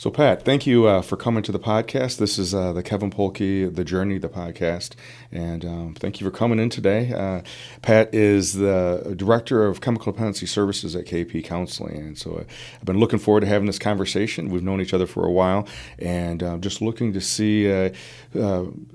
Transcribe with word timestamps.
So, 0.00 0.10
Pat, 0.10 0.46
thank 0.46 0.66
you 0.66 0.86
uh, 0.86 1.02
for 1.02 1.18
coming 1.18 1.42
to 1.42 1.52
the 1.52 1.58
podcast. 1.58 2.16
This 2.16 2.38
is 2.38 2.54
uh, 2.54 2.72
the 2.72 2.82
Kevin 2.82 3.10
Polkey, 3.10 3.66
The 3.66 3.84
Journey, 3.84 4.16
the 4.16 4.30
podcast. 4.30 4.92
And 5.30 5.62
um, 5.62 5.94
thank 5.94 6.18
you 6.18 6.26
for 6.26 6.30
coming 6.34 6.58
in 6.58 6.70
today. 6.70 7.12
Uh, 7.12 7.42
Pat 7.82 8.14
is 8.14 8.54
the 8.54 9.12
Director 9.14 9.66
of 9.66 9.82
Chemical 9.82 10.10
Dependency 10.10 10.46
Services 10.46 10.96
at 10.96 11.04
KP 11.04 11.44
Counseling. 11.44 11.98
And 11.98 12.16
so 12.16 12.36
uh, 12.36 12.44
I've 12.76 12.86
been 12.86 12.98
looking 12.98 13.18
forward 13.18 13.40
to 13.40 13.46
having 13.46 13.66
this 13.66 13.78
conversation. 13.78 14.48
We've 14.48 14.62
known 14.62 14.80
each 14.80 14.94
other 14.94 15.06
for 15.06 15.26
a 15.26 15.30
while 15.30 15.68
and 15.98 16.42
uh, 16.42 16.56
just 16.56 16.80
looking 16.80 17.12
to 17.12 17.20
see. 17.20 17.70
Uh, 17.70 17.90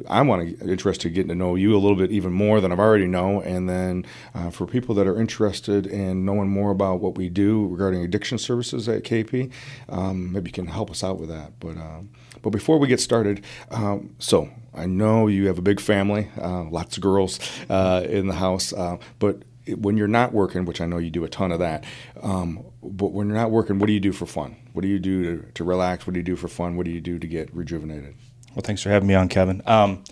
I'm 0.09 0.27
want 0.27 0.57
to, 0.57 0.71
interested 0.71 1.09
in 1.09 1.13
getting 1.13 1.29
to 1.29 1.35
know 1.35 1.53
you 1.53 1.75
a 1.75 1.77
little 1.77 1.97
bit 1.97 2.09
even 2.09 2.33
more 2.33 2.59
than 2.59 2.71
I've 2.71 2.79
already 2.79 3.05
know. 3.05 3.41
And 3.41 3.69
then 3.69 4.07
for 4.51 4.65
people 4.65 4.95
that 4.95 5.05
are 5.05 5.21
interested 5.21 5.85
in 5.85 6.25
knowing 6.25 6.49
more 6.49 6.71
about 6.71 6.99
what 6.99 7.15
we 7.15 7.29
do 7.29 7.67
regarding 7.67 8.01
addiction 8.01 8.39
services 8.39 8.89
at 8.89 9.03
KP, 9.03 9.51
um, 9.87 10.33
maybe 10.33 10.49
you 10.49 10.53
can 10.53 10.65
help 10.65 10.94
us 10.95 11.03
out 11.03 11.19
with 11.19 11.29
that. 11.29 11.59
But 11.59 11.77
um, 11.77 12.09
but 12.41 12.51
before 12.51 12.77
we 12.79 12.87
get 12.87 12.99
started, 12.99 13.43
um, 13.71 14.15
so 14.19 14.49
I 14.73 14.85
know 14.85 15.27
you 15.27 15.47
have 15.47 15.57
a 15.57 15.61
big 15.61 15.79
family, 15.79 16.29
uh, 16.39 16.63
lots 16.63 16.97
of 16.97 17.03
girls 17.03 17.39
uh, 17.69 18.05
in 18.07 18.27
the 18.27 18.35
house, 18.35 18.73
uh, 18.73 18.97
but 19.19 19.43
when 19.77 19.97
you're 19.97 20.07
not 20.07 20.31
working, 20.31 20.65
which 20.65 20.79
I 20.79 20.85
know 20.85 20.97
you 20.97 21.09
do 21.09 21.23
a 21.23 21.29
ton 21.29 21.51
of 21.51 21.59
that, 21.59 21.83
um, 22.21 22.63
but 22.83 23.13
when 23.13 23.27
you're 23.27 23.37
not 23.37 23.51
working, 23.51 23.79
what 23.79 23.87
do 23.87 23.93
you 23.93 23.99
do 23.99 24.11
for 24.11 24.25
fun? 24.25 24.55
What 24.73 24.83
do 24.83 24.87
you 24.87 24.99
do 24.99 25.37
to, 25.37 25.51
to 25.53 25.63
relax? 25.63 26.05
What 26.05 26.13
do 26.13 26.19
you 26.19 26.23
do 26.23 26.35
for 26.35 26.47
fun? 26.47 26.75
What 26.75 26.85
do 26.85 26.91
you 26.91 27.01
do 27.01 27.17
to 27.17 27.27
get 27.27 27.53
rejuvenated? 27.55 28.15
Well, 28.53 28.63
thanks 28.63 28.81
for 28.83 28.89
having 28.89 29.07
me 29.07 29.15
on, 29.15 29.27
Kevin. 29.27 29.61
Um, 29.65 30.03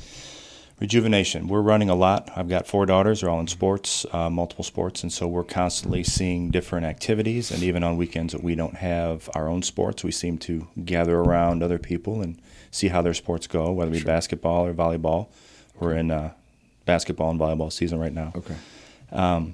rejuvenation. 0.84 1.48
We're 1.48 1.62
running 1.62 1.90
a 1.90 1.96
lot. 1.96 2.30
I've 2.36 2.50
got 2.50 2.68
four 2.68 2.86
daughters. 2.86 3.22
They're 3.22 3.30
all 3.30 3.40
in 3.40 3.48
sports, 3.48 4.06
uh, 4.12 4.30
multiple 4.30 4.66
sports, 4.66 5.02
and 5.02 5.14
so 5.14 5.30
we're 5.30 5.46
constantly 5.46 6.04
seeing 6.04 6.52
different 6.52 6.86
activities. 6.86 7.52
And 7.52 7.64
even 7.64 7.86
on 7.86 7.96
weekends 7.96 8.34
that 8.34 8.44
we 8.44 8.54
don't 8.54 8.76
have 8.76 9.30
our 9.34 9.48
own 9.48 9.64
sports, 9.64 10.04
we 10.04 10.12
seem 10.12 10.38
to 10.40 10.68
gather 10.84 11.18
around 11.18 11.64
other 11.64 11.80
people 11.80 12.22
and 12.22 12.38
see 12.70 12.90
how 12.90 13.02
their 13.02 13.14
sports 13.14 13.48
go, 13.48 13.72
whether 13.72 13.92
it 13.92 13.94
be 13.94 14.00
sure. 14.00 14.08
basketball 14.08 14.66
or 14.66 14.74
volleyball. 14.74 15.30
We're 15.80 15.94
in 15.94 16.12
uh, 16.12 16.34
basketball 16.84 17.32
and 17.32 17.40
volleyball 17.40 17.72
season 17.72 17.98
right 17.98 18.14
now. 18.14 18.34
Okay. 18.36 18.56
Um, 19.14 19.54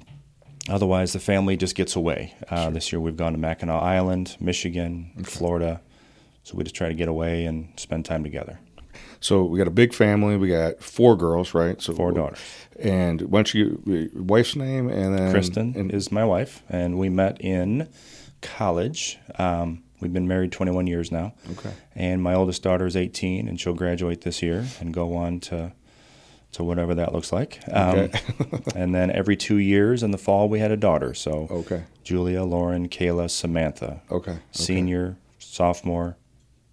otherwise, 0.68 1.12
the 1.12 1.20
family 1.20 1.56
just 1.56 1.76
gets 1.76 1.94
away. 1.94 2.34
Uh, 2.48 2.64
sure. 2.64 2.72
This 2.72 2.90
year 2.90 3.00
we've 3.00 3.16
gone 3.16 3.34
to 3.34 3.38
Mackinac 3.38 3.80
Island, 3.80 4.36
Michigan, 4.40 5.12
okay. 5.14 5.30
Florida. 5.30 5.80
So 6.42 6.56
we 6.56 6.64
just 6.64 6.74
try 6.74 6.88
to 6.88 6.94
get 6.94 7.06
away 7.06 7.44
and 7.44 7.68
spend 7.76 8.04
time 8.04 8.24
together. 8.24 8.58
So 9.20 9.44
we 9.44 9.58
got 9.58 9.68
a 9.68 9.72
big 9.72 9.92
family. 9.92 10.36
We 10.36 10.48
got 10.48 10.82
four 10.82 11.16
girls, 11.16 11.54
right? 11.54 11.80
So 11.80 11.92
four 11.92 12.12
daughters. 12.12 12.38
And 12.78 13.20
why 13.22 13.38
don't 13.38 13.54
you 13.54 13.82
your 13.84 14.22
wife's 14.22 14.56
name 14.56 14.88
and 14.88 15.16
then 15.16 15.30
Kristen 15.30 15.74
and, 15.76 15.92
is 15.92 16.10
my 16.10 16.24
wife, 16.24 16.62
and 16.68 16.98
we 16.98 17.10
met 17.10 17.38
in 17.40 17.88
college. 18.40 19.18
Um, 19.38 19.82
we've 20.00 20.12
been 20.12 20.26
married 20.26 20.52
21 20.52 20.86
years 20.86 21.12
now. 21.12 21.34
Okay. 21.50 21.72
And 21.94 22.22
my 22.22 22.34
oldest 22.34 22.62
daughter 22.62 22.86
is 22.86 22.96
18, 22.96 23.46
and 23.46 23.60
she'll 23.60 23.74
graduate 23.74 24.22
this 24.22 24.42
year 24.42 24.66
and 24.80 24.92
go 24.94 25.14
on 25.16 25.40
to 25.40 25.72
to 26.52 26.64
whatever 26.64 26.96
that 26.96 27.12
looks 27.12 27.32
like. 27.32 27.60
Um, 27.70 27.98
okay. 27.98 28.20
and 28.74 28.92
then 28.92 29.10
every 29.12 29.36
two 29.36 29.58
years 29.58 30.02
in 30.02 30.10
the 30.10 30.18
fall, 30.18 30.48
we 30.48 30.58
had 30.58 30.72
a 30.72 30.76
daughter. 30.76 31.14
So 31.14 31.46
okay. 31.50 31.84
Julia, 32.02 32.42
Lauren, 32.42 32.88
Kayla, 32.88 33.30
Samantha. 33.30 34.00
Okay. 34.10 34.38
Senior, 34.50 35.16
sophomore, 35.38 36.16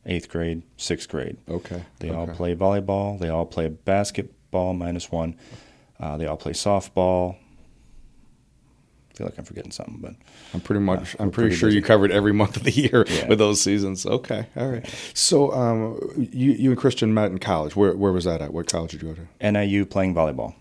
eighth 0.07 0.29
grade, 0.29 0.63
sixth 0.77 1.09
grade. 1.09 1.37
Okay. 1.49 1.83
They 1.99 2.09
okay. 2.09 2.17
all 2.17 2.27
play 2.27 2.55
volleyball. 2.55 3.19
They 3.19 3.29
all 3.29 3.45
play 3.45 3.67
basketball 3.69 4.73
minus 4.73 5.11
one. 5.11 5.35
Uh, 5.99 6.17
they 6.17 6.25
all 6.25 6.37
play 6.37 6.53
softball. 6.53 7.35
I 9.11 9.17
feel 9.17 9.27
like 9.27 9.37
I'm 9.39 9.45
forgetting 9.45 9.71
something, 9.71 9.97
but 9.99 10.13
I'm 10.53 10.61
pretty 10.61 10.79
much 10.79 11.15
uh, 11.15 11.23
I'm 11.23 11.31
pretty, 11.31 11.49
pretty 11.49 11.55
sure 11.55 11.69
busy. 11.69 11.77
you 11.77 11.83
covered 11.83 12.11
every 12.11 12.33
month 12.33 12.55
of 12.55 12.63
the 12.63 12.71
year 12.71 13.03
yeah. 13.07 13.27
with 13.27 13.39
those 13.39 13.59
seasons. 13.59 14.05
Okay, 14.05 14.45
all 14.55 14.67
right. 14.67 14.87
So 15.15 15.51
um, 15.53 15.99
you 16.15 16.51
you 16.51 16.69
and 16.69 16.77
Kristen 16.77 17.15
met 17.15 17.31
in 17.31 17.39
college. 17.39 17.75
Where 17.75 17.95
where 17.95 18.11
was 18.11 18.25
that 18.25 18.41
at? 18.43 18.53
What 18.53 18.67
college 18.67 18.91
did 18.91 19.01
you 19.01 19.15
go 19.15 19.15
to? 19.15 19.51
NIU 19.51 19.87
playing 19.87 20.13
volleyball. 20.13 20.53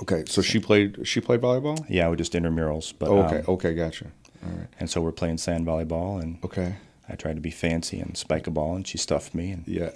Okay, 0.00 0.24
so 0.28 0.42
she 0.42 0.60
played 0.60 1.06
she 1.06 1.20
played 1.20 1.40
volleyball. 1.40 1.84
Yeah, 1.88 2.08
we 2.08 2.16
just 2.16 2.32
intramurals. 2.34 2.94
But 2.96 3.08
oh, 3.08 3.22
okay, 3.22 3.38
um, 3.38 3.44
okay, 3.48 3.74
gotcha. 3.74 4.06
All 4.44 4.52
right. 4.52 4.68
And 4.78 4.88
so 4.88 5.00
we're 5.00 5.12
playing 5.12 5.38
sand 5.38 5.66
volleyball 5.66 6.22
and 6.22 6.38
okay. 6.44 6.76
I 7.08 7.16
tried 7.16 7.34
to 7.34 7.40
be 7.40 7.50
fancy 7.50 8.00
and 8.00 8.16
spike 8.16 8.46
a 8.46 8.50
ball, 8.50 8.74
and 8.76 8.86
she 8.86 8.96
stuffed 8.96 9.34
me. 9.34 9.50
And 9.50 9.64
yeah, 9.66 9.90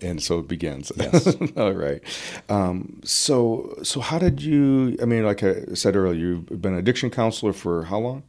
and, 0.00 0.22
so 0.22 0.38
it 0.38 0.48
begins. 0.48 0.92
Yes. 0.96 1.36
All 1.56 1.72
right. 1.72 2.00
Um, 2.48 3.00
so, 3.04 3.76
so 3.82 4.00
how 4.00 4.18
did 4.18 4.40
you? 4.40 4.96
I 5.02 5.04
mean, 5.04 5.24
like 5.24 5.42
I 5.42 5.74
said 5.74 5.96
earlier, 5.96 6.14
you've 6.14 6.62
been 6.62 6.74
an 6.74 6.78
addiction 6.78 7.10
counselor 7.10 7.52
for 7.52 7.84
how 7.84 7.98
long? 7.98 8.22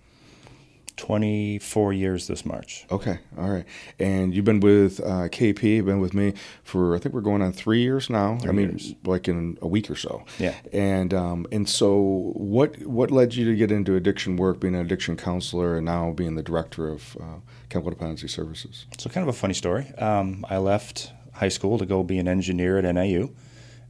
24 0.98 1.94
years 1.94 2.28
this 2.28 2.46
March. 2.46 2.86
Okay, 2.92 3.20
all 3.38 3.50
right. 3.50 3.66
And 4.00 4.34
you've 4.34 4.46
been 4.46 4.60
with 4.60 5.00
uh, 5.02 5.28
KP, 5.30 5.84
been 5.86 6.00
with 6.00 6.14
me 6.14 6.34
for 6.64 6.96
I 6.96 7.00
think 7.00 7.14
we're 7.14 7.22
going 7.22 7.42
on 7.42 7.52
three 7.52 7.82
years 7.82 8.10
now. 8.10 8.38
Three 8.38 8.50
I 8.50 8.54
mean, 8.54 8.70
years. 8.70 8.96
like 9.04 9.28
in 9.28 9.58
a 9.62 9.68
week 9.68 9.90
or 9.90 9.96
so. 9.96 10.24
Yeah. 10.40 10.56
And 10.72 11.14
um, 11.14 11.48
and 11.52 11.68
so 11.68 12.32
what 12.36 12.78
what 12.86 13.12
led 13.12 13.36
you 13.36 13.46
to 13.46 13.56
get 13.56 13.72
into 13.72 13.96
addiction 13.96 14.38
work, 14.38 14.60
being 14.60 14.76
an 14.76 14.82
addiction 14.82 15.18
counselor, 15.18 15.78
and 15.78 15.86
now 15.86 16.12
being 16.12 16.36
the 16.36 16.44
director 16.44 16.88
of 16.88 17.18
uh, 17.20 17.40
chemical 17.70 17.92
dependency 17.92 18.28
services? 18.28 18.86
So 18.98 19.10
kind 19.10 19.28
of 19.28 19.36
a 19.36 19.38
funny 19.38 19.54
story. 19.54 19.94
Um, 19.98 20.46
I 20.50 20.58
left 20.58 21.12
high 21.34 21.50
school 21.50 21.78
to 21.78 21.86
go 21.86 22.04
be 22.04 22.18
an 22.18 22.28
engineer 22.28 22.78
at 22.78 22.96
NIU, 22.96 23.34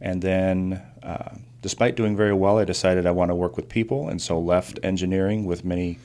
and 0.02 0.22
then. 0.22 0.82
Uh, 1.04 1.36
despite 1.62 1.96
doing 1.96 2.16
very 2.16 2.34
well, 2.34 2.60
I 2.60 2.64
decided 2.64 3.08
I 3.08 3.12
want 3.12 3.32
to 3.32 3.36
work 3.36 3.58
with 3.58 3.70
people, 3.70 4.08
and 4.08 4.22
so 4.22 4.40
left 4.40 4.80
engineering 4.84 5.46
with 5.46 5.66
many 5.66 5.98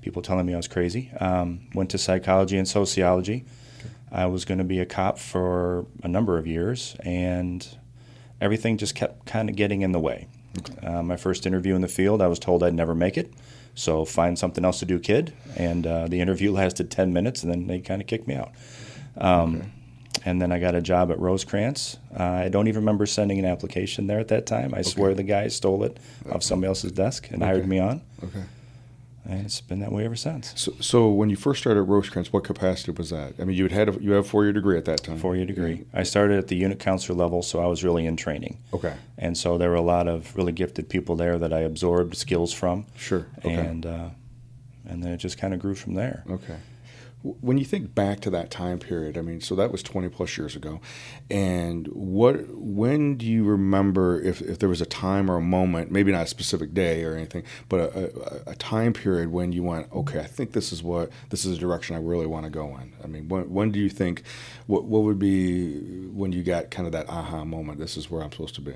people 0.00 0.22
telling 0.22 0.46
me 0.46 0.54
I 0.54 0.56
was 0.56 0.68
crazy. 0.68 1.10
Um, 1.20 1.60
went 1.74 1.90
to 1.90 1.98
psychology 1.98 2.56
and 2.56 2.66
sociology. 2.66 3.44
Okay. 3.78 3.88
I 4.12 4.26
was 4.26 4.44
going 4.44 4.58
to 4.58 4.64
be 4.64 4.78
a 4.80 4.86
cop 4.86 5.18
for 5.18 5.86
a 6.02 6.08
number 6.08 6.38
of 6.38 6.46
years, 6.46 6.96
and 7.00 7.66
everything 8.40 8.78
just 8.78 8.94
kept 8.94 9.26
kind 9.26 9.48
of 9.48 9.56
getting 9.56 9.82
in 9.82 9.92
the 9.92 10.00
way. 10.00 10.28
Okay. 10.58 10.86
Uh, 10.86 11.02
my 11.02 11.16
first 11.16 11.46
interview 11.46 11.74
in 11.74 11.80
the 11.80 11.88
field, 11.88 12.20
I 12.20 12.26
was 12.26 12.38
told 12.38 12.62
I'd 12.62 12.74
never 12.74 12.94
make 12.94 13.16
it. 13.16 13.32
So 13.74 14.04
find 14.04 14.38
something 14.38 14.64
else 14.64 14.80
to 14.80 14.84
do, 14.84 14.98
kid. 14.98 15.32
And 15.56 15.86
uh, 15.86 16.08
the 16.08 16.20
interview 16.20 16.52
lasted 16.60 16.90
10 16.90 17.12
minutes, 17.12 17.42
and 17.42 17.52
then 17.52 17.66
they 17.66 17.80
kind 17.80 18.00
of 18.00 18.08
kicked 18.08 18.26
me 18.26 18.34
out. 18.34 18.52
Um, 19.16 19.56
okay. 19.56 19.68
And 20.22 20.42
then 20.42 20.52
I 20.52 20.58
got 20.58 20.74
a 20.74 20.82
job 20.82 21.10
at 21.10 21.18
Rosecrance. 21.18 21.96
Uh, 22.18 22.22
I 22.44 22.48
don't 22.50 22.68
even 22.68 22.82
remember 22.82 23.06
sending 23.06 23.38
an 23.38 23.46
application 23.46 24.06
there 24.06 24.18
at 24.18 24.28
that 24.28 24.44
time. 24.44 24.74
I 24.74 24.82
swear 24.82 25.14
the 25.14 25.22
guy 25.22 25.48
stole 25.48 25.82
it 25.84 25.98
off 26.30 26.42
somebody 26.42 26.68
else's 26.68 26.92
desk 26.92 27.30
and 27.30 27.42
hired 27.42 27.66
me 27.66 27.78
on. 27.78 28.02
Okay 28.22 28.42
and 29.28 29.44
it's 29.44 29.60
been 29.60 29.80
that 29.80 29.92
way 29.92 30.04
ever 30.04 30.16
since. 30.16 30.52
So, 30.56 30.72
so 30.80 31.08
when 31.08 31.30
you 31.30 31.36
first 31.36 31.60
started 31.60 31.80
at 31.80 31.88
Rosecrance, 31.88 32.28
what 32.28 32.44
capacity 32.44 32.92
was 32.92 33.10
that? 33.10 33.34
I 33.38 33.44
mean, 33.44 33.56
you 33.56 33.64
had, 33.64 33.72
had 33.72 33.88
a, 33.88 34.02
you 34.02 34.12
have 34.12 34.24
a 34.24 34.28
four 34.28 34.44
year 34.44 34.52
degree 34.52 34.78
at 34.78 34.86
that 34.86 35.02
time. 35.02 35.18
Four 35.18 35.36
year 35.36 35.46
degree. 35.46 35.84
I 35.92 36.02
started 36.04 36.38
at 36.38 36.48
the 36.48 36.56
unit 36.56 36.78
counselor 36.78 37.16
level, 37.16 37.42
so 37.42 37.60
I 37.62 37.66
was 37.66 37.84
really 37.84 38.06
in 38.06 38.16
training. 38.16 38.58
Okay. 38.72 38.94
And 39.18 39.36
so 39.36 39.58
there 39.58 39.70
were 39.70 39.76
a 39.76 39.82
lot 39.82 40.08
of 40.08 40.34
really 40.36 40.52
gifted 40.52 40.88
people 40.88 41.16
there 41.16 41.38
that 41.38 41.52
I 41.52 41.60
absorbed 41.60 42.16
skills 42.16 42.52
from. 42.52 42.86
Sure. 42.96 43.26
Okay. 43.38 43.54
And 43.54 43.86
uh, 43.86 44.08
and 44.88 45.02
then 45.02 45.12
it 45.12 45.18
just 45.18 45.38
kind 45.38 45.54
of 45.54 45.60
grew 45.60 45.74
from 45.74 45.94
there. 45.94 46.24
Okay. 46.28 46.56
When 47.22 47.58
you 47.58 47.66
think 47.66 47.94
back 47.94 48.20
to 48.20 48.30
that 48.30 48.50
time 48.50 48.78
period, 48.78 49.18
I 49.18 49.20
mean, 49.20 49.40
so 49.42 49.54
that 49.56 49.70
was 49.70 49.82
20 49.82 50.08
plus 50.08 50.38
years 50.38 50.56
ago. 50.56 50.80
And 51.30 51.86
what, 51.88 52.48
when 52.48 53.16
do 53.16 53.26
you 53.26 53.44
remember 53.44 54.20
if, 54.22 54.40
if 54.40 54.58
there 54.58 54.70
was 54.70 54.80
a 54.80 54.86
time 54.86 55.30
or 55.30 55.36
a 55.36 55.42
moment, 55.42 55.90
maybe 55.90 56.12
not 56.12 56.22
a 56.22 56.26
specific 56.26 56.72
day 56.72 57.04
or 57.04 57.14
anything, 57.14 57.42
but 57.68 57.94
a, 57.94 58.48
a, 58.48 58.52
a 58.52 58.54
time 58.54 58.94
period 58.94 59.30
when 59.30 59.52
you 59.52 59.62
went, 59.62 59.92
okay, 59.92 60.20
I 60.20 60.26
think 60.26 60.52
this 60.52 60.72
is 60.72 60.82
what, 60.82 61.10
this 61.28 61.44
is 61.44 61.58
a 61.58 61.60
direction 61.60 61.94
I 61.94 61.98
really 61.98 62.26
want 62.26 62.44
to 62.44 62.50
go 62.50 62.68
in? 62.78 62.94
I 63.04 63.06
mean, 63.06 63.28
when, 63.28 63.50
when 63.52 63.70
do 63.70 63.78
you 63.78 63.90
think, 63.90 64.22
what, 64.66 64.84
what 64.84 65.02
would 65.02 65.18
be 65.18 66.06
when 66.08 66.32
you 66.32 66.42
got 66.42 66.70
kind 66.70 66.86
of 66.86 66.92
that 66.92 67.08
aha 67.10 67.44
moment, 67.44 67.78
this 67.78 67.98
is 67.98 68.10
where 68.10 68.22
I'm 68.22 68.32
supposed 68.32 68.54
to 68.54 68.62
be? 68.62 68.74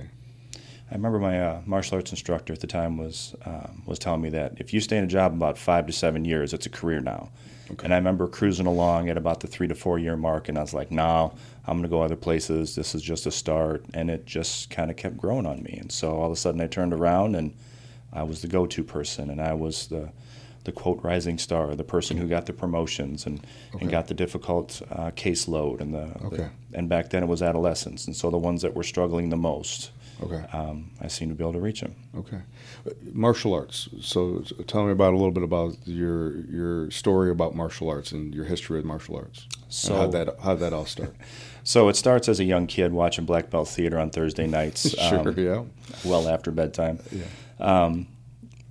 I 0.90 0.94
remember 0.94 1.18
my 1.18 1.40
uh, 1.40 1.62
martial 1.64 1.96
arts 1.96 2.10
instructor 2.10 2.52
at 2.52 2.60
the 2.60 2.66
time 2.66 2.98
was 2.98 3.34
um, 3.46 3.82
was 3.86 3.98
telling 3.98 4.20
me 4.20 4.28
that 4.30 4.52
if 4.58 4.74
you 4.74 4.80
stay 4.80 4.98
in 4.98 5.04
a 5.04 5.08
job 5.08 5.32
about 5.32 5.56
five 5.56 5.86
to 5.86 5.92
seven 5.92 6.24
years, 6.24 6.52
it's 6.52 6.66
a 6.66 6.70
career 6.70 7.00
now. 7.00 7.30
Okay. 7.70 7.84
And 7.84 7.94
I 7.94 7.96
remember 7.96 8.26
cruising 8.28 8.66
along 8.66 9.08
at 9.08 9.16
about 9.16 9.40
the 9.40 9.46
three 9.46 9.68
to 9.68 9.74
four 9.74 9.98
year 9.98 10.16
mark, 10.16 10.48
and 10.48 10.58
I 10.58 10.60
was 10.60 10.74
like, 10.74 10.90
"No, 10.90 11.32
I'm 11.66 11.78
going 11.78 11.82
to 11.82 11.88
go 11.88 12.02
other 12.02 12.16
places. 12.16 12.74
This 12.74 12.94
is 12.94 13.02
just 13.02 13.26
a 13.26 13.30
start." 13.30 13.84
And 13.94 14.10
it 14.10 14.26
just 14.26 14.70
kind 14.70 14.90
of 14.90 14.96
kept 14.96 15.16
growing 15.16 15.46
on 15.46 15.62
me. 15.62 15.78
And 15.80 15.90
so 15.90 16.16
all 16.16 16.26
of 16.26 16.32
a 16.32 16.36
sudden, 16.36 16.60
I 16.60 16.66
turned 16.66 16.92
around, 16.92 17.36
and 17.36 17.54
I 18.12 18.22
was 18.22 18.42
the 18.42 18.48
go-to 18.48 18.84
person, 18.84 19.30
and 19.30 19.40
I 19.40 19.54
was 19.54 19.86
the 19.88 20.10
the 20.64 20.72
quote 20.72 21.02
rising 21.02 21.38
star, 21.38 21.74
the 21.74 21.84
person 21.84 22.16
who 22.16 22.26
got 22.26 22.46
the 22.46 22.52
promotions 22.52 23.26
and, 23.26 23.38
okay. 23.74 23.82
and 23.82 23.90
got 23.90 24.08
the 24.08 24.14
difficult 24.14 24.80
uh, 24.90 25.10
caseload, 25.10 25.80
and 25.80 25.94
the, 25.94 26.10
okay. 26.24 26.36
the, 26.36 26.50
and 26.72 26.88
back 26.88 27.10
then 27.10 27.22
it 27.22 27.26
was 27.26 27.42
adolescents, 27.42 28.06
and 28.06 28.16
so 28.16 28.30
the 28.30 28.38
ones 28.38 28.62
that 28.62 28.74
were 28.74 28.82
struggling 28.82 29.28
the 29.28 29.36
most. 29.36 29.90
Okay. 30.22 30.44
Um, 30.52 30.90
I 31.00 31.08
seem 31.08 31.28
to 31.28 31.34
be 31.34 31.42
able 31.42 31.54
to 31.54 31.60
reach 31.60 31.80
them. 31.80 31.94
Okay. 32.16 32.40
Martial 33.12 33.52
arts. 33.52 33.88
So, 34.00 34.44
tell 34.66 34.84
me 34.84 34.92
about 34.92 35.12
a 35.12 35.16
little 35.16 35.32
bit 35.32 35.42
about 35.42 35.76
your 35.84 36.38
your 36.46 36.90
story 36.90 37.30
about 37.30 37.54
martial 37.54 37.88
arts 37.88 38.12
and 38.12 38.34
your 38.34 38.44
history 38.44 38.76
with 38.76 38.84
martial 38.84 39.16
arts. 39.16 39.46
So 39.68 39.96
how 39.96 40.06
that 40.08 40.36
how 40.42 40.54
that 40.54 40.72
all 40.72 40.86
start? 40.86 41.14
so 41.64 41.88
it 41.88 41.96
starts 41.96 42.28
as 42.28 42.38
a 42.38 42.44
young 42.44 42.66
kid 42.66 42.92
watching 42.92 43.24
black 43.24 43.50
belt 43.50 43.68
theater 43.68 43.98
on 43.98 44.10
Thursday 44.10 44.46
nights. 44.46 44.90
sure. 45.08 45.28
Um, 45.28 45.38
yeah. 45.38 45.64
Well 46.04 46.28
after 46.28 46.50
bedtime. 46.50 47.00
Yeah. 47.10 47.24
Um, 47.58 48.06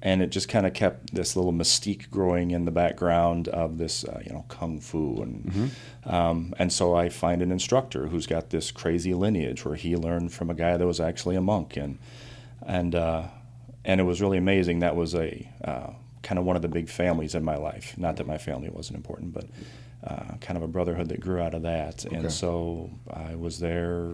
and 0.06 0.22
it 0.22 0.32
just 0.32 0.50
kind 0.50 0.68
of 0.68 0.74
kept 0.74 1.16
this 1.16 1.38
little 1.38 1.54
mystique 1.54 2.12
growing 2.12 2.52
in 2.52 2.66
the 2.66 2.72
background 2.72 3.48
of 3.48 3.78
this, 3.78 4.04
uh, 4.04 4.22
you 4.26 4.34
know, 4.34 4.44
kung 4.50 4.82
fu, 4.82 5.22
and 5.22 5.46
mm-hmm. 5.46 6.14
um, 6.14 6.54
and 6.60 6.74
so 6.74 6.94
I 6.94 7.08
find 7.08 7.42
an 7.42 7.54
instructor 7.54 8.08
who's 8.08 8.28
got 8.28 8.50
this 8.50 8.70
crazy 8.70 9.14
lineage 9.14 9.64
where 9.64 9.76
he 9.76 9.96
learned 9.96 10.34
from 10.34 10.50
a 10.50 10.54
guy 10.54 10.76
that 10.76 10.86
was 10.86 11.00
actually 11.00 11.38
a 11.38 11.42
monk, 11.42 11.78
and 11.78 12.00
and 12.68 12.94
uh, 12.94 13.24
and 13.86 14.02
it 14.02 14.04
was 14.04 14.22
really 14.22 14.38
amazing. 14.38 14.80
That 14.80 14.98
was 14.98 15.16
a 15.16 15.50
uh, 15.64 15.92
kind 16.22 16.38
of 16.38 16.44
one 16.44 16.58
of 16.58 16.62
the 16.62 16.68
big 16.68 16.90
families 16.90 17.34
in 17.34 17.46
my 17.46 17.56
life. 17.56 17.98
Not 17.98 18.18
that 18.18 18.28
my 18.28 18.38
family 18.38 18.70
wasn't 18.70 18.98
important, 18.98 19.34
but 19.34 19.46
uh, 20.06 20.36
kind 20.42 20.58
of 20.58 20.64
a 20.64 20.68
brotherhood 20.68 21.10
that 21.10 21.22
grew 21.22 21.40
out 21.40 21.54
of 21.54 21.62
that. 21.62 22.06
Okay. 22.06 22.16
And 22.16 22.32
so 22.32 22.90
I 23.10 23.36
was 23.36 23.60
there. 23.60 24.10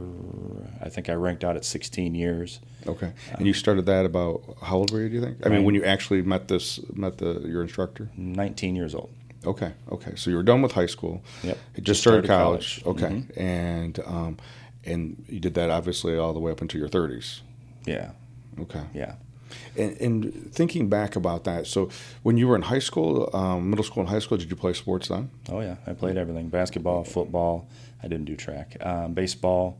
I 0.82 0.90
think 0.90 1.10
I 1.10 1.14
ranked 1.14 1.44
out 1.44 1.56
at 1.56 1.66
16 1.66 2.14
years. 2.14 2.60
Okay. 2.86 3.12
And 3.34 3.48
you 3.48 3.54
started 3.54 3.86
that 3.88 4.06
about 4.06 4.58
how 4.62 4.78
old 4.78 4.92
were 4.92 5.02
you? 5.02 5.10
Do 5.10 5.16
you 5.16 5.22
think? 5.22 5.46
I 5.46 5.50
mean, 5.50 5.64
when 5.64 5.76
you 5.76 5.84
actually 5.84 6.22
met 6.22 6.48
this 6.48 6.80
met 6.94 7.18
the 7.18 7.42
your 7.42 7.62
instructor? 7.62 8.10
19 8.16 8.76
years 8.76 8.94
old. 8.94 9.12
Okay. 9.46 9.74
Okay. 9.92 10.16
So 10.16 10.30
you 10.30 10.36
were 10.36 10.44
done 10.44 10.62
with 10.62 10.74
high 10.74 10.86
school. 10.86 11.24
Yep. 11.44 11.58
Just, 11.76 11.86
just 11.86 12.02
started, 12.02 12.26
started, 12.26 12.44
college. 12.44 12.84
college. 12.84 13.04
Okay. 13.04 13.16
Mm-hmm. 13.16 13.40
And 13.42 14.00
um, 14.06 14.38
and 14.86 15.26
you 15.28 15.40
did 15.40 15.56
that 15.56 15.70
obviously 15.70 16.18
all 16.18 16.34
the 16.34 16.40
way 16.40 16.52
up 16.52 16.62
into 16.62 16.78
your 16.78 16.90
30s. 16.90 17.42
Yeah. 17.86 18.12
Okay. 18.60 18.84
Yeah. 18.94 19.16
And, 19.76 19.98
and, 20.02 20.54
thinking 20.54 20.90
back 20.90 21.16
about 21.16 21.44
that, 21.46 21.68
so 21.68 21.90
when 22.24 22.38
you 22.38 22.48
were 22.48 22.56
in 22.56 22.64
high 22.64 22.80
school, 22.80 23.30
um, 23.34 23.70
middle 23.70 23.84
school 23.84 24.02
and 24.02 24.10
high 24.10 24.20
school, 24.20 24.38
did 24.38 24.50
you 24.50 24.56
play 24.56 24.74
sports 24.74 25.08
then? 25.08 25.30
Oh 25.50 25.62
yeah, 25.62 25.78
I 25.88 25.94
played 25.94 26.18
everything: 26.18 26.50
basketball, 26.50 27.04
football. 27.04 27.70
I 28.02 28.08
didn't 28.08 28.26
do 28.26 28.36
track, 28.36 28.78
um, 28.82 29.14
baseball, 29.14 29.80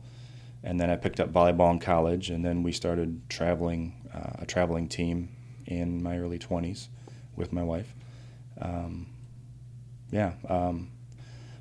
and 0.62 0.78
then 0.78 0.90
I 0.90 0.96
picked 0.96 1.20
up 1.20 1.32
volleyball 1.32 1.70
in 1.72 1.78
college. 1.78 2.30
And 2.30 2.44
then 2.44 2.62
we 2.62 2.72
started 2.72 3.28
traveling, 3.28 3.94
uh, 4.14 4.42
a 4.42 4.46
traveling 4.46 4.88
team 4.88 5.30
in 5.66 6.02
my 6.02 6.18
early 6.18 6.38
20s 6.38 6.88
with 7.36 7.52
my 7.52 7.62
wife. 7.62 7.94
Um, 8.60 9.06
yeah, 10.10 10.32
um, 10.48 10.90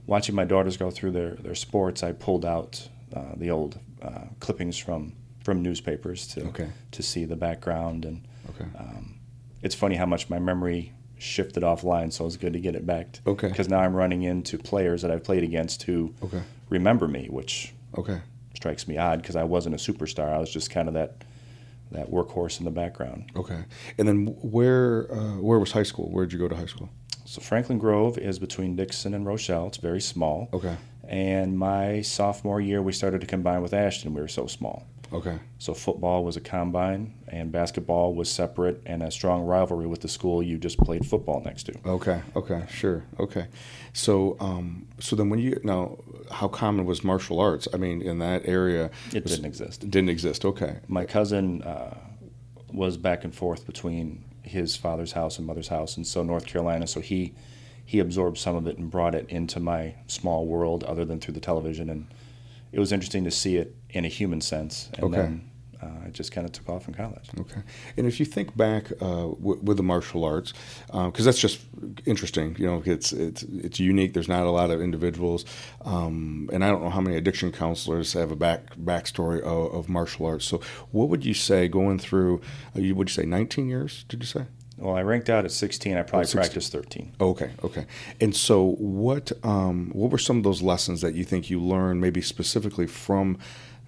watching 0.06 0.36
my 0.36 0.44
daughters 0.44 0.76
go 0.76 0.90
through 0.90 1.12
their, 1.12 1.36
their 1.36 1.56
sports, 1.56 2.04
I 2.04 2.12
pulled 2.12 2.46
out 2.46 2.90
uh, 3.14 3.36
the 3.38 3.52
old 3.52 3.80
uh, 4.02 4.26
clippings 4.40 4.78
from 4.78 5.14
from 5.44 5.62
newspapers 5.62 6.28
to 6.28 6.46
okay. 6.48 6.70
to 6.92 7.04
see 7.04 7.26
the 7.26 7.36
background. 7.36 8.06
And 8.06 8.28
okay. 8.50 8.70
um, 8.78 9.20
it's 9.62 9.76
funny 9.76 9.96
how 9.96 10.06
much 10.06 10.30
my 10.30 10.40
memory 10.40 10.94
shifted 11.18 11.64
offline 11.64 12.12
so 12.14 12.26
it's 12.26 12.38
good 12.38 12.54
to 12.54 12.60
get 12.60 12.76
it 12.76 12.86
back. 12.86 13.20
Okay. 13.28 13.50
Because 13.50 13.68
now 13.68 13.80
i'm 13.80 13.96
running 13.96 14.24
into 14.24 14.58
players 14.58 15.02
that 15.02 15.12
i've 15.12 15.24
played 15.24 15.44
against 15.44 15.84
who 15.84 16.14
okay. 16.24 16.42
remember 16.70 17.08
me 17.08 17.28
which 17.30 17.74
okay. 17.98 18.22
strikes 18.56 18.88
me 18.88 18.98
odd 18.98 19.22
because 19.22 19.36
i 19.36 19.44
wasn't 19.44 19.76
a 19.76 19.78
superstar. 19.78 20.34
I 20.34 20.40
was 20.40 20.52
just 20.52 20.72
kind 20.72 20.88
of 20.88 20.94
that 20.94 21.24
that 21.92 22.12
workhorse 22.12 22.60
in 22.60 22.66
the 22.66 22.72
background. 22.72 23.32
Okay. 23.36 23.66
And 23.98 24.08
then 24.08 24.28
where 24.42 25.12
uh, 25.12 25.38
where 25.38 25.60
was 25.60 25.72
high 25.72 25.84
school? 25.84 26.10
Where 26.10 26.26
did 26.26 26.34
you 26.34 26.40
go 26.40 26.48
to 26.48 26.56
high 26.56 26.68
school? 26.68 26.90
So 27.26 27.42
franklin 27.42 27.80
grove 27.80 28.18
is 28.18 28.40
between 28.40 28.76
dixon 28.76 29.14
and 29.14 29.26
rochelle. 29.26 29.68
It's 29.68 29.78
very 29.78 30.02
small. 30.02 30.50
Okay. 30.54 30.78
And 31.08 31.58
my 31.58 32.02
sophomore 32.02 32.62
year 32.62 32.82
we 32.82 32.92
started 32.92 33.22
to 33.22 33.28
combine 33.28 33.62
with 33.62 33.74
ashton. 33.74 34.14
We 34.14 34.22
were 34.22 34.28
so 34.28 34.48
small 34.48 34.86
Okay. 35.12 35.40
So 35.58 35.74
football 35.74 36.24
was 36.24 36.38
a 36.38 36.42
combine, 36.42 37.16
and 37.28 37.52
basketball 37.52 38.14
was 38.14 38.32
separate, 38.32 38.82
and 38.86 39.02
a 39.02 39.12
strong 39.12 39.44
rivalry 39.44 39.88
with 39.88 40.02
the 40.02 40.08
school 40.08 40.44
you 40.44 40.58
just 40.58 40.78
played 40.78 41.06
football 41.06 41.42
next 41.44 41.64
to. 41.64 41.74
Okay. 41.86 42.22
Okay. 42.36 42.66
Sure. 42.70 43.04
Okay. 43.20 43.48
So, 43.94 44.38
um, 44.40 44.88
so 45.00 45.16
then 45.16 45.30
when 45.30 45.40
you 45.40 45.60
now, 45.64 45.98
how 46.32 46.48
common 46.48 46.86
was 46.86 47.04
martial 47.04 47.40
arts? 47.40 47.68
I 47.74 47.78
mean, 47.78 48.02
in 48.02 48.20
that 48.20 48.44
area, 48.46 48.92
it 49.14 49.24
was, 49.24 49.34
didn't 49.34 49.46
exist. 49.46 49.90
Didn't 49.90 50.10
exist. 50.10 50.46
Okay. 50.46 50.80
My 50.88 51.06
cousin 51.06 51.64
uh, 51.64 51.98
was 52.72 52.98
back 52.98 53.24
and 53.24 53.34
forth 53.34 53.66
between 53.66 54.24
his 54.44 54.76
father's 54.76 55.14
house 55.14 55.38
and 55.38 55.48
mother's 55.48 55.68
house, 55.68 55.98
and 55.98 56.06
so 56.06 56.24
North 56.24 56.46
Carolina. 56.46 56.88
So 56.88 57.00
he 57.00 57.34
he 57.86 57.98
absorbed 58.00 58.38
some 58.38 58.56
of 58.56 58.68
it 58.68 58.78
and 58.78 58.92
brought 58.92 59.16
it 59.16 59.28
into 59.30 59.60
my 59.60 59.96
small 60.06 60.46
world, 60.46 60.84
other 60.84 61.06
than 61.06 61.20
through 61.20 61.34
the 61.34 61.40
television 61.40 61.90
and 61.90 62.08
it 62.72 62.80
was 62.80 62.92
interesting 62.92 63.24
to 63.24 63.32
see 63.32 63.58
it 63.58 63.76
in 63.90 64.06
a 64.06 64.08
human 64.08 64.42
sense. 64.42 64.90
And 64.96 65.06
okay. 65.06 65.16
then 65.16 65.50
uh, 65.82 66.08
it 66.08 66.14
just 66.14 66.32
kind 66.32 66.46
of 66.46 66.52
took 66.52 66.68
off 66.70 66.88
in 66.88 66.94
college. 66.94 67.30
Okay. 67.40 67.62
And 67.96 68.06
if 68.06 68.20
you 68.20 68.26
think 68.26 68.56
back 68.56 68.92
uh, 69.02 69.30
w- 69.30 69.60
with 69.62 69.78
the 69.78 69.84
martial 69.84 70.26
arts, 70.26 70.54
because 70.88 71.22
uh, 71.22 71.24
that's 71.24 71.40
just 71.40 71.62
interesting, 72.06 72.56
you 72.60 72.66
know, 72.66 72.84
it's, 72.86 73.14
it's, 73.14 73.44
it's 73.44 73.80
unique. 73.80 74.14
There's 74.14 74.28
not 74.28 74.46
a 74.46 74.52
lot 74.52 74.72
of 74.72 74.82
individuals. 74.82 75.46
Um, 75.86 76.50
and 76.52 76.66
I 76.66 76.70
don't 76.70 76.84
know 76.84 76.90
how 76.90 77.02
many 77.02 77.16
addiction 77.16 77.52
counselors 77.52 78.14
have 78.14 78.32
a 78.32 78.36
back 78.36 78.76
backstory 78.76 79.40
of, 79.42 79.74
of 79.74 79.90
martial 79.90 80.26
arts. 80.26 80.46
So 80.46 80.62
what 80.92 81.08
would 81.10 81.26
you 81.26 81.34
say 81.34 81.68
going 81.68 82.00
through, 82.00 82.42
uh, 82.76 82.82
you 82.82 82.94
would 82.96 83.10
you 83.10 83.14
say 83.14 83.26
19 83.26 83.70
years, 83.70 84.04
did 84.10 84.22
you 84.22 84.28
say? 84.28 84.46
Well, 84.80 84.96
I 84.96 85.02
ranked 85.02 85.30
out 85.30 85.44
at 85.44 85.52
16. 85.52 85.98
I 85.98 86.04
probably 86.04 86.30
oh, 86.30 86.32
practiced 86.32 86.72
13. 86.72 87.12
Okay, 87.20 87.52
okay. 87.64 87.86
And 88.22 88.34
so, 88.34 88.76
what 88.80 89.32
um, 89.44 89.92
what 89.94 90.10
were 90.10 90.18
some 90.18 90.38
of 90.38 90.44
those 90.44 90.62
lessons 90.62 91.02
that 91.02 91.16
you 91.16 91.26
think 91.26 91.50
you 91.50 91.62
learned, 91.62 92.00
maybe 92.00 92.22
specifically 92.22 92.88
from 92.88 93.38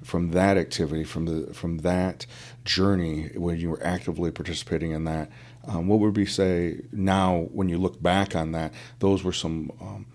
from 0.04 0.32
that 0.32 0.58
activity, 0.58 1.06
from 1.06 1.26
the 1.26 1.54
from 1.54 1.80
that 1.80 2.26
journey 2.66 3.30
when 3.36 3.58
you 3.58 3.70
were 3.70 3.82
actively 3.84 4.32
participating 4.32 4.92
in 4.92 5.06
that? 5.06 5.30
Um, 5.66 5.88
what 5.88 6.00
would 6.00 6.18
we 6.18 6.26
say 6.26 6.82
now, 6.92 7.48
when 7.52 7.70
you 7.70 7.78
look 7.78 8.02
back 8.02 8.36
on 8.36 8.52
that? 8.52 8.74
Those 9.00 9.24
were 9.24 9.34
some 9.34 9.72
um, 9.80 10.06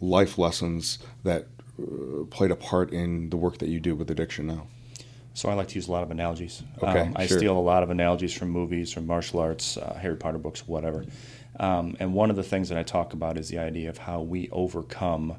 life 0.00 0.36
lessons 0.36 0.98
that 1.22 1.46
uh, 1.80 2.24
played 2.30 2.50
a 2.50 2.56
part 2.56 2.92
in 2.92 3.30
the 3.30 3.36
work 3.36 3.58
that 3.58 3.68
you 3.68 3.78
do 3.78 3.94
with 3.94 4.10
addiction 4.10 4.46
now. 4.46 4.66
So 5.34 5.48
I 5.48 5.54
like 5.54 5.68
to 5.68 5.74
use 5.74 5.88
a 5.88 5.92
lot 5.92 6.04
of 6.04 6.10
analogies. 6.10 6.62
Okay, 6.82 7.00
um, 7.00 7.12
I 7.16 7.26
sure. 7.26 7.38
steal 7.38 7.58
a 7.58 7.60
lot 7.60 7.82
of 7.82 7.90
analogies 7.90 8.32
from 8.32 8.50
movies, 8.50 8.92
from 8.92 9.06
martial 9.06 9.40
arts, 9.40 9.76
uh, 9.76 9.98
Harry 10.00 10.16
Potter 10.16 10.38
books, 10.38 10.66
whatever. 10.66 11.04
Um, 11.58 11.96
and 12.00 12.14
one 12.14 12.30
of 12.30 12.36
the 12.36 12.42
things 12.42 12.68
that 12.68 12.78
I 12.78 12.84
talk 12.84 13.12
about 13.12 13.36
is 13.36 13.48
the 13.48 13.58
idea 13.58 13.88
of 13.88 13.98
how 13.98 14.22
we 14.22 14.48
overcome 14.50 15.36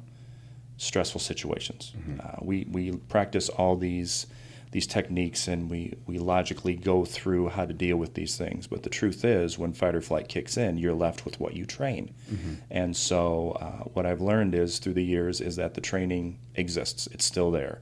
stressful 0.76 1.20
situations. 1.20 1.92
Mm-hmm. 1.96 2.20
Uh, 2.20 2.44
we 2.44 2.66
we 2.70 2.92
practice 2.92 3.48
all 3.48 3.76
these 3.76 4.26
these 4.72 4.86
techniques 4.86 5.48
and 5.48 5.70
we, 5.70 5.94
we 6.06 6.18
logically 6.18 6.74
go 6.74 7.04
through 7.04 7.48
how 7.48 7.64
to 7.64 7.72
deal 7.72 7.96
with 7.96 8.12
these 8.12 8.36
things. 8.36 8.66
But 8.66 8.82
the 8.82 8.90
truth 8.90 9.24
is, 9.24 9.58
when 9.58 9.72
fight 9.72 9.94
or 9.94 10.02
flight 10.02 10.28
kicks 10.28 10.58
in, 10.58 10.76
you're 10.76 10.92
left 10.92 11.24
with 11.24 11.40
what 11.40 11.54
you 11.54 11.64
train. 11.64 12.12
Mm-hmm. 12.30 12.54
And 12.70 12.94
so, 12.94 13.52
uh, 13.52 13.84
what 13.94 14.04
I've 14.04 14.20
learned 14.20 14.54
is 14.54 14.78
through 14.78 14.94
the 14.94 15.04
years 15.04 15.40
is 15.40 15.56
that 15.56 15.72
the 15.72 15.80
training 15.80 16.38
exists. 16.56 17.06
It's 17.12 17.24
still 17.24 17.50
there. 17.50 17.80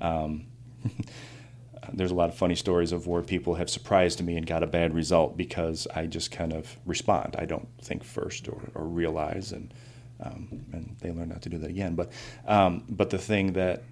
Um, 0.00 0.46
there's 1.92 2.10
a 2.10 2.14
lot 2.14 2.28
of 2.28 2.34
funny 2.36 2.54
stories 2.54 2.92
of 2.92 3.06
where 3.06 3.22
people 3.22 3.54
have 3.54 3.68
surprised 3.68 4.22
me 4.22 4.36
and 4.36 4.46
got 4.46 4.62
a 4.62 4.66
bad 4.66 4.94
result 4.94 5.36
because 5.36 5.86
I 5.94 6.06
just 6.06 6.30
kind 6.30 6.52
of 6.52 6.76
respond. 6.86 7.36
I 7.38 7.44
don't 7.44 7.68
think 7.80 8.04
first 8.04 8.48
or, 8.48 8.60
or 8.74 8.84
realize, 8.84 9.52
and 9.52 9.72
um, 10.20 10.64
and 10.72 10.96
they 11.00 11.10
learn 11.10 11.30
not 11.30 11.42
to 11.42 11.48
do 11.48 11.58
that 11.58 11.70
again. 11.70 11.94
But 11.94 12.12
um, 12.46 12.84
but 12.88 13.10
the 13.10 13.18
thing 13.18 13.54
that 13.54 13.82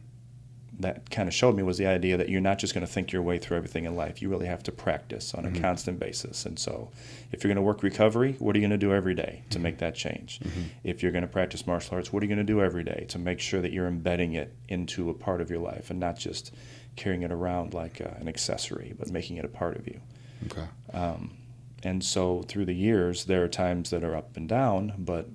that 0.83 1.11
kind 1.11 1.29
of 1.29 1.35
showed 1.35 1.57
me 1.57 1.63
was 1.63 1.79
the 1.79 1.87
idea 1.87 2.17
that 2.17 2.29
you're 2.29 2.41
not 2.41 2.59
just 2.59 2.75
going 2.75 2.87
to 2.87 2.93
think 2.93 3.13
your 3.13 3.23
way 3.23 3.39
through 3.39 3.57
everything 3.57 3.85
in 3.85 3.97
life. 3.97 4.21
You 4.23 4.29
really 4.29 4.47
have 4.47 4.63
to 4.65 4.73
practice 4.73 5.35
on 5.35 5.45
a 5.45 5.49
mm-hmm. 5.49 5.63
constant 5.63 5.99
basis. 5.99 6.47
And 6.47 6.59
so, 6.59 6.91
if 7.33 7.43
you're 7.43 7.49
going 7.49 7.57
to 7.57 7.63
work 7.63 7.83
recovery, 7.83 8.37
what 8.39 8.55
are 8.55 8.59
you 8.59 8.63
going 8.63 8.79
to 8.79 8.87
do 8.87 8.93
every 8.93 9.15
day 9.15 9.43
to 9.51 9.57
mm-hmm. 9.57 9.63
make 9.63 9.79
that 9.79 9.95
change? 9.95 10.41
Mm-hmm. 10.41 10.63
If 10.85 11.03
you're 11.03 11.13
going 11.13 11.23
to 11.23 11.29
practice 11.29 11.67
martial 11.67 11.97
arts, 11.97 12.13
what 12.13 12.23
are 12.23 12.27
you 12.27 12.35
going 12.35 12.47
to 12.47 12.53
do 12.53 12.61
every 12.61 12.85
day 12.85 13.07
to 13.09 13.19
make 13.19 13.41
sure 13.41 13.61
that 13.61 13.73
you're 13.73 13.87
embedding 13.87 14.35
it 14.35 14.55
into 14.69 15.11
a 15.11 15.15
part 15.15 15.41
of 15.41 15.51
your 15.51 15.61
life 15.61 15.91
and 15.91 16.01
not 16.01 16.19
just 16.19 16.55
carrying 16.97 17.23
it 17.23 17.33
around 17.33 17.75
like 17.75 18.01
uh, 18.01 18.11
an 18.19 18.29
accessory, 18.29 18.95
but 18.99 19.11
making 19.11 19.37
it 19.37 19.45
a 19.45 19.49
part 19.49 19.77
of 19.77 19.87
you. 19.87 20.01
Okay. 20.47 20.67
Um, 20.93 21.37
and 21.83 22.05
so 22.05 22.43
through 22.43 22.67
the 22.67 22.75
years, 22.75 23.25
there 23.25 23.43
are 23.43 23.49
times 23.49 23.91
that 23.91 24.05
are 24.05 24.17
up 24.17 24.37
and 24.37 24.49
down, 24.49 24.95
but 24.99 25.29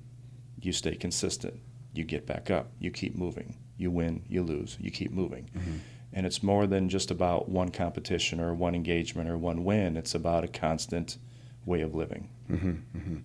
you 0.62 0.72
stay 0.72 0.96
consistent. 0.96 1.60
You 1.94 2.04
get 2.04 2.25
back 2.25 2.52
up. 2.52 2.72
You 2.80 2.92
keep 2.92 3.16
moving. 3.16 3.58
You 3.77 3.91
win. 3.91 4.24
You 4.27 4.44
lose. 4.44 4.77
You 4.79 4.91
keep 4.91 5.12
moving. 5.12 5.50
Mm-hmm. 5.55 5.77
And 6.13 6.25
it's 6.25 6.41
more 6.41 6.65
than 6.65 6.88
just 6.88 7.12
about 7.12 7.50
one 7.50 7.70
competition 7.70 8.39
or 8.39 8.53
one 8.53 8.74
engagement 8.75 9.29
or 9.29 9.38
one 9.38 9.63
win. 9.65 9.98
It's 9.98 10.15
about 10.15 10.44
a 10.44 10.48
constant 10.48 11.17
way 11.65 11.82
of 11.82 11.94
living. 11.94 12.29
Mm-hmm. 12.50 12.70
Mm-hmm. 12.98 13.17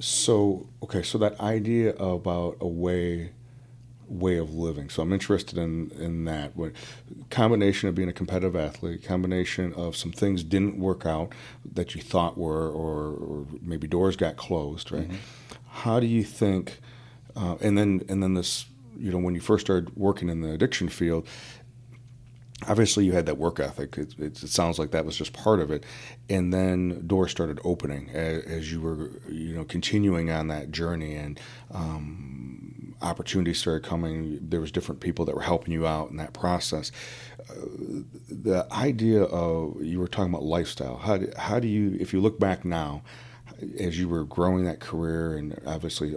So, 0.00 0.66
okay, 0.82 1.02
so 1.02 1.18
that 1.18 1.38
idea 1.40 1.94
about 1.94 2.56
a 2.60 2.66
way 2.66 3.30
way 4.12 4.36
of 4.36 4.54
living. 4.54 4.90
So 4.90 5.02
I'm 5.02 5.12
interested 5.12 5.58
in 5.58 5.90
in 5.98 6.24
that. 6.26 6.54
What 6.56 6.72
combination 7.30 7.88
of 7.88 7.94
being 7.94 8.08
a 8.08 8.12
competitive 8.12 8.56
athlete, 8.56 9.02
combination 9.04 9.72
of 9.72 9.96
some 9.96 10.12
things 10.12 10.44
didn't 10.44 10.78
work 10.78 11.06
out 11.06 11.32
that 11.72 11.94
you 11.94 12.02
thought 12.02 12.36
were, 12.36 12.68
or, 12.68 13.12
or 13.14 13.46
maybe 13.60 13.86
doors 13.86 14.16
got 14.16 14.36
closed. 14.36 14.92
Right? 14.92 15.08
Mm-hmm. 15.08 15.16
How 15.68 16.00
do 16.00 16.06
you 16.06 16.24
think? 16.24 16.78
Uh, 17.34 17.56
and 17.60 17.78
then 17.78 18.02
and 18.08 18.22
then 18.22 18.34
this, 18.34 18.66
you 19.02 19.10
know, 19.10 19.18
when 19.18 19.34
you 19.34 19.40
first 19.40 19.66
started 19.66 19.96
working 19.96 20.28
in 20.28 20.40
the 20.40 20.52
addiction 20.52 20.88
field. 20.88 21.26
Obviously, 22.68 23.04
you 23.04 23.10
had 23.10 23.26
that 23.26 23.38
work 23.38 23.58
ethic. 23.58 23.98
It, 23.98 24.14
it, 24.18 24.40
it 24.40 24.48
sounds 24.48 24.78
like 24.78 24.92
that 24.92 25.04
was 25.04 25.16
just 25.16 25.32
part 25.32 25.58
of 25.58 25.72
it, 25.72 25.82
and 26.30 26.54
then 26.54 27.04
doors 27.08 27.32
started 27.32 27.58
opening 27.64 28.08
as, 28.10 28.44
as 28.44 28.72
you 28.72 28.80
were, 28.80 29.10
you 29.28 29.52
know, 29.52 29.64
continuing 29.64 30.30
on 30.30 30.46
that 30.46 30.70
journey. 30.70 31.16
And 31.16 31.40
um, 31.72 32.94
opportunities 33.02 33.58
started 33.58 33.82
coming, 33.84 34.38
there 34.40 34.60
was 34.60 34.70
different 34.70 35.00
people 35.00 35.24
that 35.24 35.34
were 35.34 35.42
helping 35.42 35.72
you 35.72 35.86
out 35.86 36.10
in 36.10 36.16
that 36.18 36.32
process. 36.34 36.92
Uh, 37.50 37.54
the 38.28 38.66
idea 38.70 39.24
of 39.24 39.82
you 39.82 39.98
were 39.98 40.06
talking 40.06 40.32
about 40.32 40.44
lifestyle. 40.44 40.98
How 40.98 41.18
do, 41.18 41.32
how 41.36 41.58
do 41.58 41.66
you, 41.66 41.96
if 41.98 42.12
you 42.12 42.20
look 42.20 42.38
back 42.38 42.64
now, 42.64 43.02
as 43.78 43.98
you 43.98 44.08
were 44.08 44.24
growing 44.24 44.64
that 44.64 44.80
career 44.80 45.36
and 45.36 45.60
obviously 45.66 46.16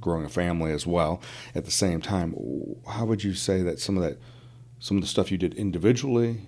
growing 0.00 0.24
a 0.24 0.28
family 0.28 0.72
as 0.72 0.86
well 0.86 1.20
at 1.54 1.64
the 1.64 1.70
same 1.70 2.00
time, 2.00 2.34
how 2.88 3.04
would 3.04 3.24
you 3.24 3.34
say 3.34 3.62
that 3.62 3.78
some 3.78 3.96
of 3.96 4.02
that, 4.02 4.18
some 4.78 4.96
of 4.96 5.02
the 5.02 5.08
stuff 5.08 5.30
you 5.30 5.38
did 5.38 5.54
individually, 5.54 6.40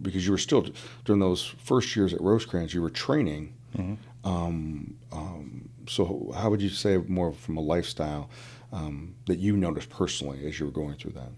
because 0.00 0.24
you 0.24 0.32
were 0.32 0.38
still 0.38 0.66
during 1.04 1.20
those 1.20 1.44
first 1.44 1.96
years 1.96 2.12
at 2.14 2.20
Rosecrance, 2.20 2.74
you 2.74 2.82
were 2.82 2.90
training. 2.90 3.54
Mm-hmm. 3.76 4.28
Um, 4.28 4.96
um, 5.12 5.68
so, 5.88 6.32
how 6.36 6.50
would 6.50 6.60
you 6.60 6.68
say 6.68 6.98
more 6.98 7.32
from 7.32 7.56
a 7.56 7.60
lifestyle 7.60 8.30
um, 8.72 9.14
that 9.26 9.38
you 9.38 9.56
noticed 9.56 9.90
personally 9.90 10.46
as 10.46 10.60
you 10.60 10.66
were 10.66 10.72
going 10.72 10.94
through 10.94 11.12
that? 11.12 11.30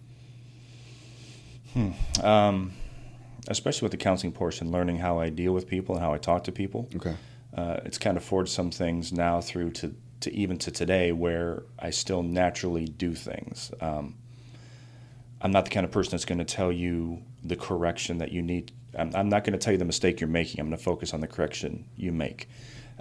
Hmm. 1.72 2.24
Um, 2.24 2.72
especially 3.48 3.86
with 3.86 3.92
the 3.92 3.98
counseling 3.98 4.32
portion, 4.32 4.70
learning 4.70 4.98
how 4.98 5.18
I 5.18 5.30
deal 5.30 5.52
with 5.52 5.66
people 5.66 5.94
and 5.94 6.04
how 6.04 6.12
I 6.12 6.18
talk 6.18 6.44
to 6.44 6.52
people. 6.52 6.88
Okay. 6.94 7.16
Uh, 7.56 7.80
it's 7.84 7.98
kind 7.98 8.16
of 8.16 8.24
forged 8.24 8.50
some 8.50 8.70
things 8.70 9.12
now 9.12 9.40
through 9.40 9.70
to, 9.72 9.94
to 10.22 10.34
even 10.34 10.58
to 10.58 10.70
today 10.70 11.12
where 11.12 11.64
I 11.78 11.90
still 11.90 12.22
naturally 12.22 12.86
do 12.86 13.14
things. 13.14 13.70
Um, 13.80 14.16
I'm 15.40 15.50
not 15.50 15.64
the 15.64 15.70
kind 15.70 15.84
of 15.84 15.90
person 15.90 16.12
that's 16.12 16.24
going 16.24 16.38
to 16.38 16.44
tell 16.44 16.72
you 16.72 17.22
the 17.42 17.56
correction 17.56 18.18
that 18.18 18.32
you 18.32 18.42
need. 18.42 18.72
I'm, 18.96 19.14
I'm 19.14 19.28
not 19.28 19.44
going 19.44 19.52
to 19.52 19.58
tell 19.58 19.72
you 19.72 19.78
the 19.78 19.84
mistake 19.84 20.20
you're 20.20 20.28
making. 20.28 20.60
I'm 20.60 20.66
going 20.68 20.78
to 20.78 20.82
focus 20.82 21.12
on 21.12 21.20
the 21.20 21.26
correction 21.26 21.86
you 21.96 22.12
make. 22.12 22.48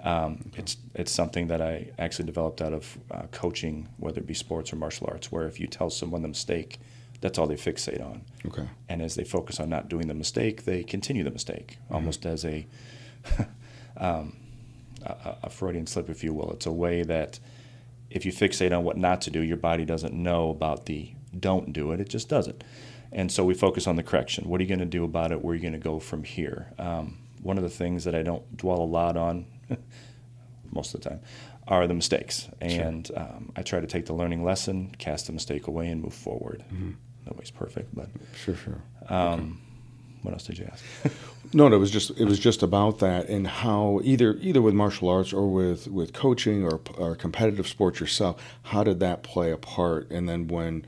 Um, 0.02 0.44
okay. 0.48 0.62
It's 0.62 0.76
it's 0.94 1.12
something 1.12 1.46
that 1.48 1.62
I 1.62 1.90
actually 1.98 2.24
developed 2.24 2.60
out 2.60 2.72
of 2.72 2.98
uh, 3.10 3.22
coaching, 3.30 3.88
whether 3.98 4.20
it 4.20 4.26
be 4.26 4.34
sports 4.34 4.72
or 4.72 4.76
martial 4.76 5.06
arts, 5.08 5.30
where 5.30 5.46
if 5.46 5.60
you 5.60 5.68
tell 5.68 5.90
someone 5.90 6.22
the 6.22 6.28
mistake, 6.28 6.80
that's 7.20 7.38
all 7.38 7.46
they 7.46 7.54
fixate 7.54 8.04
on. 8.04 8.22
Okay. 8.46 8.68
And 8.88 9.00
as 9.00 9.14
they 9.14 9.22
focus 9.22 9.60
on 9.60 9.68
not 9.68 9.88
doing 9.88 10.08
the 10.08 10.14
mistake, 10.14 10.64
they 10.64 10.82
continue 10.82 11.22
the 11.22 11.30
mistake, 11.30 11.78
mm-hmm. 11.84 11.94
almost 11.94 12.26
as 12.26 12.44
a, 12.44 12.66
um, 13.96 14.36
a, 15.04 15.36
a 15.44 15.50
Freudian 15.50 15.86
slip, 15.86 16.08
if 16.08 16.22
you 16.24 16.32
will. 16.32 16.50
It's 16.52 16.66
a 16.66 16.72
way 16.72 17.02
that 17.02 17.38
if 18.10 18.26
you 18.26 18.32
fixate 18.32 18.76
on 18.76 18.84
what 18.84 18.96
not 18.96 19.20
to 19.22 19.30
do, 19.30 19.40
your 19.40 19.56
body 19.56 19.84
doesn't 19.84 20.14
know 20.14 20.50
about 20.50 20.86
the 20.86 21.12
don't 21.38 21.72
do 21.72 21.92
it. 21.92 22.00
It 22.00 22.08
just 22.08 22.28
doesn't. 22.28 22.62
And 23.10 23.30
so 23.30 23.44
we 23.44 23.54
focus 23.54 23.86
on 23.86 23.96
the 23.96 24.02
correction. 24.02 24.48
What 24.48 24.60
are 24.60 24.64
you 24.64 24.68
going 24.68 24.78
to 24.80 24.86
do 24.86 25.04
about 25.04 25.32
it? 25.32 25.42
Where 25.42 25.52
are 25.52 25.54
you 25.54 25.62
going 25.62 25.72
to 25.72 25.78
go 25.78 25.98
from 25.98 26.24
here? 26.24 26.72
Um, 26.78 27.18
one 27.42 27.56
of 27.56 27.62
the 27.62 27.70
things 27.70 28.04
that 28.04 28.14
I 28.14 28.22
don't 28.22 28.56
dwell 28.56 28.78
a 28.78 28.84
lot 28.84 29.16
on 29.16 29.46
most 30.72 30.94
of 30.94 31.02
the 31.02 31.10
time, 31.10 31.20
are 31.68 31.86
the 31.86 31.94
mistakes. 31.94 32.48
And 32.60 33.06
sure. 33.06 33.18
um, 33.18 33.52
I 33.54 33.62
try 33.62 33.80
to 33.80 33.86
take 33.86 34.06
the 34.06 34.14
learning 34.14 34.42
lesson, 34.42 34.94
cast 34.98 35.26
the 35.26 35.32
mistake 35.32 35.66
away, 35.66 35.88
and 35.88 36.02
move 36.02 36.14
forward. 36.14 36.64
Mm-hmm. 36.72 36.92
Nobody's 37.26 37.50
perfect, 37.50 37.94
but 37.94 38.08
sure, 38.34 38.56
sure. 38.56 38.82
Um, 39.08 39.32
okay. 39.32 39.71
What 40.22 40.32
else 40.32 40.44
did 40.44 40.58
you 40.58 40.68
ask? 40.70 40.84
no, 41.52 41.68
no, 41.68 41.76
it 41.76 41.78
was 41.80 41.90
just 41.90 42.10
it 42.18 42.24
was 42.24 42.38
just 42.38 42.62
about 42.62 43.00
that 43.00 43.28
and 43.28 43.46
how 43.46 44.00
either 44.04 44.36
either 44.40 44.62
with 44.62 44.74
martial 44.74 45.08
arts 45.08 45.32
or 45.32 45.48
with 45.48 45.88
with 45.88 46.12
coaching 46.12 46.64
or 46.64 46.80
or 46.96 47.16
competitive 47.16 47.66
sports 47.66 48.00
yourself, 48.00 48.42
how 48.64 48.84
did 48.84 49.00
that 49.00 49.22
play 49.22 49.50
a 49.50 49.56
part? 49.56 50.10
And 50.10 50.28
then 50.28 50.48
when 50.48 50.86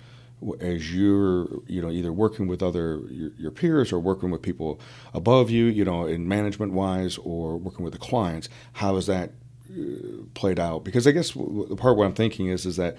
as 0.61 0.95
you're 0.95 1.49
you 1.67 1.81
know 1.81 1.91
either 1.91 2.12
working 2.12 2.47
with 2.47 2.62
other 2.62 3.00
your, 3.11 3.31
your, 3.38 3.50
peers 3.50 3.93
or 3.93 3.99
working 3.99 4.31
with 4.31 4.43
people 4.43 4.79
above 5.14 5.50
you 5.50 5.64
you 5.64 5.85
know 5.85 6.07
in 6.07 6.29
management 6.29 6.73
wise 6.73 7.17
or 7.19 7.57
working 7.57 7.83
with 7.85 7.95
the 7.95 7.99
clients 7.99 8.49
how 8.75 8.97
is 8.97 9.07
that 9.07 9.33
uh, 9.71 10.23
played 10.35 10.61
out 10.61 10.85
because 10.85 11.07
I 11.07 11.12
guess 11.12 11.33
the 11.33 11.76
part 11.79 11.97
what 11.97 12.05
I'm 12.05 12.14
thinking 12.14 12.49
is 12.49 12.67
is 12.67 12.76
that 12.76 12.97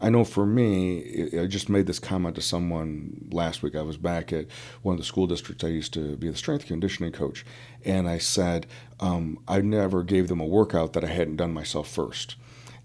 I 0.00 0.10
know 0.10 0.24
for 0.24 0.46
me, 0.46 1.30
I 1.38 1.46
just 1.46 1.68
made 1.68 1.86
this 1.86 1.98
comment 1.98 2.36
to 2.36 2.42
someone 2.42 3.28
last 3.32 3.62
week. 3.62 3.74
I 3.74 3.82
was 3.82 3.96
back 3.96 4.32
at 4.32 4.46
one 4.82 4.94
of 4.94 4.98
the 4.98 5.04
school 5.04 5.26
districts 5.26 5.64
I 5.64 5.68
used 5.68 5.92
to 5.94 6.16
be 6.16 6.30
the 6.30 6.36
strength 6.36 6.66
conditioning 6.66 7.12
coach, 7.12 7.44
and 7.84 8.08
I 8.08 8.18
said 8.18 8.66
um, 9.00 9.38
I 9.48 9.60
never 9.60 10.02
gave 10.02 10.28
them 10.28 10.40
a 10.40 10.46
workout 10.46 10.92
that 10.92 11.04
I 11.04 11.08
hadn't 11.08 11.36
done 11.36 11.52
myself 11.52 11.88
first, 11.88 12.36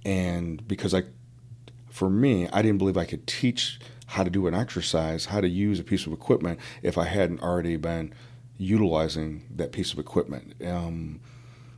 and 0.06 0.68
because 0.68 0.94
I, 0.94 1.04
for 1.90 2.10
me, 2.10 2.48
I 2.52 2.62
didn't 2.62 2.80
believe 2.80 2.98
I 2.98 3.06
could 3.06 3.28
teach 3.28 3.80
how 4.08 4.24
to 4.24 4.30
do 4.30 4.48
an 4.48 4.54
exercise, 4.54 5.26
how 5.26 5.42
to 5.42 5.48
use 5.48 5.80
a 5.80 5.84
piece 5.84 6.06
of 6.06 6.14
equipment 6.14 6.60
if 6.82 6.98
I 6.98 7.06
hadn't 7.06 7.42
already 7.42 7.78
been 7.78 8.14
utilizing 8.58 9.44
that 9.56 9.72
piece 9.72 9.94
of 9.94 10.00
equipment. 10.00 10.54
Um, 10.66 11.20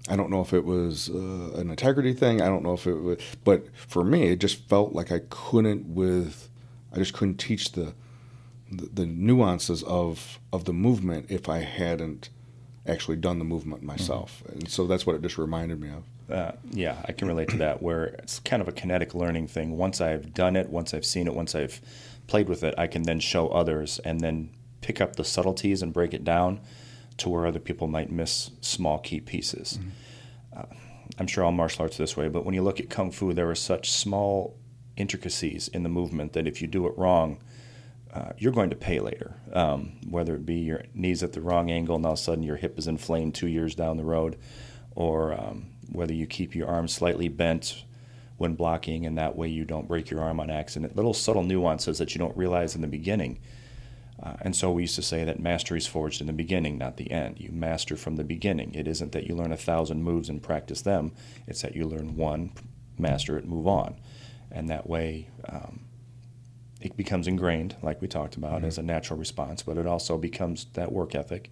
I 0.08 0.16
don't 0.16 0.30
know 0.30 0.42
if 0.42 0.54
it 0.54 0.66
was 0.66 1.10
uh, 1.10 1.54
an 1.56 1.70
integrity 1.70 2.14
thing. 2.14 2.42
I 2.42 2.46
don't 2.46 2.64
know 2.64 2.74
if 2.74 2.86
it 2.86 2.94
was, 2.94 3.18
but 3.44 3.66
for 3.76 4.04
me, 4.04 4.28
it 4.28 4.40
just 4.40 4.68
felt 4.70 4.94
like 4.94 5.12
I 5.12 5.22
couldn't 5.30 5.96
with, 5.96 6.50
I 6.94 6.98
just 6.98 7.14
couldn't 7.14 7.38
teach 7.38 7.72
the, 7.72 7.94
the, 8.72 8.90
the 8.94 9.06
nuances 9.06 9.84
of 9.84 10.40
of 10.54 10.66
the 10.66 10.74
movement 10.74 11.28
if 11.30 11.50
I 11.50 11.60
hadn't 11.60 12.30
actually 12.88 13.18
done 13.18 13.40
the 13.40 13.46
movement 13.46 13.80
mm-hmm. 13.80 13.88
myself. 13.88 14.44
Mm-hmm. 14.44 14.60
And 14.60 14.70
so 14.70 14.86
that's 14.86 15.06
what 15.06 15.16
it 15.16 15.22
just 15.22 15.38
reminded 15.38 15.80
me 15.80 15.90
of. 15.90 16.04
Uh, 16.32 16.52
yeah, 16.72 16.98
I 17.06 17.12
can 17.12 17.28
relate 17.28 17.50
to 17.50 17.58
that. 17.58 17.82
Where 17.82 18.06
it's 18.06 18.40
kind 18.40 18.62
of 18.62 18.68
a 18.68 18.72
kinetic 18.72 19.16
learning 19.16 19.48
thing. 19.48 19.78
Once 19.78 20.02
I've 20.02 20.34
done 20.34 20.56
it, 20.56 20.70
once 20.70 20.94
I've 20.94 21.06
seen 21.06 21.28
it, 21.28 21.34
once 21.34 21.56
I've 21.56 21.82
played 22.28 22.48
with 22.48 22.64
it, 22.64 22.76
I 22.78 22.88
can 22.88 23.04
then 23.04 23.20
show 23.20 23.48
others 23.50 24.00
and 24.00 24.20
then 24.20 24.50
pick 24.82 25.02
up 25.02 25.16
the 25.16 25.24
subtleties 25.24 25.82
and 25.82 25.92
break 25.92 26.14
it 26.14 26.24
down 26.24 26.60
to 27.18 27.30
where 27.30 27.46
other 27.46 27.60
people 27.60 27.88
might 27.88 28.12
miss 28.12 28.52
small 28.62 29.00
key 29.00 29.20
pieces. 29.20 29.80
Mm-hmm. 29.80 30.60
Uh, 30.60 30.76
I'm 31.18 31.28
sure 31.28 31.44
all 31.44 31.52
martial 31.52 31.84
arts 31.84 31.98
this 31.98 32.18
way, 32.18 32.28
but 32.28 32.46
when 32.46 32.56
you 32.56 32.62
look 32.62 32.80
at 32.80 32.90
kung 32.90 33.12
fu, 33.12 33.34
there 33.34 33.50
are 33.50 33.56
such 33.56 33.92
small 33.92 34.58
intricacies 34.98 35.68
in 35.70 35.84
the 35.84 35.90
movement 35.90 36.34
that 36.34 36.48
if 36.48 36.62
you 36.62 36.68
do 36.68 36.88
it 36.88 36.98
wrong, 36.98 37.38
uh, 38.14 38.32
you're 38.38 38.52
going 38.52 38.70
to 38.70 38.76
pay 38.76 39.00
later. 39.00 39.36
Um, 39.54 39.98
whether 40.10 40.36
it 40.36 40.46
be 40.46 40.56
your 40.56 40.84
knees 40.94 41.22
at 41.22 41.34
the 41.34 41.42
wrong 41.42 41.70
angle 41.70 41.96
and 41.96 42.06
all 42.06 42.14
of 42.14 42.20
a 42.20 42.22
sudden 42.22 42.44
your 42.44 42.56
hip 42.56 42.78
is 42.78 42.88
inflamed 42.88 43.36
two 43.36 43.48
years 43.48 43.76
down 43.76 43.98
the 43.98 44.04
road, 44.04 44.38
or 44.96 45.34
um, 45.34 45.68
whether 45.92 46.14
you 46.14 46.26
keep 46.26 46.56
your 46.56 46.68
arm 46.68 46.88
slightly 46.88 47.28
bent 47.28 47.84
when 48.38 48.56
blocking 48.56 49.06
and 49.06 49.18
that 49.18 49.36
way 49.36 49.48
you 49.48 49.64
don't 49.64 49.88
break 49.88 50.10
your 50.10 50.22
arm 50.22 50.40
on 50.40 50.50
accident. 50.50 50.96
Little 50.96 51.14
subtle 51.14 51.44
nuances 51.44 51.98
that 51.98 52.14
you 52.14 52.20
don't 52.20 52.36
realize 52.36 52.76
in 52.76 52.82
the 52.82 52.88
beginning 52.88 53.40
uh, 54.22 54.34
and 54.42 54.56
so 54.56 54.72
we 54.72 54.84
used 54.84 54.96
to 54.96 55.02
say 55.02 55.24
that 55.26 55.40
mastery 55.40 55.78
is 55.78 55.88
forged 55.88 56.22
in 56.22 56.28
the 56.28 56.34
beginning, 56.34 56.78
not 56.78 56.98
the 56.98 57.12
end. 57.12 57.40
You 57.40 57.52
master 57.52 57.98
from 57.98 58.16
the 58.16 58.24
beginning. 58.24 58.74
It 58.74 58.88
isn't 58.88 59.12
that 59.12 59.28
you 59.28 59.36
learn 59.36 59.52
a 59.52 59.58
thousand 59.58 60.04
moves 60.04 60.30
and 60.30 60.42
practice 60.42 60.82
them, 60.82 61.12
it's 61.48 61.62
that 61.62 61.76
you 61.76 61.86
learn 61.86 62.16
one, 62.16 62.52
master 62.98 63.38
it, 63.38 63.46
move 63.46 63.68
on. 63.68 63.96
And 64.52 64.70
that 64.70 64.88
way, 64.88 65.30
um, 65.50 65.82
it 66.80 66.96
becomes 66.96 67.28
ingrained, 67.28 67.76
like 67.82 68.02
we 68.02 68.08
talked 68.08 68.38
about, 68.38 68.58
mm-hmm. 68.58 68.66
as 68.66 68.78
a 68.78 68.84
natural 68.84 69.20
response, 69.20 69.64
but 69.64 69.78
it 69.78 69.88
also 69.88 70.18
becomes 70.18 70.66
that 70.74 70.92
work 70.92 71.16
ethic. 71.16 71.52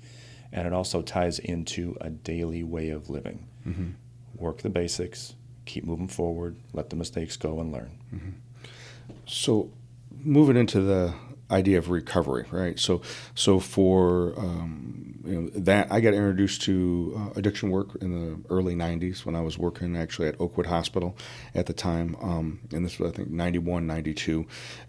And 0.52 0.68
it 0.68 0.74
also 0.74 1.02
ties 1.02 1.40
into 1.40 1.98
a 2.00 2.12
daily 2.12 2.64
way 2.64 2.90
of 2.90 3.10
living. 3.10 3.48
Mm-hmm. 3.68 3.90
Work 4.36 4.62
the 4.62 4.70
basics, 4.70 5.34
keep 5.66 5.84
moving 5.84 6.08
forward, 6.08 6.56
let 6.72 6.92
the 6.92 6.96
mistakes 6.96 7.36
go, 7.36 7.60
and 7.60 7.74
learn. 7.74 7.98
Mm-hmm. 8.14 8.30
So, 9.26 9.72
moving 10.24 10.56
into 10.56 10.82
the 10.82 11.14
idea 11.54 11.78
of 11.78 11.90
recovery, 11.90 12.46
right? 12.52 12.80
So, 12.80 13.02
so 13.36 13.60
for 13.60 14.34
um, 14.38 15.16
you 15.26 15.42
know, 15.42 15.50
that, 15.56 15.92
I 15.92 16.02
got 16.02 16.14
introduced 16.14 16.64
to 16.64 17.14
uh, 17.16 17.40
addiction 17.40 17.70
work 17.70 17.96
in 18.02 18.12
the 18.12 18.54
early 18.54 18.76
'90s 18.76 19.26
when 19.26 19.36
I 19.36 19.42
was 19.42 19.58
working 19.58 19.96
actually 19.96 20.28
at 20.28 20.40
Oakwood 20.42 20.66
Hospital 20.66 21.16
at 21.56 21.68
the 21.68 21.74
time, 21.74 22.18
um, 22.22 22.60
and 22.72 22.86
this 22.86 23.00
was 23.00 23.12
I 23.12 23.16
think 23.16 23.30
'91, 23.30 23.88
'92, 23.88 24.46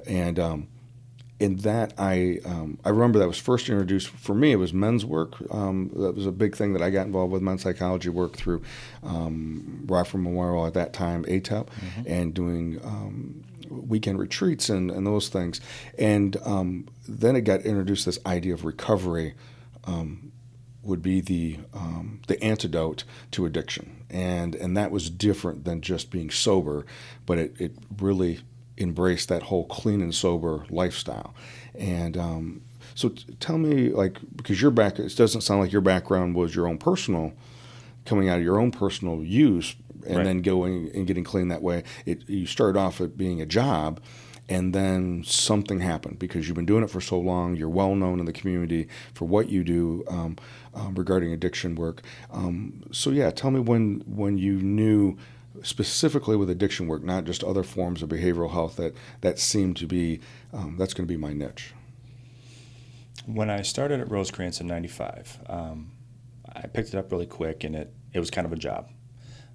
and 0.06 0.38
um, 0.40 0.68
in 1.40 1.56
that 1.56 1.92
I 1.98 2.38
um, 2.44 2.78
I 2.84 2.90
remember 2.90 3.18
that 3.18 3.26
was 3.28 3.38
first 3.38 3.68
introduced 3.68 4.08
for 4.08 4.34
me. 4.34 4.52
It 4.52 4.56
was 4.56 4.72
men's 4.72 5.04
work. 5.04 5.34
Um, 5.52 5.90
that 5.96 6.14
was 6.14 6.26
a 6.26 6.32
big 6.32 6.56
thing 6.56 6.72
that 6.74 6.82
I 6.82 6.90
got 6.90 7.06
involved 7.06 7.32
with 7.32 7.42
men's 7.42 7.62
psychology 7.62 8.08
work 8.08 8.36
through 8.36 8.62
um, 9.02 9.84
Rockford 9.86 10.22
Memorial 10.22 10.66
at 10.66 10.74
that 10.74 10.92
time, 10.92 11.24
ATEP, 11.24 11.66
mm-hmm. 11.66 12.02
and 12.06 12.34
doing 12.34 12.80
um, 12.84 13.44
weekend 13.70 14.18
retreats 14.18 14.68
and, 14.68 14.90
and 14.90 15.06
those 15.06 15.28
things. 15.28 15.60
And 15.98 16.36
um, 16.44 16.88
then 17.08 17.36
it 17.36 17.42
got 17.42 17.62
introduced 17.62 18.06
this 18.06 18.18
idea 18.26 18.54
of 18.54 18.64
recovery 18.64 19.34
um, 19.84 20.32
would 20.82 21.02
be 21.02 21.20
the 21.20 21.58
um, 21.72 22.20
the 22.26 22.42
antidote 22.42 23.04
to 23.32 23.46
addiction, 23.46 24.04
and 24.10 24.54
and 24.54 24.76
that 24.76 24.90
was 24.90 25.08
different 25.10 25.64
than 25.64 25.80
just 25.80 26.10
being 26.10 26.30
sober, 26.30 26.84
but 27.26 27.38
it, 27.38 27.54
it 27.58 27.72
really 27.98 28.40
embraced 28.76 29.28
that 29.28 29.44
whole 29.44 29.64
clean 29.66 30.00
and 30.00 30.14
sober 30.14 30.66
lifestyle. 30.68 31.34
And 31.74 32.16
um, 32.16 32.62
so, 32.94 33.08
t- 33.10 33.24
tell 33.40 33.58
me, 33.58 33.90
like, 33.90 34.18
because 34.36 34.60
your 34.60 34.70
back, 34.70 34.98
it 34.98 35.14
doesn't 35.16 35.40
sound 35.40 35.60
like 35.60 35.72
your 35.72 35.80
background 35.80 36.34
was 36.34 36.54
your 36.54 36.66
own 36.66 36.78
personal, 36.78 37.32
coming 38.04 38.28
out 38.28 38.38
of 38.38 38.44
your 38.44 38.60
own 38.60 38.70
personal 38.70 39.22
use, 39.22 39.74
and 40.06 40.18
right. 40.18 40.24
then 40.24 40.42
going 40.42 40.90
and 40.94 41.06
getting 41.06 41.24
clean 41.24 41.48
that 41.48 41.62
way. 41.62 41.84
It, 42.06 42.28
you 42.28 42.46
start 42.46 42.76
off 42.76 43.00
at 43.00 43.16
being 43.16 43.40
a 43.40 43.46
job, 43.46 44.00
and 44.48 44.74
then 44.74 45.24
something 45.24 45.80
happened 45.80 46.18
because 46.18 46.46
you've 46.46 46.56
been 46.56 46.66
doing 46.66 46.84
it 46.84 46.90
for 46.90 47.00
so 47.00 47.18
long. 47.18 47.56
You're 47.56 47.68
well 47.68 47.94
known 47.94 48.20
in 48.20 48.26
the 48.26 48.32
community 48.32 48.88
for 49.14 49.26
what 49.26 49.48
you 49.48 49.64
do 49.64 50.04
um, 50.08 50.36
um, 50.74 50.94
regarding 50.94 51.32
addiction 51.32 51.74
work. 51.74 52.02
Um, 52.30 52.84
so 52.92 53.10
yeah, 53.10 53.30
tell 53.30 53.50
me 53.50 53.60
when 53.60 54.02
when 54.06 54.38
you 54.38 54.60
knew 54.60 55.16
specifically 55.62 56.36
with 56.36 56.50
addiction 56.50 56.86
work, 56.88 57.02
not 57.02 57.24
just 57.24 57.42
other 57.44 57.62
forms 57.62 58.02
of 58.02 58.08
behavioral 58.08 58.50
health 58.50 58.76
that 58.76 58.94
that 59.22 59.38
seem 59.38 59.74
to 59.74 59.86
be 59.86 60.20
um, 60.52 60.76
that's 60.78 60.94
going 60.94 61.06
to 61.06 61.12
be 61.12 61.18
my 61.18 61.32
niche. 61.32 61.72
When 63.26 63.48
I 63.48 63.62
started 63.62 64.00
at 64.00 64.08
Rosecrance 64.08 64.60
in 64.60 64.66
'95, 64.66 65.40
um, 65.48 65.92
I 66.54 66.66
picked 66.66 66.90
it 66.90 66.96
up 66.96 67.10
really 67.10 67.26
quick, 67.26 67.64
and 67.64 67.74
it 67.74 67.94
it 68.12 68.20
was 68.20 68.30
kind 68.30 68.46
of 68.46 68.52
a 68.52 68.56
job. 68.56 68.90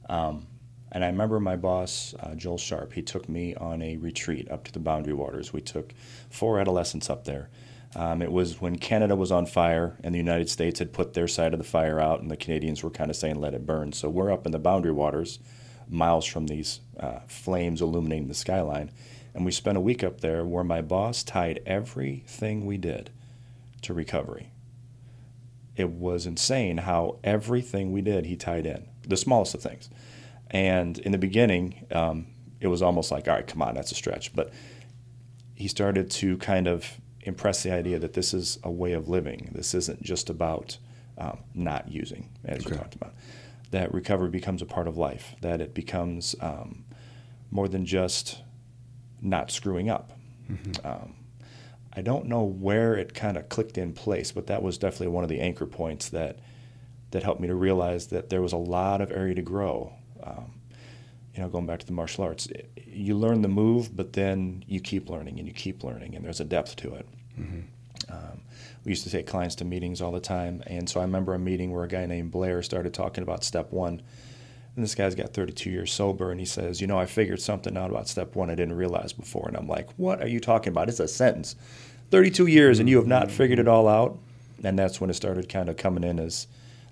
Um, 0.10 0.48
and 0.92 1.06
I 1.06 1.08
remember 1.08 1.39
my 1.39 1.56
boss, 1.56 2.16
uh, 2.20 2.34
Joel 2.36 2.58
Sharp, 2.58 2.94
he 2.94 3.04
took 3.04 3.30
me 3.30 3.54
on 3.56 3.82
a 3.82 3.98
retreat 3.98 4.50
up 4.50 4.63
to 4.66 4.72
the 4.72 4.80
Boundary 4.80 5.13
Waters. 5.13 5.54
We 5.54 5.62
took 5.62 5.94
four 6.30 6.60
adolescents 6.60 7.10
up 7.10 7.25
there. 7.25 7.50
Um, 7.96 8.22
it 8.22 8.32
was 8.32 8.60
when 8.60 8.78
Canada 8.78 9.16
was 9.16 9.32
on 9.32 9.46
fire 9.46 9.98
and 10.04 10.13
the 10.13 10.20
United 10.20 10.50
States 10.50 10.80
had 10.80 10.94
put 10.94 11.13
their 11.13 11.28
side 11.28 11.54
of 11.54 11.60
the 11.60 11.66
fire 11.66 12.00
out, 12.00 12.22
and 12.22 12.30
the 12.30 12.38
Canadians 12.38 12.84
were 12.84 12.89
kind 12.89 13.10
of 13.10 13.16
saying, 13.16 13.39
let 13.39 13.54
it 13.54 13.66
burn. 13.66 13.94
So 13.94 14.10
we're 14.10 14.32
up 14.32 14.46
in 14.46 14.51
the 14.51 14.60
Boundary 14.60 14.92
Waters, 14.92 15.39
miles 15.88 16.25
from 16.25 16.48
these 16.48 16.82
uh, 17.00 17.20
flames 17.28 17.82
illuminating 17.82 18.28
the 18.28 18.34
skyline. 18.34 18.92
And 19.34 19.46
we 19.46 19.51
spent 19.51 19.78
a 19.78 19.82
week 19.82 20.04
up 20.04 20.22
there 20.22 20.44
where 20.44 20.63
my 20.63 20.82
boss 20.82 21.24
tied 21.24 21.62
everything 21.66 22.66
we 22.66 22.78
did 22.78 23.12
to 23.84 23.94
recovery. 23.94 24.51
It 25.75 25.89
was 25.89 26.25
insane 26.25 26.80
how 26.80 27.20
everything 27.24 27.92
we 27.92 28.01
did 28.01 28.25
he 28.25 28.36
tied 28.36 28.66
in, 28.66 28.88
the 29.10 29.18
smallest 29.18 29.54
of 29.54 29.62
things. 29.62 29.89
And 30.51 30.98
in 31.00 31.12
the 31.12 31.18
beginning, 31.18 31.86
um, 31.92 32.28
it 32.62 32.68
was 32.68 32.82
almost 32.82 33.12
like, 33.12 33.28
all 33.28 33.36
right, 33.36 33.46
come 33.46 33.62
on, 33.62 33.75
that's 33.75 33.92
a 33.92 33.96
stretch. 33.96 34.34
But 34.34 34.54
he 35.56 35.68
started 35.68 36.10
to 36.12 36.38
kind 36.38 36.68
of 36.68 37.00
impress 37.22 37.63
the 37.63 37.72
idea 37.74 38.00
that 38.00 38.13
this 38.13 38.34
is 38.34 38.60
a 38.63 38.72
way 38.72 38.94
of 38.94 39.10
living. 39.10 39.51
This 39.54 39.74
isn't 39.74 40.01
just 40.01 40.30
about 40.30 40.78
um, 41.18 41.39
not 41.54 41.92
using, 41.92 42.30
as 42.46 42.66
okay. 42.66 42.72
you 42.72 42.78
talked 42.78 42.96
about. 42.96 43.13
That 43.72 43.94
recovery 43.94 44.30
becomes 44.30 44.62
a 44.62 44.66
part 44.66 44.88
of 44.88 44.98
life, 44.98 45.36
that 45.42 45.62
it 45.62 45.74
becomes 45.74 46.36
um, 46.42 46.86
more 47.51 47.68
than 47.68 47.86
just 47.86 48.42
not 49.22 49.51
screwing 49.51 49.89
up. 49.89 50.18
Mm-hmm. 50.50 50.88
Um, 50.88 51.16
I 51.94 52.01
don't 52.01 52.25
know 52.25 52.44
where 52.44 52.96
it 52.96 53.13
kind 53.13 53.38
of 53.38 53.50
clicked 53.50 53.78
in 53.78 53.94
place, 53.94 54.32
but 54.32 54.48
that 54.48 54.63
was 54.63 54.78
definitely 54.78 55.10
one 55.10 55.24
of 55.24 55.30
the 55.30 55.42
anchor 55.42 55.66
points 55.66 56.10
that 56.10 56.39
that 57.12 57.24
helped 57.24 57.42
me 57.42 57.48
to 57.48 57.56
realize 57.56 58.08
that 58.08 58.30
there 58.30 58.42
was 58.42 58.54
a 58.54 58.58
lot 58.58 59.01
of 59.01 59.12
area 59.12 59.36
to 59.36 59.42
grow 59.42 59.94
um, 60.24 60.51
you 61.39 61.42
know, 61.42 61.50
going 61.50 61.66
back 61.66 61.80
to 61.80 61.86
the 61.86 61.94
martial 61.94 62.24
arts, 62.24 62.48
you 62.86 63.16
learn 63.16 63.42
the 63.42 63.48
move, 63.48 63.96
but 63.96 64.13
then 64.13 64.63
you 64.68 64.80
keep 64.80 65.10
learning 65.10 65.39
and 65.39 65.48
you 65.48 65.54
keep 65.54 65.84
learning, 65.84 66.16
and 66.16 66.25
there's 66.25 66.39
a 66.39 66.46
depth 66.46 66.75
to 66.78 66.96
it. 66.96 67.08
Mm-hmm. 67.39 68.12
Um, 68.12 68.42
we 68.84 68.89
used 68.92 69.04
to 69.04 69.10
take 69.10 69.28
clients 69.28 69.56
to 69.56 69.66
meetings 69.66 70.01
all 70.01 70.12
the 70.12 70.20
time, 70.20 70.63
and 70.68 70.89
so 70.89 71.00
I 71.00 71.04
remember 71.04 71.34
a 71.34 71.39
meeting 71.39 71.72
where 71.72 71.84
a 71.84 71.88
guy 71.88 72.06
named 72.06 72.32
Blair 72.32 72.62
started 72.63 72.94
talking 72.94 73.22
about 73.22 73.44
step 73.44 73.72
one. 73.72 74.01
And 74.75 74.84
this 74.84 74.96
guy's 74.96 75.16
got 75.16 75.34
32 75.34 75.70
years 75.70 75.92
sober, 75.92 76.32
and 76.32 76.39
he 76.39 76.46
says, 76.46 76.80
You 76.80 76.88
know, 76.88 76.98
I 76.98 77.06
figured 77.06 77.42
something 77.42 77.78
out 77.78 77.89
about 77.89 78.08
step 78.08 78.36
one 78.36 78.50
I 78.50 78.56
didn't 78.56 78.75
realize 78.75 79.13
before. 79.13 79.48
And 79.48 79.58
I'm 79.58 79.68
like, 79.68 79.89
What 79.98 80.22
are 80.22 80.28
you 80.28 80.39
talking 80.39 80.72
about? 80.72 80.89
It's 80.89 81.00
a 81.00 81.08
sentence. 81.08 81.56
32 82.12 82.48
years, 82.48 82.80
and 82.80 82.89
you 82.89 82.98
have 82.98 83.08
not 83.08 83.30
figured 83.32 83.60
it 83.60 83.68
all 83.68 83.88
out. 83.88 84.18
And 84.63 84.78
that's 84.78 85.00
when 85.00 85.10
it 85.10 85.16
started 85.16 85.48
kind 85.48 85.70
of 85.70 85.78
coming 85.78 86.04
in 86.04 86.20
as 86.20 86.48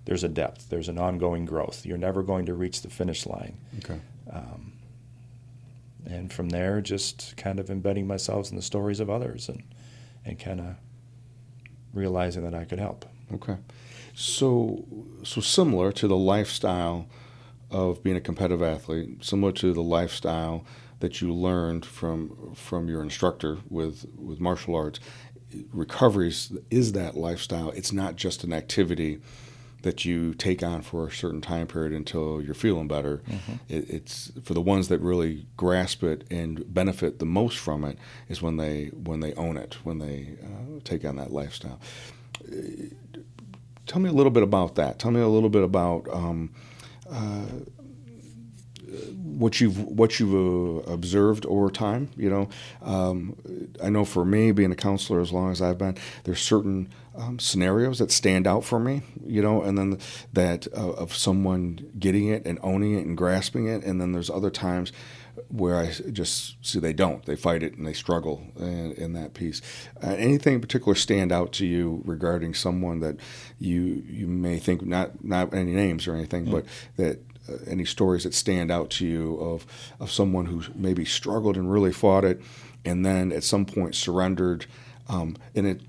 there's 0.07 0.23
a 0.23 0.29
depth, 0.29 0.69
there's 0.69 0.87
an 0.87 0.97
ongoing 0.97 1.43
growth. 1.43 1.85
You're 1.85 1.97
never 1.97 2.23
going 2.23 2.45
to 2.45 2.53
reach 2.53 2.81
the 2.81 2.89
finish 2.89 3.25
line. 3.25 3.57
Okay. 3.79 3.99
Um, 4.31 4.71
and 6.05 6.31
from 6.31 6.47
there, 6.47 6.79
just 6.79 7.35
kind 7.35 7.59
of 7.59 7.69
embedding 7.69 8.07
myself 8.07 8.49
in 8.49 8.55
the 8.55 8.61
stories 8.61 9.01
of 9.01 9.09
others 9.09 9.49
and, 9.49 9.63
and 10.23 10.39
kind 10.39 10.61
of 10.61 10.75
realizing 11.93 12.43
that 12.43 12.55
I 12.55 12.63
could 12.63 12.79
help. 12.79 13.03
Okay. 13.33 13.57
So, 14.15 14.85
so 15.23 15.41
similar 15.41 15.91
to 15.91 16.07
the 16.07 16.15
lifestyle 16.15 17.09
of 17.69 18.01
being 18.01 18.15
a 18.15 18.21
competitive 18.21 18.63
athlete, 18.63 19.25
similar 19.25 19.51
to 19.51 19.73
the 19.73 19.83
lifestyle 19.83 20.63
that 21.01 21.21
you 21.21 21.33
learned 21.33 21.85
from 21.85 22.55
from 22.55 22.87
your 22.87 23.03
instructor 23.03 23.57
with 23.69 24.05
with 24.15 24.39
martial 24.39 24.73
arts, 24.73 25.01
recovery 25.73 26.33
is 26.71 26.93
that 26.93 27.17
lifestyle. 27.17 27.71
It's 27.71 27.91
not 27.91 28.15
just 28.15 28.45
an 28.45 28.53
activity 28.53 29.19
that 29.83 30.05
you 30.05 30.33
take 30.33 30.63
on 30.63 30.81
for 30.81 31.07
a 31.07 31.11
certain 31.11 31.41
time 31.41 31.67
period 31.67 31.93
until 31.93 32.41
you're 32.41 32.53
feeling 32.53 32.87
better. 32.87 33.21
Mm-hmm. 33.29 33.53
It, 33.69 33.89
it's 33.89 34.31
for 34.43 34.53
the 34.53 34.61
ones 34.61 34.87
that 34.87 34.99
really 34.99 35.45
grasp 35.55 36.03
it 36.03 36.25
and 36.31 36.73
benefit 36.73 37.19
the 37.19 37.25
most 37.25 37.57
from 37.57 37.83
it 37.83 37.97
is 38.27 38.41
when 38.41 38.57
they 38.57 38.87
when 38.87 39.19
they 39.19 39.33
own 39.33 39.57
it, 39.57 39.77
when 39.83 39.99
they 39.99 40.35
uh, 40.43 40.79
take 40.83 41.05
on 41.05 41.15
that 41.17 41.31
lifestyle. 41.31 41.79
Tell 43.85 44.01
me 44.01 44.09
a 44.09 44.13
little 44.13 44.31
bit 44.31 44.43
about 44.43 44.75
that. 44.75 44.99
Tell 44.99 45.11
me 45.11 45.21
a 45.21 45.27
little 45.27 45.49
bit 45.49 45.63
about 45.63 46.07
um, 46.11 46.53
uh, 47.09 47.45
what 49.37 49.61
you've 49.61 49.79
what 49.79 50.19
you've 50.19 50.33
uh, 50.33 50.91
observed 50.91 51.45
over 51.45 51.69
time. 51.69 52.09
You 52.17 52.29
know, 52.29 52.49
um, 52.81 53.35
I 53.83 53.89
know 53.89 54.05
for 54.05 54.25
me, 54.25 54.51
being 54.51 54.71
a 54.71 54.75
counselor 54.75 55.21
as 55.21 55.31
long 55.31 55.51
as 55.51 55.61
I've 55.61 55.77
been, 55.77 55.95
there's 56.23 56.41
certain 56.41 56.89
um, 57.17 57.39
scenarios 57.39 57.99
that 57.99 58.11
stand 58.11 58.47
out 58.47 58.63
for 58.63 58.79
me. 58.79 59.01
You 59.25 59.41
know, 59.41 59.61
and 59.61 59.77
then 59.77 59.99
that 60.33 60.67
uh, 60.75 60.91
of 60.91 61.15
someone 61.15 61.91
getting 61.99 62.27
it 62.27 62.45
and 62.45 62.59
owning 62.63 62.97
it 62.97 63.05
and 63.05 63.17
grasping 63.17 63.67
it, 63.67 63.83
and 63.83 63.99
then 63.99 64.11
there's 64.11 64.29
other 64.29 64.49
times 64.51 64.91
where 65.49 65.75
I 65.75 65.91
just 66.11 66.57
see 66.65 66.79
they 66.79 66.93
don't. 66.93 67.25
They 67.25 67.35
fight 67.35 67.63
it 67.63 67.75
and 67.77 67.85
they 67.85 67.93
struggle 67.93 68.43
in, 68.57 68.93
in 68.93 69.13
that 69.13 69.33
piece. 69.33 69.61
Uh, 70.03 70.09
anything 70.09 70.55
in 70.55 70.61
particular 70.61 70.95
stand 70.95 71.31
out 71.31 71.51
to 71.53 71.65
you 71.65 72.01
regarding 72.05 72.53
someone 72.53 72.99
that 73.01 73.17
you 73.59 74.03
you 74.07 74.27
may 74.27 74.59
think 74.59 74.85
not 74.85 75.23
not 75.23 75.53
any 75.53 75.73
names 75.73 76.07
or 76.07 76.15
anything, 76.15 76.45
mm-hmm. 76.45 76.53
but 76.53 76.65
that 76.97 77.19
uh, 77.49 77.57
any 77.67 77.85
stories 77.85 78.23
that 78.23 78.33
stand 78.33 78.71
out 78.71 78.89
to 78.91 79.05
you 79.05 79.35
of 79.37 79.65
of 79.99 80.11
someone 80.11 80.45
who 80.45 80.63
maybe 80.75 81.05
struggled 81.05 81.55
and 81.55 81.71
really 81.71 81.93
fought 81.93 82.25
it, 82.25 82.41
and 82.83 83.05
then 83.05 83.31
at 83.31 83.43
some 83.43 83.65
point 83.65 83.95
surrendered, 83.95 84.65
um, 85.07 85.35
and 85.55 85.67
it, 85.67 85.81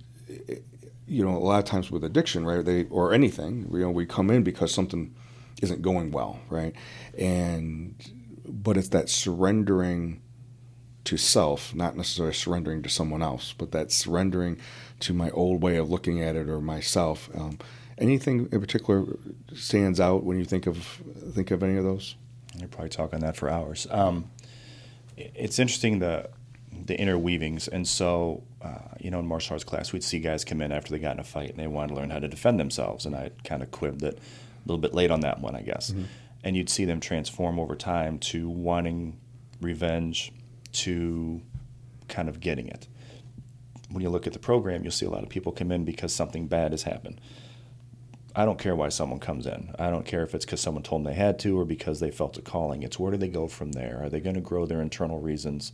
you 1.09 1.25
know, 1.25 1.37
a 1.37 1.39
lot 1.39 1.59
of 1.59 1.65
times 1.65 1.91
with 1.91 2.05
addiction, 2.05 2.45
right? 2.45 2.65
They 2.65 2.85
or 2.85 3.13
anything, 3.13 3.69
you 3.73 3.81
know, 3.81 3.91
we 3.91 4.07
come 4.07 4.31
in 4.31 4.43
because 4.43 4.73
something 4.73 5.15
isn't 5.63 5.83
going 5.83 6.11
well, 6.11 6.41
right? 6.49 6.75
And 7.17 7.95
but 8.47 8.77
it's 8.77 8.89
that 8.89 9.09
surrendering 9.09 10.23
to 11.05 11.17
self, 11.17 11.75
not 11.75 11.97
necessarily 11.97 12.35
surrendering 12.35 12.83
to 12.83 12.89
someone 12.89 13.23
else, 13.23 13.55
but 13.57 13.73
that 13.73 13.91
surrendering 13.91 14.59
to 15.01 15.15
my 15.15 15.31
old 15.31 15.63
way 15.63 15.77
of 15.77 15.89
looking 15.89 16.23
at 16.23 16.37
it 16.37 16.49
or 16.49 16.61
myself. 16.61 17.31
Um, 17.35 17.59
Anything 18.01 18.49
in 18.53 18.61
particular 18.61 19.05
stands 19.55 19.99
out 19.99 20.23
when 20.23 20.39
you 20.39 20.45
think 20.45 20.69
of 20.69 21.03
think 21.35 21.51
of 21.51 21.65
any 21.65 21.77
of 21.77 21.85
those? 21.85 22.15
You're 22.57 22.69
probably 22.69 22.91
talking 22.91 23.19
that 23.21 23.37
for 23.37 23.49
hours. 23.49 23.89
Um, 23.91 24.31
it's 25.17 25.59
interesting 25.59 25.99
the 25.99 26.31
the 26.87 26.97
interweavings, 26.97 27.69
and 27.69 27.87
so 27.87 28.43
uh, 28.63 28.79
you 29.01 29.11
know 29.11 29.21
in 29.21 29.27
martial 29.27 29.55
arts 29.55 29.65
class 29.65 29.93
we'd 29.93 30.05
see 30.05 30.19
guys 30.19 30.45
come 30.45 30.61
in 30.61 30.73
after 30.73 30.91
they 30.91 30.99
got 30.99 31.15
in 31.15 31.21
a 31.21 31.25
fight 31.25 31.51
and 31.51 31.59
they 31.59 31.67
wanted 31.67 31.89
to 31.89 31.95
learn 31.95 32.11
how 32.11 32.19
to 32.19 32.29
defend 32.29 32.59
themselves, 32.59 33.07
and 33.07 33.15
I 33.15 33.31
kind 33.45 33.63
of 33.63 33.71
quibbed 33.71 34.01
that 34.01 34.15
a 34.15 34.21
little 34.67 34.81
bit 34.81 34.95
late 34.95 35.11
on 35.11 35.21
that 35.21 35.41
one, 35.41 35.55
I 35.55 35.63
guess. 35.63 35.91
Mm-hmm. 35.91 36.05
And 36.45 36.57
you'd 36.57 36.71
see 36.71 36.85
them 36.85 37.01
transform 37.01 37.59
over 37.59 37.75
time 37.75 38.19
to 38.21 38.49
wanting 38.49 39.19
revenge, 39.61 40.33
to 40.73 41.43
kind 42.07 42.29
of 42.29 42.41
getting 42.41 42.69
it. 42.69 42.87
When 43.91 44.03
you 44.03 44.11
look 44.11 44.27
at 44.27 44.33
the 44.35 44.39
program, 44.39 44.83
you'll 44.83 44.93
see 44.93 45.07
a 45.07 45.11
lot 45.11 45.25
of 45.25 45.29
people 45.29 45.51
come 45.51 45.73
in 45.73 45.85
because 45.85 46.15
something 46.15 46.47
bad 46.47 46.71
has 46.71 46.85
happened 46.85 47.21
I 48.39 48.45
don't 48.45 48.59
care 48.59 48.77
why 48.77 48.89
someone 48.89 49.19
comes 49.19 49.47
in. 49.47 49.75
I 49.81 49.91
don't 49.91 50.07
care 50.07 50.23
if 50.23 50.33
it's 50.33 50.45
because 50.45 50.61
someone 50.61 50.85
told 50.85 51.05
them 51.05 51.13
they 51.13 51.19
had 51.19 51.41
to 51.41 51.59
or 51.59 51.65
because 51.65 51.99
they 51.99 52.13
felt 52.13 52.39
a 52.39 52.41
calling. 52.41 52.85
It's 52.85 52.97
where 52.97 53.11
do 53.11 53.17
they 53.17 53.27
go 53.27 53.49
from 53.49 53.73
there? 53.73 54.01
Are 54.01 54.09
they 54.09 54.21
going 54.21 54.37
to 54.37 54.41
grow 54.41 54.65
their 54.65 54.81
internal 54.81 55.19
reasons 55.19 55.73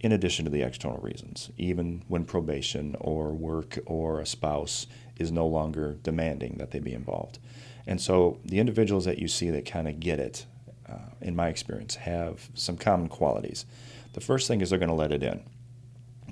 in 0.00 0.12
addition 0.12 0.44
to 0.44 0.50
the 0.50 0.62
external 0.62 0.98
reasons, 0.98 1.50
even 1.56 2.02
when 2.08 2.24
probation 2.24 2.96
or 3.00 3.32
work 3.32 3.78
or 3.86 4.20
a 4.20 4.26
spouse 4.26 4.86
is 5.16 5.32
no 5.32 5.46
longer 5.46 5.96
demanding 6.02 6.56
that 6.58 6.70
they 6.70 6.78
be 6.78 6.92
involved? 6.92 7.38
And 7.86 8.00
so 8.00 8.38
the 8.44 8.60
individuals 8.60 9.04
that 9.06 9.18
you 9.18 9.28
see 9.28 9.50
that 9.50 9.66
kind 9.66 9.88
of 9.88 9.98
get 9.98 10.20
it, 10.20 10.46
uh, 10.88 11.10
in 11.20 11.34
my 11.34 11.48
experience, 11.48 11.96
have 11.96 12.48
some 12.54 12.76
common 12.76 13.08
qualities. 13.08 13.66
The 14.12 14.20
first 14.20 14.46
thing 14.46 14.60
is 14.60 14.70
they're 14.70 14.78
going 14.78 14.88
to 14.88 14.94
let 14.94 15.12
it 15.12 15.22
in. 15.22 15.42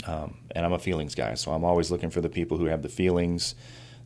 Um, 0.07 0.39
and 0.55 0.65
I'm 0.65 0.73
a 0.73 0.79
feelings 0.79 1.15
guy, 1.15 1.35
so 1.35 1.53
I'm 1.53 1.65
always 1.65 1.91
looking 1.91 2.11
for 2.11 2.21
the 2.21 2.29
people 2.29 2.59
who 2.59 2.67
have 2.67 2.83
the 2.83 2.89
feelings 2.89 3.55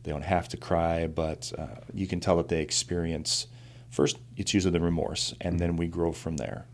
they 0.03 0.11
don't 0.11 0.23
have 0.23 0.47
to 0.49 0.57
cry, 0.57 1.07
but 1.07 1.51
uh, 1.57 1.81
you 1.93 2.07
can 2.07 2.19
tell 2.19 2.37
that 2.37 2.47
they 2.47 2.61
experience 2.61 3.47
first, 3.89 4.17
it's 4.37 4.53
usually 4.53 4.71
the 4.71 4.79
remorse, 4.79 5.35
and 5.41 5.59
then 5.59 5.75
we 5.75 5.87
grow 5.87 6.11
from 6.11 6.37
there. 6.37 6.65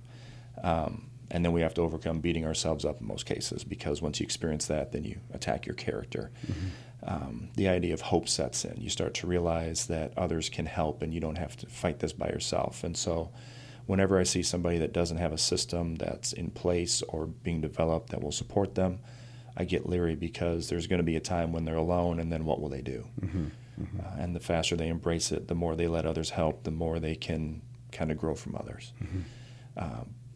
Um, 0.64 1.07
and 1.32 1.44
then 1.44 1.52
we 1.52 1.62
have 1.62 1.74
to 1.76 1.82
overcome 1.82 2.20
beating 2.20 2.46
ourselves 2.46 2.86
up 2.86 3.02
in 3.02 3.08
most 3.08 3.26
cases 3.26 3.64
because 3.64 4.02
once 4.02 4.20
you 4.20 4.24
experience 4.24 4.68
that, 4.68 4.92
then 4.92 5.04
you 5.04 5.20
attack 5.34 5.66
your 5.66 5.76
character. 5.76 6.32
Mm-hmm. 6.46 6.68
Um, 7.04 7.50
the 7.56 7.68
idea 7.68 7.94
of 7.94 8.02
hope 8.02 8.28
sets 8.28 8.66
in. 8.66 8.80
You 8.82 8.90
start 8.90 9.14
to 9.16 9.28
realize 9.28 9.88
that 9.88 10.18
others 10.18 10.50
can 10.50 10.66
help 10.66 11.02
and 11.02 11.14
you 11.14 11.20
don't 11.20 11.38
have 11.38 11.56
to 11.58 11.68
fight 11.68 12.00
this 12.00 12.14
by 12.14 12.28
yourself. 12.28 12.84
And 12.84 12.98
so, 12.98 13.32
whenever 13.86 14.20
I 14.20 14.24
see 14.24 14.44
somebody 14.44 14.78
that 14.80 14.94
doesn't 14.94 15.18
have 15.18 15.32
a 15.32 15.38
system 15.38 15.96
that's 15.96 16.34
in 16.34 16.50
place 16.52 17.02
or 17.04 17.26
being 17.26 17.62
developed 17.62 18.10
that 18.10 18.22
will 18.22 18.32
support 18.32 18.76
them, 18.76 19.00
I 19.56 19.64
get 19.64 19.88
leery 19.88 20.16
because 20.16 20.70
there's 20.70 20.88
going 20.88 21.00
to 21.00 21.04
be 21.04 21.16
a 21.16 21.22
time 21.22 21.52
when 21.52 21.66
they're 21.66 21.76
alone, 21.76 22.20
and 22.20 22.32
then 22.32 22.46
what 22.46 22.62
will 22.62 22.70
they 22.70 22.82
do? 22.82 23.08
Mm-hmm. 23.22 23.46
Mm-hmm. 23.82 24.00
Uh, 24.00 24.24
and 24.24 24.36
the 24.36 24.40
faster 24.40 24.76
they 24.76 24.90
embrace 24.90 25.32
it, 25.32 25.48
the 25.48 25.56
more 25.56 25.76
they 25.76 25.88
let 25.88 26.06
others 26.06 26.32
help, 26.32 26.64
the 26.64 26.72
more 26.72 27.00
they 27.00 27.16
can 27.16 27.62
kind 27.92 28.12
of 28.12 28.18
grow 28.18 28.36
from 28.36 28.56
others. 28.56 28.92
Mm-hmm. 29.02 29.20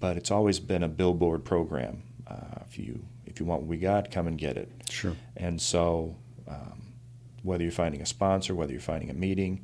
But 0.02 0.18
it's 0.18 0.32
always 0.32 0.60
been 0.60 0.84
a 0.84 0.90
billboard 0.90 1.46
program. 1.46 2.04
Uh, 2.28 2.60
if 2.68 2.78
you 2.78 3.06
if 3.26 3.40
you 3.40 3.46
want 3.46 3.62
what 3.62 3.70
we 3.70 3.78
got, 3.78 4.12
come 4.12 4.28
and 4.28 4.38
get 4.38 4.58
it. 4.58 4.70
Sure. 4.90 5.16
And 5.38 5.62
so, 5.62 6.18
um, 6.48 6.82
whether 7.44 7.64
you're 7.64 7.72
finding 7.72 8.02
a 8.02 8.06
sponsor, 8.06 8.54
whether 8.54 8.74
you're 8.74 8.82
finding 8.82 9.10
a 9.10 9.14
meeting, 9.14 9.64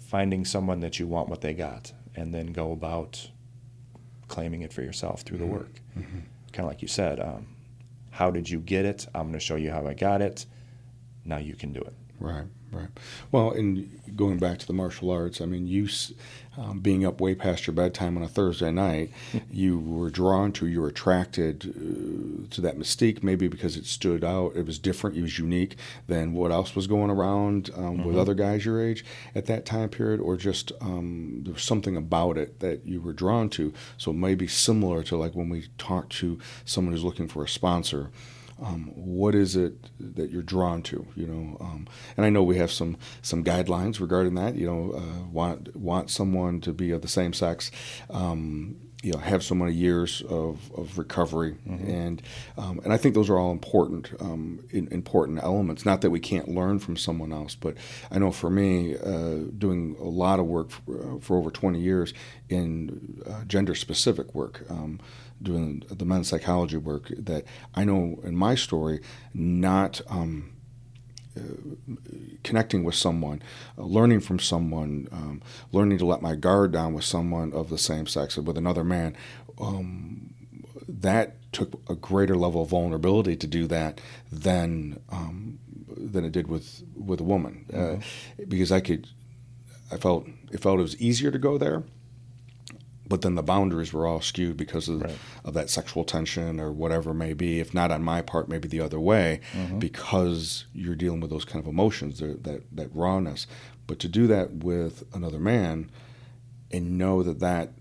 finding 0.00 0.44
someone 0.44 0.80
that 0.80 0.98
you 0.98 1.06
want 1.06 1.28
what 1.28 1.40
they 1.40 1.54
got, 1.54 1.92
and 2.16 2.34
then 2.34 2.48
go 2.48 2.72
about 2.72 3.30
claiming 4.26 4.62
it 4.62 4.72
for 4.72 4.82
yourself 4.82 5.20
through 5.20 5.38
mm-hmm. 5.38 5.46
the 5.46 5.52
work. 5.52 5.80
Mm-hmm. 5.96 6.18
Kind 6.52 6.66
of 6.66 6.66
like 6.66 6.82
you 6.82 6.88
said, 6.88 7.20
um, 7.20 7.46
how 8.10 8.30
did 8.30 8.50
you 8.50 8.58
get 8.58 8.84
it? 8.84 9.06
I'm 9.14 9.28
going 9.28 9.34
to 9.34 9.40
show 9.40 9.56
you 9.56 9.70
how 9.70 9.86
I 9.86 9.94
got 9.94 10.20
it. 10.22 10.46
Now 11.24 11.38
you 11.38 11.54
can 11.54 11.72
do 11.72 11.80
it. 11.80 11.94
Right, 12.18 12.46
right. 12.72 12.88
Well, 13.30 13.50
and 13.50 14.00
going 14.16 14.38
back 14.38 14.58
to 14.58 14.66
the 14.66 14.72
martial 14.72 15.10
arts, 15.10 15.40
I 15.40 15.46
mean, 15.46 15.66
you 15.66 15.88
um, 16.56 16.80
being 16.80 17.04
up 17.04 17.20
way 17.20 17.34
past 17.34 17.66
your 17.66 17.74
bedtime 17.74 18.16
on 18.16 18.22
a 18.22 18.28
Thursday 18.28 18.70
night, 18.70 19.12
you 19.50 19.78
were 19.78 20.08
drawn 20.08 20.52
to, 20.52 20.66
you 20.66 20.80
were 20.80 20.88
attracted 20.88 21.66
uh, 21.66 22.54
to 22.54 22.60
that 22.62 22.78
mystique, 22.78 23.22
maybe 23.22 23.48
because 23.48 23.76
it 23.76 23.84
stood 23.84 24.24
out, 24.24 24.56
it 24.56 24.64
was 24.64 24.78
different, 24.78 25.16
it 25.16 25.22
was 25.22 25.38
unique 25.38 25.76
than 26.06 26.32
what 26.32 26.50
else 26.50 26.74
was 26.74 26.86
going 26.86 27.10
around 27.10 27.70
um, 27.76 27.98
mm-hmm. 27.98 28.04
with 28.04 28.18
other 28.18 28.34
guys 28.34 28.64
your 28.64 28.82
age 28.82 29.04
at 29.34 29.46
that 29.46 29.66
time 29.66 29.90
period, 29.90 30.20
or 30.20 30.36
just 30.36 30.72
um, 30.80 31.40
there 31.42 31.52
was 31.52 31.62
something 31.62 31.96
about 31.96 32.38
it 32.38 32.60
that 32.60 32.86
you 32.86 33.00
were 33.00 33.12
drawn 33.12 33.50
to. 33.50 33.74
So 33.98 34.12
maybe 34.12 34.46
similar 34.46 35.02
to 35.04 35.16
like 35.16 35.34
when 35.34 35.50
we 35.50 35.66
talk 35.76 36.08
to 36.10 36.38
someone 36.64 36.94
who's 36.94 37.04
looking 37.04 37.28
for 37.28 37.44
a 37.44 37.48
sponsor 37.48 38.10
um, 38.62 38.92
what 38.94 39.34
is 39.34 39.54
it 39.56 39.90
that 40.00 40.30
you're 40.30 40.42
drawn 40.42 40.82
to 40.82 41.06
you 41.14 41.26
know 41.26 41.56
um, 41.60 41.86
and 42.16 42.24
I 42.24 42.30
know 42.30 42.42
we 42.42 42.56
have 42.56 42.72
some 42.72 42.96
some 43.22 43.44
guidelines 43.44 44.00
regarding 44.00 44.34
that 44.34 44.54
you 44.56 44.66
know 44.66 44.92
uh, 44.96 45.26
want 45.30 45.76
want 45.76 46.10
someone 46.10 46.60
to 46.62 46.72
be 46.72 46.90
of 46.90 47.02
the 47.02 47.08
same 47.08 47.32
sex 47.32 47.70
um, 48.10 48.76
you 49.06 49.12
know 49.12 49.18
have 49.18 49.44
so 49.44 49.54
many 49.54 49.72
years 49.72 50.20
of, 50.28 50.58
of 50.76 50.98
recovery 50.98 51.54
mm-hmm. 51.66 51.88
and 51.88 52.22
um, 52.58 52.80
and 52.82 52.92
I 52.92 52.96
think 52.96 53.14
those 53.14 53.30
are 53.30 53.38
all 53.38 53.52
important 53.52 54.12
um, 54.20 54.58
in, 54.70 54.88
important 54.88 55.40
elements 55.44 55.86
not 55.86 56.00
that 56.00 56.10
we 56.10 56.18
can't 56.18 56.48
learn 56.48 56.80
from 56.80 56.96
someone 56.96 57.32
else 57.32 57.54
but 57.54 57.76
I 58.10 58.18
know 58.18 58.32
for 58.32 58.50
me 58.50 58.96
uh, 58.96 59.44
doing 59.56 59.94
a 60.00 60.08
lot 60.08 60.40
of 60.40 60.46
work 60.46 60.70
for, 60.70 61.16
uh, 61.16 61.20
for 61.20 61.36
over 61.36 61.52
20 61.52 61.78
years 61.80 62.14
in 62.48 63.22
uh, 63.24 63.44
gender 63.44 63.76
specific 63.76 64.34
work 64.34 64.64
um, 64.68 64.98
doing 65.40 65.84
the 65.88 66.04
men's 66.04 66.28
psychology 66.28 66.76
work 66.76 67.12
that 67.16 67.44
I 67.74 67.84
know 67.84 68.18
in 68.24 68.34
my 68.34 68.54
story, 68.54 69.00
not 69.34 70.00
um, 70.08 70.55
connecting 72.42 72.84
with 72.84 72.94
someone, 72.94 73.42
uh, 73.78 73.82
learning 73.82 74.20
from 74.20 74.38
someone, 74.38 75.08
um, 75.12 75.42
learning 75.72 75.98
to 75.98 76.06
let 76.06 76.22
my 76.22 76.34
guard 76.34 76.72
down 76.72 76.94
with 76.94 77.04
someone 77.04 77.52
of 77.52 77.70
the 77.70 77.78
same 77.78 78.06
sex, 78.06 78.36
with 78.36 78.56
another 78.56 78.84
man, 78.84 79.16
um, 79.60 80.34
that 80.88 81.36
took 81.52 81.80
a 81.88 81.94
greater 81.94 82.36
level 82.36 82.62
of 82.62 82.70
vulnerability 82.70 83.36
to 83.36 83.46
do 83.46 83.66
that 83.66 84.00
than 84.30 85.00
um, 85.10 85.58
than 85.96 86.24
it 86.24 86.32
did 86.32 86.46
with 86.46 86.82
with 86.94 87.20
a 87.20 87.24
woman, 87.24 87.66
uh, 87.72 87.76
mm-hmm. 87.76 88.00
uh, 88.42 88.44
because 88.48 88.70
I 88.70 88.80
could, 88.80 89.08
I 89.90 89.96
felt 89.96 90.26
it 90.52 90.60
felt 90.60 90.78
it 90.78 90.82
was 90.82 91.00
easier 91.00 91.30
to 91.30 91.38
go 91.38 91.58
there 91.58 91.82
but 93.08 93.22
then 93.22 93.34
the 93.34 93.42
boundaries 93.42 93.92
were 93.92 94.06
all 94.06 94.20
skewed 94.20 94.56
because 94.56 94.88
of, 94.88 95.02
right. 95.02 95.18
of 95.44 95.54
that 95.54 95.70
sexual 95.70 96.04
tension 96.04 96.60
or 96.60 96.72
whatever 96.72 97.10
it 97.10 97.14
may 97.14 97.32
be. 97.32 97.60
If 97.60 97.74
not 97.74 97.90
on 97.90 98.02
my 98.02 98.22
part, 98.22 98.48
maybe 98.48 98.68
the 98.68 98.80
other 98.80 99.00
way, 99.00 99.40
mm-hmm. 99.52 99.78
because 99.78 100.66
you're 100.72 100.94
dealing 100.94 101.20
with 101.20 101.30
those 101.30 101.44
kind 101.44 101.62
of 101.62 101.68
emotions, 101.68 102.18
that 102.20 102.62
that 102.72 102.90
rawness. 102.94 103.46
But 103.86 103.98
to 104.00 104.08
do 104.08 104.26
that 104.26 104.52
with 104.52 105.04
another 105.14 105.38
man, 105.38 105.90
and 106.72 106.98
know 106.98 107.22
that 107.22 107.40
that 107.40 107.72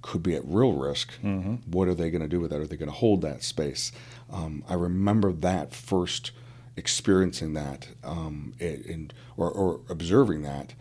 could 0.00 0.22
be 0.22 0.34
at 0.34 0.42
real 0.44 0.72
risk, 0.72 1.12
mm-hmm. 1.22 1.54
what 1.70 1.88
are 1.88 1.94
they 1.94 2.10
going 2.10 2.22
to 2.22 2.28
do 2.28 2.40
with 2.40 2.50
that? 2.50 2.60
Are 2.60 2.66
they 2.66 2.76
going 2.76 2.90
to 2.90 2.94
hold 2.94 3.22
that 3.22 3.42
space? 3.42 3.92
Um, 4.30 4.64
I 4.68 4.74
remember 4.74 5.32
that 5.32 5.74
first 5.74 6.32
experiencing 6.76 7.52
that 7.54 7.88
um, 8.02 8.54
and 8.58 9.12
or, 9.36 9.50
or 9.50 9.80
observing 9.88 10.42
that 10.42 10.74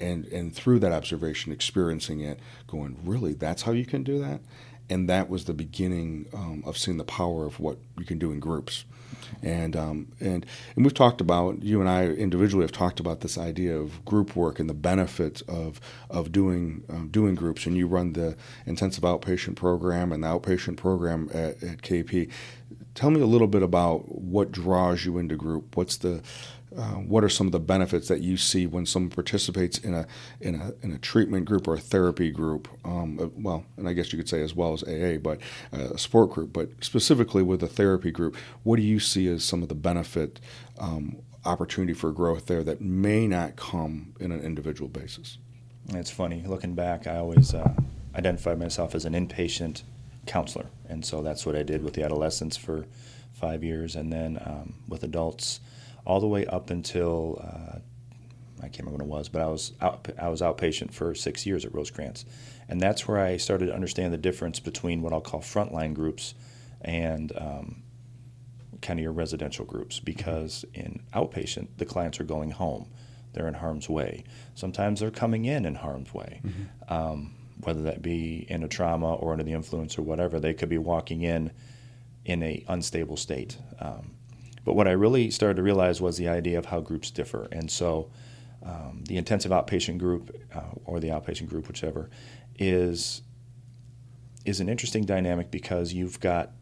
and 0.00 0.26
and 0.26 0.54
through 0.54 0.78
that 0.80 0.92
observation, 0.92 1.52
experiencing 1.52 2.20
it, 2.20 2.38
going, 2.66 2.98
really, 3.04 3.34
that's 3.34 3.62
how 3.62 3.72
you 3.72 3.86
can 3.86 4.02
do 4.02 4.18
that, 4.20 4.40
and 4.90 5.08
that 5.08 5.28
was 5.28 5.44
the 5.44 5.54
beginning 5.54 6.26
um, 6.32 6.62
of 6.66 6.78
seeing 6.78 6.98
the 6.98 7.04
power 7.04 7.44
of 7.44 7.60
what 7.60 7.78
you 7.98 8.04
can 8.04 8.18
do 8.18 8.30
in 8.30 8.40
groups, 8.40 8.84
and 9.42 9.76
um, 9.76 10.08
and 10.20 10.46
and 10.76 10.84
we've 10.84 10.94
talked 10.94 11.20
about 11.20 11.62
you 11.62 11.80
and 11.80 11.88
I 11.88 12.06
individually 12.06 12.64
have 12.64 12.72
talked 12.72 13.00
about 13.00 13.20
this 13.20 13.36
idea 13.38 13.76
of 13.76 14.04
group 14.04 14.36
work 14.36 14.58
and 14.58 14.68
the 14.68 14.74
benefits 14.74 15.42
of 15.42 15.80
of 16.10 16.32
doing 16.32 16.84
um, 16.88 17.08
doing 17.08 17.34
groups, 17.34 17.66
and 17.66 17.76
you 17.76 17.86
run 17.86 18.12
the 18.12 18.36
intensive 18.66 19.04
outpatient 19.04 19.56
program 19.56 20.12
and 20.12 20.22
the 20.22 20.28
outpatient 20.28 20.76
program 20.76 21.28
at, 21.32 21.62
at 21.62 21.82
KP. 21.82 22.30
Tell 22.94 23.10
me 23.10 23.20
a 23.20 23.26
little 23.26 23.46
bit 23.46 23.62
about 23.62 24.20
what 24.20 24.50
draws 24.50 25.04
you 25.04 25.18
into 25.18 25.36
group. 25.36 25.76
What's 25.76 25.98
the 25.98 26.20
uh, 26.78 26.92
what 26.92 27.24
are 27.24 27.28
some 27.28 27.46
of 27.46 27.52
the 27.52 27.58
benefits 27.58 28.06
that 28.06 28.20
you 28.20 28.36
see 28.36 28.64
when 28.64 28.86
someone 28.86 29.10
participates 29.10 29.78
in 29.78 29.94
a 29.94 30.06
in 30.40 30.54
a 30.54 30.72
in 30.82 30.92
a 30.92 30.98
treatment 30.98 31.44
group 31.44 31.66
or 31.66 31.74
a 31.74 31.80
therapy 31.80 32.30
group? 32.30 32.68
Um, 32.84 33.18
uh, 33.20 33.26
well, 33.36 33.64
and 33.76 33.88
I 33.88 33.94
guess 33.94 34.12
you 34.12 34.18
could 34.18 34.28
say 34.28 34.42
as 34.42 34.54
well 34.54 34.72
as 34.72 34.84
AA, 34.84 35.18
but 35.18 35.40
uh, 35.72 35.94
a 35.94 35.98
support 35.98 36.30
group, 36.30 36.52
but 36.52 36.70
specifically 36.80 37.42
with 37.42 37.62
a 37.64 37.66
therapy 37.66 38.12
group, 38.12 38.36
what 38.62 38.76
do 38.76 38.82
you 38.82 39.00
see 39.00 39.26
as 39.26 39.44
some 39.44 39.62
of 39.62 39.68
the 39.68 39.74
benefit 39.74 40.38
um, 40.78 41.16
opportunity 41.44 41.94
for 41.94 42.12
growth 42.12 42.46
there 42.46 42.62
that 42.62 42.80
may 42.80 43.26
not 43.26 43.56
come 43.56 44.14
in 44.20 44.30
an 44.30 44.40
individual 44.40 44.88
basis? 44.88 45.38
It's 45.88 46.12
funny 46.12 46.44
looking 46.46 46.74
back. 46.74 47.08
I 47.08 47.16
always 47.16 47.54
uh, 47.54 47.72
identified 48.14 48.58
myself 48.60 48.94
as 48.94 49.04
an 49.04 49.14
inpatient 49.14 49.82
counselor, 50.26 50.66
and 50.88 51.04
so 51.04 51.22
that's 51.22 51.44
what 51.44 51.56
I 51.56 51.64
did 51.64 51.82
with 51.82 51.94
the 51.94 52.04
adolescents 52.04 52.56
for 52.56 52.84
five 53.32 53.64
years, 53.64 53.96
and 53.96 54.12
then 54.12 54.40
um, 54.44 54.74
with 54.86 55.02
adults 55.02 55.58
all 56.08 56.20
the 56.20 56.26
way 56.26 56.46
up 56.46 56.70
until 56.70 57.38
uh, 57.44 57.78
I 58.60 58.68
can't 58.68 58.78
remember 58.80 59.04
when 59.04 59.08
it 59.08 59.10
was, 59.10 59.28
but 59.28 59.42
I 59.42 59.46
was 59.46 59.72
out, 59.80 60.08
I 60.18 60.28
was 60.28 60.40
outpatient 60.40 60.92
for 60.92 61.14
six 61.14 61.46
years 61.46 61.64
at 61.64 61.72
Rosecrance, 61.72 62.24
and 62.68 62.80
that's 62.80 63.06
where 63.06 63.18
I 63.18 63.36
started 63.36 63.66
to 63.66 63.74
understand 63.74 64.12
the 64.12 64.18
difference 64.18 64.58
between 64.58 65.02
what 65.02 65.12
I'll 65.12 65.20
call 65.20 65.40
frontline 65.40 65.94
groups 65.94 66.34
and 66.80 67.30
um, 67.36 67.82
kind 68.80 68.98
of 68.98 69.02
your 69.02 69.12
residential 69.12 69.64
groups. 69.64 70.00
Because 70.00 70.64
in 70.74 71.02
outpatient, 71.14 71.68
the 71.76 71.84
clients 71.84 72.18
are 72.18 72.24
going 72.24 72.50
home; 72.50 72.88
they're 73.34 73.46
in 73.46 73.54
harm's 73.54 73.88
way. 73.88 74.24
Sometimes 74.54 75.00
they're 75.00 75.10
coming 75.10 75.44
in 75.44 75.66
in 75.66 75.76
harm's 75.76 76.12
way. 76.12 76.40
Mm-hmm. 76.42 76.92
Um, 76.92 77.34
whether 77.60 77.82
that 77.82 78.02
be 78.02 78.46
in 78.48 78.62
a 78.62 78.68
trauma 78.68 79.14
or 79.14 79.32
under 79.32 79.44
the 79.44 79.52
influence 79.52 79.98
or 79.98 80.02
whatever, 80.02 80.40
they 80.40 80.54
could 80.54 80.68
be 80.68 80.78
walking 80.78 81.22
in 81.22 81.50
in 82.24 82.42
a 82.42 82.64
unstable 82.68 83.16
state. 83.16 83.58
Um, 83.78 84.17
but 84.64 84.74
what 84.74 84.88
I 84.88 84.92
really 84.92 85.30
started 85.30 85.56
to 85.56 85.62
realize 85.62 86.00
was 86.00 86.16
the 86.16 86.28
idea 86.28 86.58
of 86.58 86.66
how 86.66 86.80
groups 86.80 87.10
differ. 87.10 87.48
And 87.52 87.70
so 87.70 88.10
um, 88.64 89.04
the 89.06 89.16
intensive 89.16 89.50
outpatient 89.50 89.98
group 89.98 90.36
uh, 90.54 90.62
or 90.84 91.00
the 91.00 91.08
outpatient 91.08 91.48
group, 91.48 91.68
whichever, 91.68 92.10
is 92.58 93.22
is 94.44 94.60
an 94.60 94.68
interesting 94.68 95.04
dynamic 95.04 95.50
because 95.50 95.92
you've 95.92 96.20
got 96.20 96.52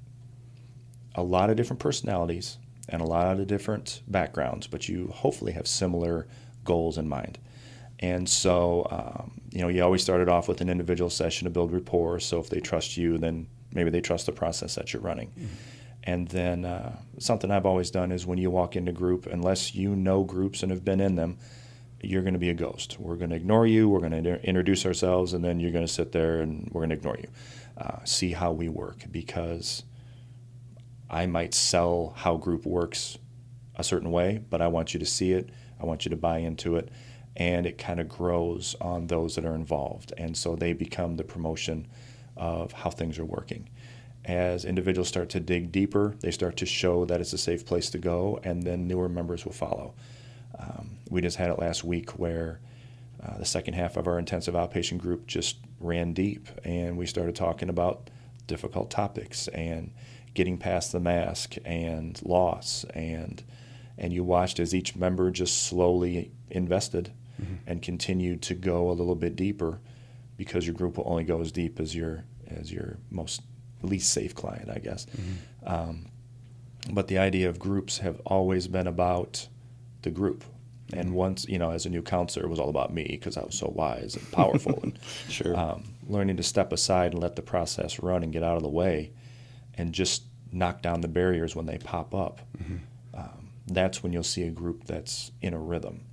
a 1.14 1.22
lot 1.22 1.50
of 1.50 1.56
different 1.56 1.78
personalities 1.80 2.59
and 2.88 3.00
a 3.00 3.04
lot 3.04 3.38
of 3.38 3.46
different 3.46 4.02
backgrounds, 4.09 4.66
but 4.66 4.88
you 4.88 5.09
hopefully 5.14 5.52
have 5.52 5.66
similar 5.66 6.26
goals 6.64 6.98
in 6.98 7.09
mind. 7.09 7.38
And 8.00 8.28
so, 8.28 8.87
um, 8.90 9.40
you 9.50 9.62
know, 9.62 9.68
you 9.68 9.82
always 9.82 10.02
started 10.02 10.28
off 10.28 10.48
with 10.48 10.61
an 10.61 10.68
individual 10.68 11.11
session 11.11 11.44
to 11.44 11.50
build 11.50 11.72
rapport. 11.72 12.20
So 12.20 12.38
if 12.38 12.50
they 12.50 12.61
trust 12.61 12.96
you, 12.96 13.18
then 13.18 13.46
maybe 13.72 13.90
they 13.90 14.00
trust 14.00 14.26
the 14.26 14.32
process 14.32 14.74
that 14.74 14.92
you're 14.92 15.02
running. 15.02 15.28
Mm-hmm. 15.28 15.46
And 16.07 16.29
then 16.29 16.64
uh, 16.64 16.97
something 17.19 17.51
I've 17.51 17.66
always 17.66 17.90
done 17.90 18.12
is 18.12 18.25
when 18.25 18.38
you 18.38 18.49
walk 18.49 18.77
into 18.77 18.92
group, 18.92 19.27
unless 19.27 19.75
you 19.75 19.97
know 19.97 20.23
groups 20.23 20.62
and 20.62 20.71
have 20.71 20.85
been 20.85 21.01
in 21.01 21.16
them, 21.16 21.37
you're 22.01 22.23
going 22.23 22.35
to 22.35 22.38
be 22.38 22.51
a 22.51 22.55
ghost. 22.55 22.97
We're 23.01 23.16
going 23.16 23.31
to 23.31 23.37
ignore 23.37 23.66
you. 23.66 23.88
We're 23.88 24.01
going 24.01 24.23
to 24.23 24.42
introduce 24.47 24.87
ourselves, 24.87 25.33
and 25.33 25.45
then 25.45 25.59
you're 25.59 25.73
going 25.73 25.87
to 25.87 25.92
sit 25.92 26.12
there 26.12 26.40
and 26.40 26.71
we're 26.73 26.83
going 26.83 26.90
to 26.90 26.97
ignore 26.97 27.16
you. 27.16 27.29
Uh, 27.77 28.05
see 28.05 28.31
how 28.31 28.53
we 28.53 28.69
work 28.69 29.05
because 29.11 29.83
I 31.11 31.27
might 31.27 31.55
sell 31.55 32.14
how 32.16 32.37
group 32.37 32.64
works 32.64 33.19
a 33.75 33.83
certain 33.83 34.12
way, 34.12 34.40
but 34.49 34.62
I 34.62 34.69
want 34.69 34.95
you 34.95 35.01
to 35.01 35.07
see 35.07 35.33
it. 35.33 35.51
I 35.81 35.87
want 35.87 36.05
you 36.05 36.11
to 36.11 36.16
buy 36.16 36.38
into 36.38 36.77
it, 36.77 36.88
and 37.35 37.66
it 37.66 37.79
kind 37.79 37.99
of 37.99 38.09
grows 38.09 38.77
on 38.81 39.09
those 39.09 39.35
that 39.35 39.45
are 39.45 39.55
involved, 39.55 40.12
and 40.16 40.37
so 40.37 40.55
they 40.55 40.73
become 40.73 41.16
the 41.16 41.25
promotion 41.25 41.88
of 42.37 42.73
how 42.73 42.90
things 42.90 43.19
are 43.19 43.25
working 43.25 43.69
as 44.26 44.64
individuals 44.64 45.08
start 45.08 45.30
to 45.30 45.40
dig 45.40 45.70
deeper, 45.70 46.16
they 46.20 46.32
start 46.32 46.56
to 46.58 46.66
show 46.66 47.04
that 47.04 47.20
it's 47.20 47.32
a 47.32 47.38
safe 47.38 47.64
place 47.64 47.90
to 47.90 47.98
go, 47.98 48.40
and 48.42 48.62
then 48.62 48.88
newer 48.88 49.08
members 49.08 49.44
will 49.44 49.52
follow. 49.52 49.94
Um, 50.58 50.98
we 51.08 51.20
just 51.20 51.36
had 51.36 51.50
it 51.50 51.58
last 51.58 51.84
week 51.84 52.10
where 52.18 52.60
uh, 53.24 53.38
the 53.38 53.44
second 53.44 53.74
half 53.74 53.96
of 53.96 54.06
our 54.08 54.18
intensive 54.18 54.54
outpatient 54.54 54.98
group 54.98 55.26
just 55.26 55.58
ran 55.80 56.12
deep, 56.12 56.48
and 56.64 56.98
we 56.98 57.06
started 57.06 57.36
talking 57.36 57.68
about 57.68 58.10
difficult 58.48 58.90
topics 58.90 59.48
and 59.48 59.92
getting 60.34 60.58
past 60.58 60.92
the 60.92 61.00
mask 61.00 61.54
and 61.64 62.20
loss 62.24 62.84
and 62.94 63.42
and 63.98 64.12
you 64.12 64.22
watched 64.22 64.60
as 64.60 64.74
each 64.74 64.94
member 64.94 65.30
just 65.30 65.64
slowly 65.64 66.30
invested 66.50 67.10
mm-hmm. 67.40 67.54
and 67.66 67.80
continued 67.80 68.42
to 68.42 68.54
go 68.54 68.90
a 68.90 68.92
little 68.92 69.14
bit 69.14 69.34
deeper 69.34 69.80
because 70.36 70.66
your 70.66 70.74
group 70.74 70.98
will 70.98 71.08
only 71.08 71.24
go 71.24 71.40
as 71.40 71.50
deep 71.50 71.80
as 71.80 71.94
your 71.94 72.24
as 72.48 72.70
your 72.70 72.98
most 73.10 73.42
least 73.82 74.12
safe 74.12 74.34
client, 74.34 74.70
I 74.70 74.78
guess. 74.78 75.06
Mm-hmm. 75.06 75.68
Um, 75.68 76.06
but 76.90 77.08
the 77.08 77.18
idea 77.18 77.48
of 77.48 77.58
groups 77.58 77.98
have 77.98 78.20
always 78.24 78.68
been 78.68 78.86
about 78.86 79.48
the 80.02 80.10
group. 80.10 80.44
And 80.92 81.06
mm-hmm. 81.06 81.14
once, 81.14 81.48
you 81.48 81.58
know, 81.58 81.70
as 81.70 81.84
a 81.86 81.90
new 81.90 82.02
counselor, 82.02 82.46
it 82.46 82.48
was 82.48 82.60
all 82.60 82.68
about 82.68 82.92
me 82.92 83.06
because 83.10 83.36
I 83.36 83.44
was 83.44 83.58
so 83.58 83.72
wise 83.74 84.14
and 84.14 84.30
powerful. 84.30 84.78
and 84.82 84.98
sure. 85.28 85.56
Um, 85.56 85.94
learning 86.08 86.36
to 86.36 86.42
step 86.42 86.72
aside 86.72 87.12
and 87.12 87.22
let 87.22 87.36
the 87.36 87.42
process 87.42 88.00
run 88.00 88.22
and 88.22 88.32
get 88.32 88.42
out 88.42 88.56
of 88.56 88.62
the 88.62 88.68
way 88.68 89.10
and 89.74 89.92
just 89.92 90.22
knock 90.52 90.82
down 90.82 91.00
the 91.00 91.08
barriers 91.08 91.56
when 91.56 91.66
they 91.66 91.78
pop 91.78 92.14
up. 92.14 92.40
Mm-hmm. 92.56 92.76
Um, 93.14 93.50
that's 93.66 94.02
when 94.02 94.12
you'll 94.12 94.22
see 94.22 94.44
a 94.44 94.50
group 94.50 94.84
that's 94.84 95.32
in 95.42 95.54
a 95.54 95.58
rhythm. 95.58 96.04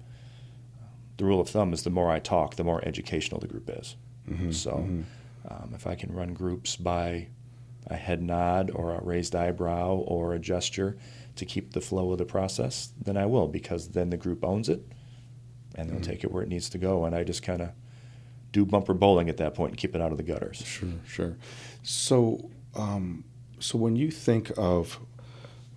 The 1.17 1.25
rule 1.25 1.39
of 1.39 1.49
thumb 1.49 1.73
is 1.73 1.83
the 1.83 1.91
more 1.91 2.11
I 2.11 2.19
talk, 2.19 2.55
the 2.55 2.63
more 2.63 2.83
educational 2.83 3.39
the 3.39 3.47
group 3.47 3.69
is. 3.69 3.95
Mm-hmm. 4.27 4.51
So 4.51 4.71
mm-hmm. 4.71 5.01
um, 5.47 5.71
if 5.75 5.85
I 5.85 5.93
can 5.95 6.11
run 6.13 6.33
groups 6.33 6.75
by 6.75 7.27
a 7.87 7.95
head 7.95 8.21
nod 8.21 8.71
or 8.73 8.91
a 8.91 9.03
raised 9.03 9.35
eyebrow 9.35 9.95
or 9.95 10.33
a 10.33 10.39
gesture 10.39 10.97
to 11.35 11.45
keep 11.45 11.73
the 11.73 11.81
flow 11.81 12.11
of 12.11 12.17
the 12.17 12.25
process, 12.25 12.91
then 13.01 13.17
I 13.17 13.25
will 13.25 13.47
because 13.47 13.89
then 13.89 14.09
the 14.09 14.17
group 14.17 14.43
owns 14.43 14.69
it 14.69 14.85
and 15.75 15.89
they'll 15.89 15.97
mm-hmm. 15.97 16.11
take 16.11 16.23
it 16.23 16.31
where 16.31 16.43
it 16.43 16.49
needs 16.49 16.69
to 16.69 16.77
go. 16.77 17.05
And 17.05 17.15
I 17.15 17.23
just 17.23 17.43
kind 17.43 17.61
of 17.61 17.69
do 18.51 18.65
bumper 18.65 18.93
bowling 18.93 19.29
at 19.29 19.37
that 19.37 19.55
point 19.55 19.71
and 19.71 19.77
keep 19.77 19.95
it 19.95 20.01
out 20.01 20.11
of 20.11 20.17
the 20.17 20.23
gutters. 20.23 20.63
Sure, 20.65 20.89
sure. 21.07 21.37
So, 21.81 22.51
um, 22.75 23.23
so 23.59 23.77
when 23.77 23.95
you 23.95 24.11
think 24.11 24.51
of 24.57 24.99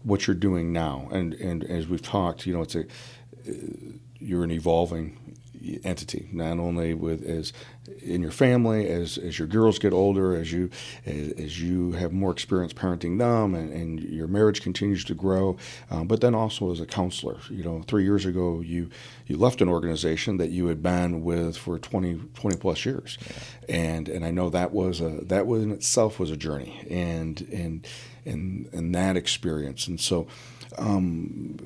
what 0.03 0.27
you're 0.27 0.37
doing 0.37 0.73
now, 0.73 1.09
and, 1.11 1.35
and 1.35 1.65
as 1.65 1.89
we've 1.89 2.03
talked, 2.03 2.47
you 2.47 2.53
know, 2.53 2.63
it's 2.63 2.75
a 2.75 2.85
you're 4.19 4.45
an 4.45 4.51
evolving 4.51 5.26
entity, 5.85 6.29
not 6.33 6.59
only 6.59 6.95
with 6.95 7.25
as 7.25 7.53
in 8.03 8.23
your 8.23 8.31
family, 8.31 8.89
as 8.89 9.19
as 9.19 9.39
your 9.39 9.49
girls 9.49 9.79
get 9.79 9.93
older, 9.93 10.35
as 10.35 10.53
you 10.53 10.71
as, 11.05 11.33
as 11.33 11.61
you 11.61 11.93
have 11.93 12.13
more 12.13 12.31
experience 12.31 12.73
parenting 12.73 13.19
them, 13.19 13.55
and, 13.55 13.73
and 13.73 14.01
your 14.01 14.27
marriage 14.27 14.63
continues 14.63 15.05
to 15.05 15.15
grow, 15.15 15.57
um, 15.91 16.07
but 16.07 16.21
then 16.21 16.35
also 16.35 16.71
as 16.73 16.81
a 16.81 16.87
counselor. 16.87 17.39
You 17.51 17.65
know, 17.65 17.83
three 17.87 18.05
years 18.05 18.25
ago, 18.25 18.61
you 18.61 18.91
you 19.27 19.37
left 19.37 19.61
an 19.61 19.69
organization 19.69 20.37
that 20.39 20.51
you 20.51 20.67
had 20.67 20.83
been 20.83 21.23
with 21.23 21.57
for 21.57 21.79
20, 21.79 22.21
20 22.35 22.57
plus 22.57 22.85
years, 22.85 23.19
yeah. 23.69 23.77
and 23.77 24.09
and 24.09 24.25
I 24.25 24.31
know 24.31 24.51
that 24.51 24.73
was 24.73 25.01
a 25.01 25.21
that 25.23 25.47
was 25.47 25.63
in 25.63 25.71
itself 25.73 26.19
was 26.19 26.31
a 26.31 26.37
journey, 26.37 26.87
and 26.91 27.41
and 27.53 27.87
and 28.25 28.69
and 28.73 28.95
that 28.95 29.17
experience, 29.17 29.87
and 29.87 30.01
so. 30.01 30.27
Um, 30.79 31.57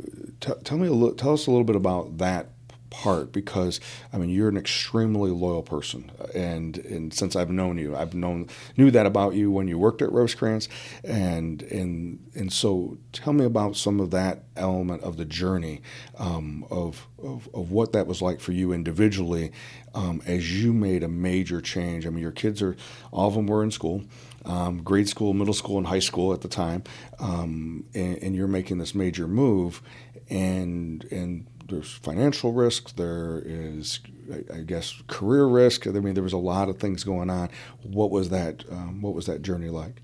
t- 0.40 0.52
tell 0.62 0.78
me 0.78 0.86
a 0.86 0.92
little, 0.92 1.16
tell 1.16 1.32
us 1.32 1.48
a 1.48 1.50
little 1.50 1.64
bit 1.64 1.74
about 1.74 2.18
that 2.18 2.50
part 2.90 3.32
because 3.32 3.80
I 4.12 4.18
mean 4.18 4.30
you're 4.30 4.48
an 4.48 4.56
extremely 4.56 5.30
loyal 5.30 5.62
person. 5.62 6.10
And 6.34 6.78
and 6.78 7.14
since 7.14 7.36
I've 7.36 7.50
known 7.50 7.78
you 7.78 7.96
I've 7.96 8.14
known 8.14 8.48
knew 8.76 8.90
that 8.90 9.06
about 9.06 9.34
you 9.34 9.50
when 9.50 9.68
you 9.68 9.78
worked 9.78 10.02
at 10.02 10.10
Rosecrance. 10.10 10.68
And 11.04 11.62
and 11.62 12.18
and 12.34 12.52
so 12.52 12.98
tell 13.12 13.32
me 13.32 13.44
about 13.44 13.76
some 13.76 14.00
of 14.00 14.10
that 14.10 14.44
element 14.56 15.02
of 15.02 15.16
the 15.16 15.24
journey 15.24 15.80
um, 16.18 16.66
of, 16.70 17.06
of, 17.22 17.48
of 17.54 17.70
what 17.70 17.92
that 17.92 18.06
was 18.06 18.20
like 18.20 18.40
for 18.40 18.52
you 18.52 18.72
individually 18.72 19.52
um, 19.94 20.20
as 20.26 20.62
you 20.62 20.72
made 20.72 21.02
a 21.02 21.08
major 21.08 21.60
change. 21.60 22.06
I 22.06 22.10
mean 22.10 22.22
your 22.22 22.32
kids 22.32 22.60
are 22.60 22.76
all 23.10 23.28
of 23.28 23.34
them 23.34 23.46
were 23.46 23.62
in 23.62 23.70
school 23.70 24.02
um, 24.44 24.82
grade 24.82 25.08
school 25.08 25.34
middle 25.34 25.54
school 25.54 25.78
and 25.78 25.86
high 25.86 25.98
school 26.00 26.32
at 26.32 26.40
the 26.40 26.48
time. 26.48 26.84
Um, 27.18 27.84
and, 27.94 28.18
and 28.22 28.36
you're 28.36 28.48
making 28.48 28.78
this 28.78 28.94
major 28.94 29.26
move. 29.26 29.82
And 30.28 31.04
and 31.10 31.46
there's 31.70 31.92
financial 31.92 32.52
risk, 32.52 32.96
there 32.96 33.42
is, 33.44 34.00
I, 34.32 34.58
I, 34.58 34.60
guess, 34.60 35.02
career 35.06 35.46
risk. 35.46 35.86
I 35.86 35.90
mean, 35.90 36.14
there 36.14 36.22
was 36.22 36.32
a 36.32 36.38
lot 36.38 36.68
of 36.68 36.78
things 36.78 37.04
going 37.04 37.30
on. 37.30 37.48
What 37.82 38.10
was 38.10 38.28
that? 38.30 38.64
Um, 38.70 39.00
what 39.00 39.14
was 39.14 39.26
that 39.26 39.42
journey 39.42 39.68
like? 39.68 40.02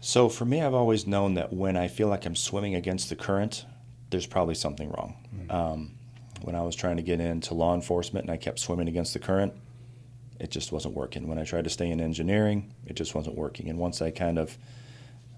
So 0.00 0.28
for 0.28 0.44
me, 0.44 0.62
I've 0.62 0.74
always 0.74 1.06
known 1.06 1.34
that 1.34 1.52
when 1.52 1.76
I 1.76 1.88
feel 1.88 2.08
like 2.08 2.24
I'm 2.24 2.36
swimming 2.36 2.74
against 2.74 3.10
the 3.10 3.16
current, 3.16 3.66
there's 4.08 4.26
probably 4.26 4.54
something 4.54 4.90
wrong. 4.90 5.16
Mm-hmm. 5.34 5.50
Um, 5.50 5.90
when 6.42 6.54
I 6.54 6.62
was 6.62 6.74
trying 6.74 6.96
to 6.96 7.02
get 7.02 7.20
into 7.20 7.52
law 7.52 7.74
enforcement 7.74 8.24
and 8.24 8.32
I 8.32 8.38
kept 8.38 8.58
swimming 8.58 8.88
against 8.88 9.12
the 9.12 9.18
current, 9.18 9.52
it 10.38 10.50
just 10.50 10.72
wasn't 10.72 10.94
working. 10.94 11.28
When 11.28 11.38
I 11.38 11.44
tried 11.44 11.64
to 11.64 11.70
stay 11.70 11.90
in 11.90 12.00
engineering, 12.00 12.72
it 12.86 12.94
just 12.94 13.14
wasn't 13.14 13.36
working. 13.36 13.68
And 13.68 13.78
once 13.78 14.00
I 14.00 14.10
kind 14.10 14.38
of 14.38 14.56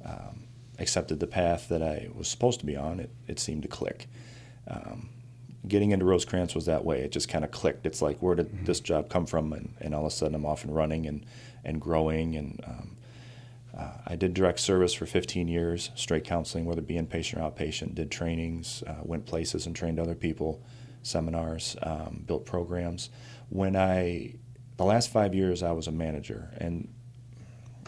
um, 0.04 0.44
accepted 0.78 1.18
the 1.18 1.26
path 1.26 1.68
that 1.68 1.82
I 1.82 2.08
was 2.14 2.28
supposed 2.28 2.60
to 2.60 2.66
be 2.66 2.76
on, 2.76 3.00
it, 3.00 3.10
it 3.26 3.40
seemed 3.40 3.62
to 3.62 3.68
click 3.68 4.06
um, 4.68 5.08
getting 5.66 5.92
into 5.92 6.04
Rosecrance 6.04 6.54
was 6.54 6.66
that 6.66 6.84
way. 6.84 7.00
It 7.00 7.12
just 7.12 7.28
kind 7.28 7.44
of 7.44 7.50
clicked. 7.50 7.86
It's 7.86 8.02
like, 8.02 8.20
where 8.20 8.34
did 8.34 8.48
mm-hmm. 8.48 8.64
this 8.64 8.80
job 8.80 9.08
come 9.08 9.26
from? 9.26 9.52
And, 9.52 9.74
and, 9.80 9.94
all 9.94 10.06
of 10.06 10.12
a 10.12 10.14
sudden, 10.14 10.34
I'm 10.34 10.44
off 10.44 10.64
and 10.64 10.74
running 10.74 11.06
and, 11.06 11.24
and 11.64 11.80
growing. 11.80 12.36
And 12.36 12.60
um, 12.66 12.96
uh, 13.76 13.92
I 14.06 14.16
did 14.16 14.34
direct 14.34 14.60
service 14.60 14.92
for 14.92 15.06
15 15.06 15.48
years, 15.48 15.90
straight 15.94 16.24
counseling, 16.24 16.64
whether 16.64 16.80
it 16.80 16.86
be 16.86 16.94
inpatient 16.94 17.38
or 17.38 17.50
outpatient. 17.50 17.94
Did 17.94 18.10
trainings, 18.10 18.82
uh, 18.86 18.96
went 19.02 19.26
places 19.26 19.66
and 19.66 19.74
trained 19.74 19.98
other 19.98 20.14
people, 20.14 20.62
seminars, 21.02 21.76
um, 21.82 22.24
built 22.26 22.44
programs. 22.44 23.10
When 23.48 23.76
I, 23.76 24.34
the 24.76 24.84
last 24.84 25.10
five 25.10 25.34
years, 25.34 25.62
I 25.62 25.72
was 25.72 25.86
a 25.86 25.92
manager. 25.92 26.50
And 26.58 26.92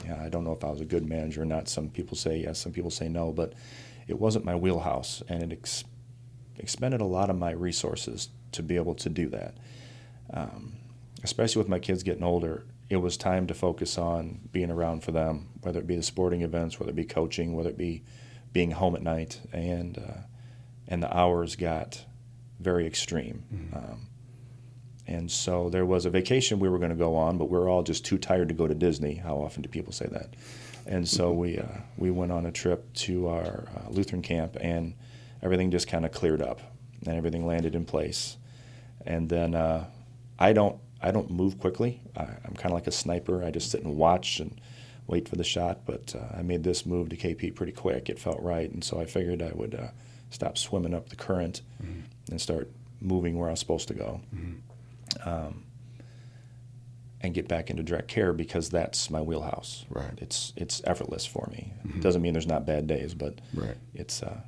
yeah, 0.04 0.22
I 0.22 0.28
don't 0.28 0.44
know 0.44 0.52
if 0.52 0.64
I 0.64 0.70
was 0.70 0.80
a 0.80 0.84
good 0.84 1.06
manager 1.06 1.42
or 1.42 1.46
not. 1.46 1.68
Some 1.68 1.88
people 1.88 2.16
say 2.16 2.38
yes, 2.38 2.58
some 2.58 2.72
people 2.72 2.90
say 2.90 3.08
no, 3.08 3.32
but 3.32 3.52
it 4.06 4.18
wasn't 4.18 4.44
my 4.44 4.54
wheelhouse. 4.54 5.22
And 5.28 5.42
it 5.42 5.52
ex- 5.52 5.84
expended 6.58 7.00
a 7.00 7.06
lot 7.06 7.30
of 7.30 7.36
my 7.36 7.50
resources 7.50 8.28
to 8.52 8.62
be 8.62 8.76
able 8.76 8.94
to 8.94 9.08
do 9.08 9.28
that. 9.28 9.54
Um, 10.32 10.74
especially 11.22 11.60
with 11.60 11.68
my 11.68 11.78
kids 11.78 12.02
getting 12.02 12.22
older, 12.22 12.64
it 12.90 12.96
was 12.96 13.16
time 13.16 13.46
to 13.46 13.54
focus 13.54 13.98
on 13.98 14.40
being 14.52 14.70
around 14.70 15.02
for 15.02 15.12
them, 15.12 15.48
whether 15.62 15.80
it 15.80 15.86
be 15.86 15.96
the 15.96 16.02
sporting 16.02 16.42
events, 16.42 16.78
whether 16.78 16.90
it 16.90 16.96
be 16.96 17.04
coaching, 17.04 17.54
whether 17.54 17.70
it 17.70 17.78
be 17.78 18.02
being 18.52 18.70
home 18.70 18.94
at 18.94 19.02
night, 19.02 19.40
and 19.52 19.98
uh, 19.98 20.20
and 20.86 21.02
the 21.02 21.16
hours 21.16 21.56
got 21.56 22.04
very 22.60 22.86
extreme. 22.86 23.42
Mm-hmm. 23.52 23.76
Um, 23.76 24.06
and 25.06 25.30
so 25.30 25.68
there 25.68 25.84
was 25.84 26.06
a 26.06 26.10
vacation 26.10 26.60
we 26.60 26.68
were 26.68 26.78
going 26.78 26.90
to 26.90 26.96
go 26.96 27.16
on, 27.16 27.36
but 27.36 27.50
we 27.50 27.58
are 27.58 27.68
all 27.68 27.82
just 27.82 28.04
too 28.04 28.16
tired 28.16 28.48
to 28.48 28.54
go 28.54 28.66
to 28.66 28.74
Disney. 28.74 29.14
How 29.14 29.36
often 29.36 29.62
do 29.62 29.68
people 29.68 29.92
say 29.92 30.06
that? 30.06 30.34
And 30.86 31.06
so 31.08 31.30
mm-hmm. 31.30 31.38
we 31.38 31.58
uh, 31.58 31.80
we 31.96 32.10
went 32.10 32.32
on 32.32 32.46
a 32.46 32.52
trip 32.52 32.92
to 32.94 33.28
our 33.28 33.66
uh, 33.76 33.90
Lutheran 33.90 34.22
camp 34.22 34.56
and 34.60 34.94
everything 35.44 35.70
just 35.70 35.86
kind 35.86 36.04
of 36.04 36.10
cleared 36.10 36.42
up 36.42 36.60
and 37.06 37.16
everything 37.16 37.46
landed 37.46 37.74
in 37.74 37.84
place. 37.84 38.36
And 39.06 39.28
then 39.28 39.54
uh, 39.54 39.86
I 40.38 40.52
don't 40.52 40.80
I 41.02 41.10
don't 41.10 41.30
move 41.30 41.58
quickly. 41.58 42.00
I, 42.16 42.22
am 42.22 42.54
kind 42.54 42.66
of 42.66 42.72
like 42.72 42.86
a 42.86 42.92
sniper. 42.92 43.44
I 43.44 43.50
just 43.50 43.70
sit 43.70 43.82
and 43.82 43.96
watch 43.96 44.40
and 44.40 44.58
wait 45.06 45.28
for 45.28 45.36
the 45.36 45.44
shot. 45.44 45.84
But 45.84 46.14
uh, 46.16 46.38
I 46.38 46.42
made 46.42 46.64
this 46.64 46.86
move 46.86 47.10
to 47.10 47.16
KP 47.16 47.54
pretty 47.54 47.72
quick. 47.72 48.08
It 48.08 48.18
felt 48.18 48.40
right, 48.40 48.70
and 48.70 48.82
so 48.82 48.98
I 48.98 49.04
figured 49.04 49.42
I 49.42 49.52
would 49.54 49.74
uh, 49.74 49.88
stop 50.30 50.56
swimming 50.56 50.94
up 50.94 51.10
the 51.10 51.16
current 51.16 51.60
mm-hmm. 51.82 52.00
and 52.30 52.40
start 52.40 52.70
moving 53.00 53.38
where 53.38 53.48
I 53.48 53.52
was 53.52 53.60
supposed 53.60 53.88
to 53.88 53.94
go. 53.94 54.22
Mm-hmm. 54.34 55.28
Um, 55.28 55.64
and 57.20 57.32
get 57.32 57.48
back 57.48 57.70
into 57.70 57.82
direct 57.82 58.08
care 58.08 58.34
because 58.34 58.68
that's 58.68 59.08
my 59.08 59.20
wheelhouse. 59.20 59.84
Right. 59.88 60.18
It's 60.18 60.52
it's 60.56 60.82
effortless 60.84 61.24
for 61.24 61.48
me. 61.50 61.72
Mm-hmm. 61.86 61.98
It 61.98 62.02
doesn't 62.02 62.22
mean 62.22 62.32
there's 62.32 62.46
not 62.46 62.66
bad 62.66 62.86
days, 62.86 63.14
but 63.14 63.40
right. 63.54 63.76
it's 63.94 64.22
uh, 64.22 64.40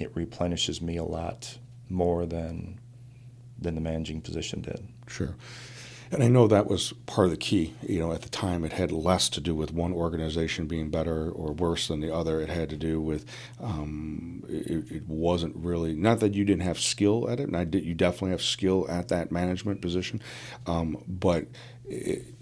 it 0.00 0.10
replenishes 0.14 0.80
me 0.80 0.96
a 0.96 1.04
lot 1.04 1.58
more 1.88 2.26
than 2.26 2.80
than 3.58 3.74
the 3.74 3.80
managing 3.80 4.22
position 4.22 4.62
did. 4.62 4.88
Sure. 5.06 5.36
And 6.12 6.24
I 6.24 6.28
know 6.28 6.48
that 6.48 6.66
was 6.66 6.92
part 7.06 7.26
of 7.26 7.30
the 7.30 7.36
key. 7.36 7.74
You 7.86 8.00
know, 8.00 8.12
at 8.12 8.22
the 8.22 8.28
time, 8.28 8.64
it 8.64 8.72
had 8.72 8.90
less 8.90 9.28
to 9.28 9.40
do 9.40 9.54
with 9.54 9.72
one 9.72 9.92
organization 9.92 10.66
being 10.66 10.90
better 10.90 11.30
or 11.30 11.52
worse 11.52 11.86
than 11.86 12.00
the 12.00 12.12
other. 12.12 12.40
It 12.40 12.48
had 12.48 12.68
to 12.70 12.76
do 12.76 13.00
with 13.00 13.24
um, 13.60 14.42
it, 14.48 14.90
it, 14.90 15.08
wasn't 15.08 15.54
really 15.54 15.94
not 15.94 16.18
that 16.20 16.34
you 16.34 16.44
didn't 16.44 16.62
have 16.62 16.80
skill 16.80 17.30
at 17.30 17.38
it, 17.38 17.46
and 17.46 17.56
I 17.56 17.64
did. 17.64 17.84
You 17.84 17.94
definitely 17.94 18.30
have 18.30 18.42
skill 18.42 18.86
at 18.88 19.08
that 19.08 19.30
management 19.30 19.82
position, 19.82 20.20
um, 20.66 21.04
but 21.06 21.46
it, 21.84 22.34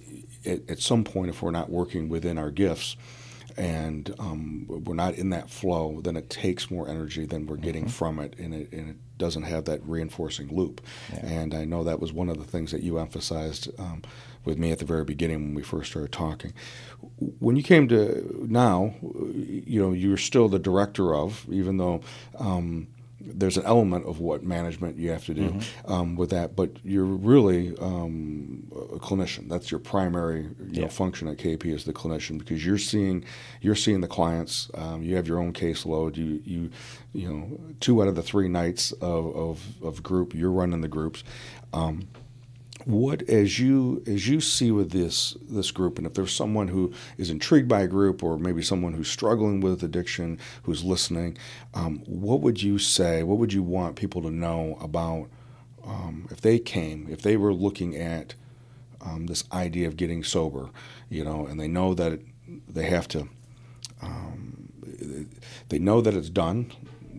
it, 0.45 0.71
at 0.71 0.79
some 0.79 1.05
point, 1.05 1.29
if 1.29 1.43
we're 1.43 1.51
not 1.51 1.69
working 1.69 2.09
within 2.09 2.39
our 2.39 2.51
gifts, 2.51 2.97
and 3.59 4.15
um, 4.21 4.65
we're 4.69 4.95
not 4.95 5.15
in 5.15 5.31
that 5.31 5.51
flow, 5.51 6.01
then 6.01 6.17
it 6.17 6.31
takes 6.31 6.71
more 6.71 6.89
energy 6.89 7.27
than 7.27 7.47
we're 7.47 7.57
getting 7.57 7.85
mm-hmm. 7.85 7.91
from 7.91 8.21
it, 8.21 8.35
and 8.39 8.55
it, 8.55 8.73
and 8.73 8.91
it 8.91 8.97
doesn't 9.19 9.43
have 9.43 9.65
that 9.65 9.83
reinforcing 9.85 10.49
loop. 10.55 10.81
Yeah. 11.13 11.27
And 11.27 11.55
I 11.55 11.65
know 11.65 11.83
that 11.83 12.01
was 12.01 12.13
one 12.13 12.29
of 12.29 12.39
the 12.39 12.45
things 12.45 12.71
that 12.71 12.83
you 12.83 12.99
emphasized 12.99 13.69
um, 13.79 14.03
with 14.45 14.59
me 14.59 14.71
at 14.71 14.79
the 14.79 14.85
very 14.85 15.05
beginning 15.05 15.43
when 15.43 15.55
we 15.55 15.63
first 15.63 15.91
started 15.91 16.13
talking. 16.13 16.55
When 17.19 17.57
you 17.57 17.65
came 17.65 17.89
to 17.89 18.47
now, 18.49 18.95
you 19.03 19.83
know, 19.83 19.93
you're 19.93 20.17
still 20.17 20.49
the 20.49 20.61
director 20.61 21.15
of, 21.15 21.45
even 21.51 21.77
though. 21.79 22.01
Um, 22.39 22.89
there's 23.35 23.57
an 23.57 23.65
element 23.65 24.07
of 24.07 24.21
what 24.21 24.43
management 24.43 24.97
you 24.97 25.11
have 25.11 25.25
to 25.27 25.35
do 25.35 25.51
mm-hmm. 25.51 25.93
um, 25.93 26.17
with 26.17 26.31
that, 26.31 26.57
but 26.57 26.71
you're 26.85 27.05
really 27.05 27.77
um, 27.79 28.67
a 28.73 28.99
clinician. 28.99 29.49
That's 29.49 29.71
your 29.71 29.81
primary 29.81 30.43
you 30.43 30.57
yeah. 30.71 30.83
know, 30.83 30.89
function 30.89 31.29
at 31.29 31.39
KP 31.39 31.67
is 31.67 31.85
the 31.85 31.93
clinician 31.93 32.39
because 32.39 32.65
you're 32.65 32.79
seeing 32.79 33.25
you're 33.61 33.75
seeing 33.75 34.01
the 34.01 34.09
clients. 34.09 34.71
Um, 34.75 35.03
you 35.03 35.17
have 35.17 35.29
your 35.29 35.39
own 35.39 35.53
caseload. 35.53 36.17
You 36.17 36.41
you 36.45 36.71
you 37.13 37.29
know 37.29 37.61
two 37.81 38.03
out 38.03 38.09
of 38.09 38.15
the 38.15 38.23
three 38.23 38.49
nights 38.49 38.93
of 38.93 39.35
of, 39.37 39.83
of 39.83 40.03
group 40.03 40.35
you're 40.35 40.53
running 40.53 40.81
the 40.81 40.89
groups. 40.89 41.25
What 42.89 43.29
as 43.29 43.59
you 43.59 44.03
as 44.07 44.29
you 44.29 44.41
see 44.41 44.71
with 44.71 44.93
this 44.93 45.37
this 45.47 45.71
group 45.71 45.99
and 45.99 46.07
if 46.07 46.15
there's 46.15 46.35
someone 46.35 46.69
who 46.69 46.91
is 47.19 47.29
intrigued 47.29 47.69
by 47.69 47.83
a 47.83 47.87
group 47.87 48.23
or 48.23 48.39
maybe 48.39 48.63
someone 48.63 48.95
who's 48.95 49.11
struggling 49.11 49.61
with 49.61 49.83
addiction 49.83 50.39
who's 50.63 50.85
listening 50.85 51.37
um, 51.75 51.99
what 52.07 52.41
would 52.41 52.63
you 52.63 52.79
say 52.79 53.23
what 53.23 53.37
would 53.37 53.53
you 53.53 53.63
want 53.63 53.97
people 53.97 54.23
to 54.23 54.31
know 54.31 54.79
about 54.81 55.29
um, 55.85 56.29
if 56.31 56.41
they 56.41 56.59
came 56.59 57.07
if 57.11 57.21
they 57.21 57.37
were 57.37 57.53
looking 57.53 57.95
at 57.95 58.35
um, 59.03 59.27
this 59.27 59.45
idea 59.53 59.87
of 59.87 59.99
getting 59.99 60.25
sober 60.25 60.71
you 61.11 61.23
know 61.23 61.45
and 61.45 61.61
they 61.61 61.69
know 61.69 61.93
that 61.93 62.19
they 62.67 62.87
have 62.87 63.07
to 63.07 63.29
um, 64.01 64.73
they 65.69 65.79
know 65.79 66.01
that 66.01 66.15
it's 66.15 66.31
done 66.31 66.73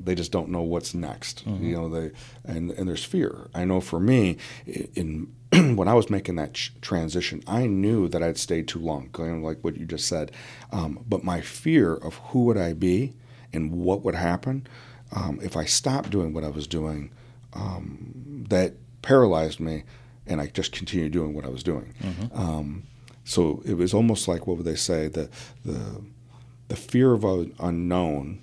they 0.03 0.15
just 0.15 0.31
don't 0.31 0.49
know 0.49 0.61
what's 0.61 0.93
next. 0.93 1.45
Mm-hmm. 1.45 1.65
You 1.65 1.75
know, 1.75 1.89
they 1.89 2.11
and 2.45 2.71
and 2.71 2.87
there's 2.87 3.03
fear. 3.03 3.49
I 3.53 3.65
know 3.65 3.81
for 3.81 3.99
me, 3.99 4.37
in 4.65 5.31
when 5.75 5.87
I 5.87 5.93
was 5.93 6.09
making 6.09 6.35
that 6.35 6.53
ch- 6.53 6.73
transition, 6.81 7.43
I 7.47 7.65
knew 7.67 8.07
that 8.09 8.23
I'd 8.23 8.37
stayed 8.37 8.67
too 8.67 8.79
long, 8.79 9.09
kind 9.11 9.37
of 9.37 9.41
like 9.43 9.63
what 9.63 9.77
you 9.77 9.85
just 9.85 10.07
said. 10.07 10.31
Um, 10.71 11.03
but 11.07 11.23
my 11.23 11.41
fear 11.41 11.95
of 11.95 12.15
who 12.15 12.45
would 12.45 12.57
I 12.57 12.73
be 12.73 13.13
and 13.53 13.71
what 13.71 14.03
would 14.03 14.15
happen 14.15 14.67
um, 15.15 15.39
if 15.41 15.57
I 15.57 15.65
stopped 15.65 16.09
doing 16.09 16.33
what 16.33 16.43
I 16.43 16.49
was 16.49 16.67
doing, 16.67 17.11
um, 17.53 18.45
that 18.49 18.73
paralyzed 19.01 19.59
me, 19.59 19.83
and 20.27 20.39
I 20.39 20.47
just 20.47 20.71
continued 20.71 21.11
doing 21.11 21.33
what 21.33 21.45
I 21.45 21.49
was 21.49 21.63
doing. 21.63 21.93
Mm-hmm. 22.01 22.39
Um, 22.39 22.83
so 23.23 23.61
it 23.65 23.73
was 23.75 23.93
almost 23.93 24.27
like 24.27 24.47
what 24.47 24.57
would 24.57 24.65
they 24.65 24.75
say 24.75 25.07
the 25.07 25.29
the 25.65 26.03
the 26.67 26.75
fear 26.75 27.13
of 27.13 27.23
an 27.23 27.53
unknown 27.59 28.41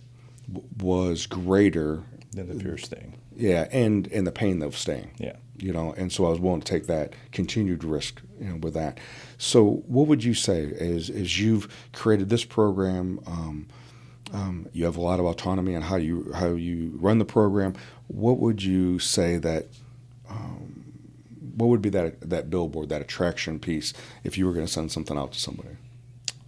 was 0.81 1.26
greater 1.26 2.02
than 2.33 2.48
the 2.48 2.62
fear 2.62 2.74
of 2.74 2.85
staying. 2.85 3.14
Yeah, 3.37 3.68
and 3.70 4.07
and 4.09 4.26
the 4.26 4.33
pain 4.33 4.62
of 4.62 4.76
staying. 4.76 5.12
Yeah, 5.18 5.37
you 5.59 5.73
know, 5.73 5.92
and 5.97 6.12
so 6.12 6.27
I 6.27 6.31
was 6.31 6.40
willing 6.40 6.61
to 6.61 6.66
take 6.66 6.87
that 6.87 7.12
continued 7.33 7.85
risk, 7.85 8.21
you 8.40 8.49
know, 8.49 8.57
with 8.57 8.75
that. 8.75 8.99
So, 9.38 9.83
what 9.87 10.07
would 10.07 10.25
you 10.25 10.35
say 10.35 10.73
as 10.79 11.11
as 11.11 11.40
you've 11.40 11.73
created 11.92 12.29
this 12.29 12.45
program? 12.45 13.21
Um, 13.27 13.66
um, 14.33 14.69
you 14.73 14.85
have 14.85 14.97
a 14.97 15.01
lot 15.01 15.21
of 15.21 15.27
autonomy 15.27 15.77
on 15.77 15.83
how 15.83 15.97
you 15.97 16.33
how 16.35 16.49
you 16.49 16.92
run 17.01 17.19
the 17.19 17.25
program. 17.25 17.75
What 18.09 18.38
would 18.38 18.62
you 18.62 18.99
say 18.99 19.38
that? 19.38 19.66
Um, 20.29 20.85
what 21.55 21.69
would 21.69 21.83
be 21.83 21.90
that 21.90 22.29
that 22.29 22.51
billboard, 22.51 22.88
that 22.88 23.01
attraction 23.01 23.59
piece, 23.59 23.92
if 24.25 24.37
you 24.37 24.47
were 24.47 24.53
going 24.53 24.66
to 24.66 24.73
send 24.73 24.92
something 24.92 25.16
out 25.16 25.33
to 25.33 25.40
somebody? 25.40 25.77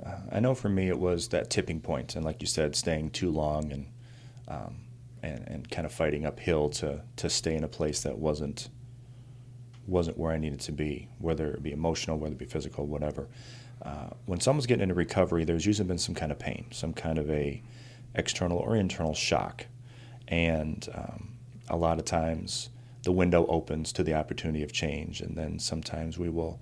Uh, 0.05 0.17
I 0.33 0.41
know 0.41 0.55
for 0.55 0.69
me 0.69 0.89
it 0.89 0.99
was 0.99 1.29
that 1.29 1.51
tipping 1.51 1.81
point, 1.81 2.17
and 2.17 2.25
like 2.25 2.41
you 2.41 2.47
said, 2.47 2.77
staying 2.77 3.11
too 3.11 3.31
long 3.31 3.73
and 3.73 3.87
um, 4.49 4.77
and, 5.23 5.47
and 5.47 5.71
kind 5.71 5.87
of 5.87 5.93
fighting 5.93 6.27
uphill 6.27 6.69
to 6.71 7.03
to 7.17 7.31
stay 7.31 7.55
in 7.55 7.65
a 7.65 7.69
place 7.69 8.03
that 8.03 8.19
wasn't 8.19 8.69
wasn't 9.89 10.19
where 10.19 10.33
I 10.33 10.37
needed 10.37 10.61
to 10.61 10.73
be, 10.73 11.09
whether 11.19 11.51
it 11.53 11.63
be 11.63 11.73
emotional, 11.73 12.19
whether 12.19 12.35
it 12.35 12.39
be 12.39 12.45
physical, 12.45 12.87
whatever. 12.87 13.29
Uh, 13.83 14.11
when 14.27 14.41
someone's 14.41 14.67
getting 14.67 14.83
into 14.83 14.95
recovery, 14.95 15.45
there's 15.45 15.65
usually 15.65 15.87
been 15.87 15.99
some 15.99 16.15
kind 16.15 16.33
of 16.33 16.39
pain, 16.39 16.67
some 16.71 16.93
kind 16.93 17.19
of 17.19 17.31
a 17.31 17.63
external 18.15 18.59
or 18.59 18.77
internal 18.77 19.15
shock, 19.15 19.67
and 20.27 20.89
um, 20.95 21.37
a 21.69 21.77
lot 21.77 21.99
of 21.99 22.05
times 22.05 22.71
the 23.05 23.13
window 23.13 23.47
opens 23.47 23.93
to 23.93 24.03
the 24.03 24.15
opportunity 24.15 24.63
of 24.63 24.73
change, 24.73 25.21
and 25.21 25.37
then 25.37 25.59
sometimes 25.59 26.19
we 26.19 26.29
will 26.29 26.61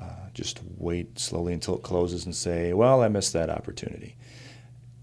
uh, 0.00 0.28
just 0.34 0.60
wait 0.78 1.18
slowly 1.18 1.52
until 1.52 1.76
it 1.76 1.82
closes 1.82 2.26
and 2.26 2.36
say, 2.36 2.72
"Well, 2.72 3.02
I 3.02 3.08
missed 3.08 3.32
that 3.32 3.50
opportunity." 3.50 4.16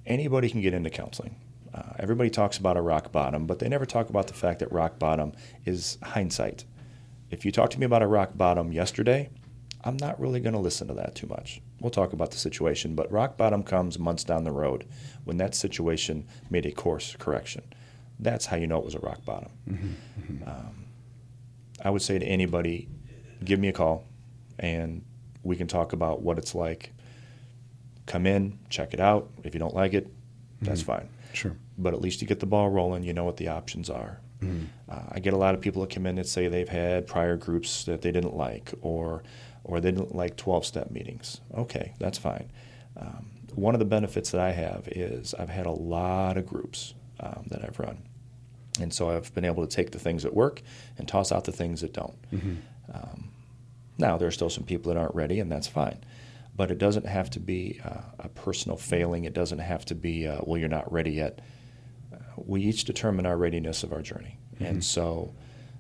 Anybody 0.06 0.50
can 0.50 0.62
get 0.62 0.74
into 0.74 0.90
counseling. 0.90 1.36
Uh, 1.74 1.94
everybody 2.00 2.30
talks 2.30 2.58
about 2.58 2.78
a 2.78 2.82
rock 2.82 3.12
bottom, 3.12 3.46
but 3.46 3.60
they 3.60 3.70
never 3.70 3.86
talk 3.86 4.10
about 4.10 4.28
the 4.28 4.34
fact 4.34 4.60
that 4.60 4.72
rock 4.72 4.98
bottom 5.00 5.34
is 5.66 5.98
hindsight. 6.02 6.66
If 7.32 7.46
you 7.46 7.52
talk 7.52 7.70
to 7.72 7.80
me 7.80 7.86
about 7.86 8.02
a 8.02 8.08
rock 8.08 8.32
bottom 8.36 8.72
yesterday, 8.72 9.30
I'm 9.84 9.98
not 9.98 10.20
really 10.20 10.40
going 10.40 10.54
to 10.54 10.60
listen 10.60 10.88
to 10.88 10.94
that 10.96 11.16
too 11.16 11.28
much. 11.28 11.62
We'll 11.80 11.92
talk 11.92 12.12
about 12.12 12.32
the 12.32 12.38
situation, 12.38 12.96
but 12.96 13.12
rock 13.12 13.38
bottom 13.38 13.64
comes 13.64 13.98
months 13.98 14.24
down 14.24 14.44
the 14.44 14.52
road 14.52 14.86
when 15.24 15.38
that 15.38 15.56
situation 15.56 16.28
made 16.50 16.66
a 16.66 16.72
course 16.72 17.16
correction. 17.18 17.64
That's 18.20 18.48
how 18.48 18.58
you 18.58 18.68
know 18.68 18.80
it 18.80 18.86
was 18.86 18.96
a 18.96 19.00
rock 19.00 19.24
bottom. 19.24 19.52
Mm-hmm. 19.70 19.88
Mm-hmm. 20.22 20.50
Um, 20.50 20.86
I 21.84 21.90
would 21.90 22.02
say 22.02 22.20
to 22.20 22.26
anybody, 22.26 22.90
give 23.44 23.60
me 23.60 23.70
a 23.70 23.74
call 23.74 24.04
and 24.58 25.06
we 25.44 25.56
can 25.56 25.68
talk 25.68 25.94
about 25.94 26.22
what 26.22 26.38
it's 26.38 26.54
like. 26.54 26.92
Come 28.06 28.26
in, 28.26 28.60
check 28.70 28.94
it 28.94 29.00
out. 29.00 29.30
If 29.44 29.54
you 29.54 29.60
don't 29.60 29.76
like 29.76 29.94
it, 29.94 30.12
that's 30.62 30.82
mm-hmm. 30.82 30.92
fine. 30.92 31.10
Sure. 31.32 31.56
But 31.78 31.94
at 31.94 32.02
least 32.02 32.22
you 32.22 32.28
get 32.28 32.40
the 32.40 32.46
ball 32.46 32.70
rolling. 32.70 33.04
You 33.04 33.14
know 33.14 33.24
what 33.24 33.38
the 33.38 33.48
options 33.48 33.90
are. 33.90 34.20
Mm. 34.42 34.68
Uh, 34.88 35.02
I 35.12 35.20
get 35.20 35.34
a 35.34 35.38
lot 35.38 35.54
of 35.54 35.62
people 35.62 35.82
that 35.82 35.94
come 35.94 36.06
in 36.06 36.16
that 36.16 36.28
say 36.28 36.48
they've 36.48 36.70
had 36.70 37.08
prior 37.08 37.36
groups 37.36 37.84
that 37.86 38.02
they 38.02 38.12
didn't 38.12 38.36
like, 38.36 38.74
or 38.82 39.24
or 39.64 39.80
they 39.80 39.92
didn't 39.92 40.16
like 40.16 40.38
12-step 40.38 40.90
meetings. 40.90 41.42
Okay, 41.56 41.94
that's 42.00 42.18
fine. 42.18 42.50
Um, 42.98 43.30
one 43.54 43.76
of 43.76 43.80
the 43.80 43.86
benefits 43.86 44.32
that 44.32 44.42
I 44.42 44.52
have 44.52 44.88
is 44.88 45.34
I've 45.34 45.50
had 45.50 45.66
a 45.66 45.72
lot 45.72 46.38
of 46.38 46.48
groups 46.48 46.94
um, 47.20 47.46
that 47.48 47.64
I've 47.64 47.78
run, 47.80 47.98
and 48.80 48.94
so 48.94 49.10
I've 49.10 49.34
been 49.36 49.46
able 49.46 49.66
to 49.66 49.76
take 49.76 49.92
the 49.92 50.00
things 50.00 50.24
that 50.24 50.34
work 50.34 50.62
and 50.98 51.08
toss 51.08 51.32
out 51.32 51.44
the 51.44 51.52
things 51.52 51.82
that 51.82 51.94
don't. 51.94 52.32
Mm-hmm. 52.32 52.56
Um, 52.94 53.32
now 53.98 54.18
there 54.18 54.28
are 54.28 54.32
still 54.32 54.50
some 54.50 54.64
people 54.64 54.94
that 54.94 55.00
aren't 55.00 55.16
ready, 55.16 55.40
and 55.40 55.52
that's 55.52 55.68
fine 55.68 56.00
but 56.60 56.72
it 56.72 56.78
doesn't 56.78 57.06
have 57.06 57.30
to 57.30 57.40
be 57.40 57.80
uh, 57.86 58.02
a 58.20 58.28
personal 58.28 58.76
failing. 58.76 59.24
It 59.24 59.32
doesn't 59.32 59.60
have 59.60 59.86
to 59.86 59.96
be, 59.96 60.28
uh, 60.28 60.42
well, 60.44 60.58
you're 60.58 60.68
not 60.68 60.92
ready 60.92 61.12
yet. 61.12 61.40
We 62.46 62.62
each 62.62 62.86
determine 62.86 63.26
our 63.26 63.38
readiness 63.38 63.84
of 63.84 63.94
our 63.94 64.02
journey. 64.02 64.38
Mm-hmm. 64.56 64.66
And 64.66 64.84
so 64.84 65.34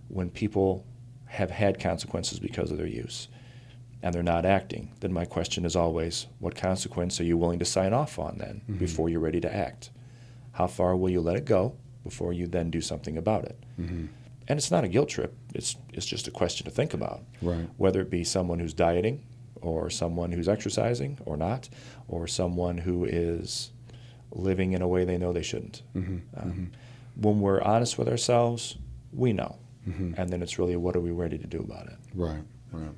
when 0.07 0.29
people 0.29 0.85
have 1.25 1.51
had 1.51 1.79
consequences 1.79 2.39
because 2.39 2.71
of 2.71 2.77
their 2.77 2.87
use 2.87 3.27
and 4.01 4.13
they're 4.13 4.23
not 4.23 4.45
acting, 4.45 4.93
then 5.01 5.13
my 5.13 5.25
question 5.25 5.65
is 5.65 5.75
always, 5.75 6.27
what 6.39 6.55
consequence 6.55 7.19
are 7.19 7.25
you 7.25 7.37
willing 7.37 7.59
to 7.59 7.65
sign 7.65 7.93
off 7.93 8.17
on 8.17 8.37
then 8.37 8.61
mm-hmm. 8.61 8.77
before 8.77 9.09
you're 9.09 9.19
ready 9.19 9.41
to 9.41 9.55
act? 9.55 9.91
How 10.53 10.67
far 10.67 10.95
will 10.95 11.09
you 11.09 11.21
let 11.21 11.35
it 11.35 11.45
go 11.45 11.75
before 12.03 12.33
you 12.33 12.47
then 12.47 12.71
do 12.71 12.81
something 12.81 13.17
about 13.17 13.45
it? 13.45 13.63
Mm-hmm. 13.79 14.05
And 14.47 14.57
it's 14.57 14.71
not 14.71 14.83
a 14.83 14.87
guilt 14.87 15.09
trip. 15.09 15.35
It's, 15.53 15.75
it's 15.93 16.07
just 16.07 16.27
a 16.27 16.31
question 16.31 16.65
to 16.65 16.71
think 16.71 16.93
about. 16.93 17.21
Right. 17.41 17.69
Whether 17.77 18.01
it 18.01 18.09
be 18.09 18.23
someone 18.23 18.59
who's 18.59 18.73
dieting 18.73 19.23
or 19.61 19.89
someone 19.89 20.31
who's 20.31 20.49
exercising 20.49 21.19
or 21.25 21.37
not, 21.37 21.69
or 22.07 22.25
someone 22.27 22.77
who 22.77 23.05
is 23.05 23.71
living 24.31 24.73
in 24.73 24.81
a 24.81 24.87
way 24.87 25.05
they 25.05 25.17
know 25.17 25.33
they 25.33 25.41
shouldn't. 25.41 25.81
Mm-hmm. 25.95 26.17
Um, 26.39 26.51
mm-hmm. 26.51 26.65
When 27.21 27.41
we're 27.41 27.61
honest 27.61 27.97
with 27.97 28.07
ourselves, 28.07 28.77
we 29.11 29.33
know. 29.33 29.57
Mm-hmm. 29.87 30.13
And 30.17 30.29
then 30.29 30.41
it's 30.41 30.59
really 30.59 30.75
what 30.75 30.95
are 30.95 30.99
we 30.99 31.11
ready 31.11 31.37
to 31.37 31.47
do 31.47 31.59
about 31.59 31.87
it? 31.87 31.97
Right, 32.13 32.43
right. 32.71 32.91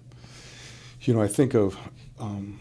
You 1.01 1.13
know, 1.13 1.21
I 1.21 1.27
think 1.27 1.53
of 1.53 1.77
um, 2.19 2.59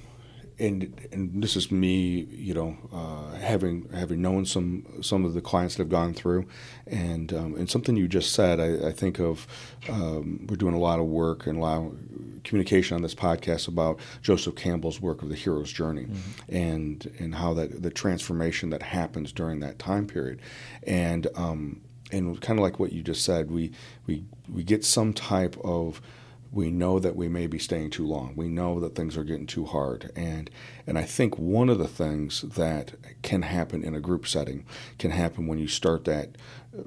and 0.60 1.08
and 1.10 1.42
this 1.42 1.56
is 1.56 1.72
me, 1.72 2.28
you 2.30 2.54
know, 2.54 2.76
uh, 2.92 3.36
having 3.38 3.88
having 3.92 4.20
known 4.20 4.44
some 4.44 4.86
some 5.02 5.24
of 5.24 5.34
the 5.34 5.40
clients 5.40 5.76
that 5.76 5.82
have 5.82 5.88
gone 5.88 6.12
through, 6.12 6.46
and 6.86 7.32
um, 7.32 7.54
and 7.56 7.68
something 7.68 7.96
you 7.96 8.06
just 8.06 8.32
said, 8.32 8.60
I, 8.60 8.88
I 8.88 8.92
think 8.92 9.18
of 9.18 9.46
um, 9.88 10.46
we're 10.48 10.56
doing 10.56 10.74
a 10.74 10.78
lot 10.78 10.98
of 11.00 11.06
work 11.06 11.46
and 11.46 11.58
a 11.58 11.60
lot 11.60 11.78
of 11.78 11.98
communication 12.44 12.94
on 12.94 13.02
this 13.02 13.14
podcast 13.14 13.68
about 13.68 13.98
Joseph 14.22 14.54
Campbell's 14.54 15.00
work 15.00 15.22
of 15.22 15.30
the 15.30 15.34
hero's 15.34 15.72
journey, 15.72 16.04
mm-hmm. 16.04 16.54
and 16.54 17.10
and 17.18 17.34
how 17.34 17.54
that 17.54 17.82
the 17.82 17.90
transformation 17.90 18.70
that 18.70 18.82
happens 18.82 19.32
during 19.32 19.60
that 19.60 19.78
time 19.78 20.06
period, 20.06 20.40
and 20.82 21.26
um, 21.36 21.80
and 22.12 22.40
kind 22.40 22.58
of 22.58 22.62
like 22.62 22.78
what 22.78 22.92
you 22.92 23.02
just 23.02 23.24
said, 23.24 23.50
we 23.50 23.72
we 24.06 24.24
we 24.52 24.62
get 24.62 24.84
some 24.84 25.14
type 25.14 25.56
of 25.64 26.02
we 26.52 26.70
know 26.70 26.98
that 26.98 27.14
we 27.14 27.28
may 27.28 27.46
be 27.46 27.58
staying 27.58 27.90
too 27.90 28.06
long. 28.06 28.34
We 28.34 28.48
know 28.48 28.80
that 28.80 28.94
things 28.94 29.16
are 29.16 29.24
getting 29.24 29.46
too 29.46 29.66
hard, 29.66 30.10
and 30.16 30.50
and 30.86 30.98
I 30.98 31.04
think 31.04 31.38
one 31.38 31.68
of 31.68 31.78
the 31.78 31.88
things 31.88 32.42
that 32.42 32.94
can 33.22 33.42
happen 33.42 33.84
in 33.84 33.94
a 33.94 34.00
group 34.00 34.26
setting 34.26 34.64
can 34.98 35.12
happen 35.12 35.46
when 35.46 35.58
you 35.58 35.68
start 35.68 36.04
that. 36.06 36.36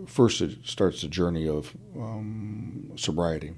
First, 0.05 0.41
it 0.41 0.59
starts 0.65 1.01
the 1.01 1.07
journey 1.07 1.47
of 1.47 1.73
um, 1.95 2.91
sobriety, 2.95 3.53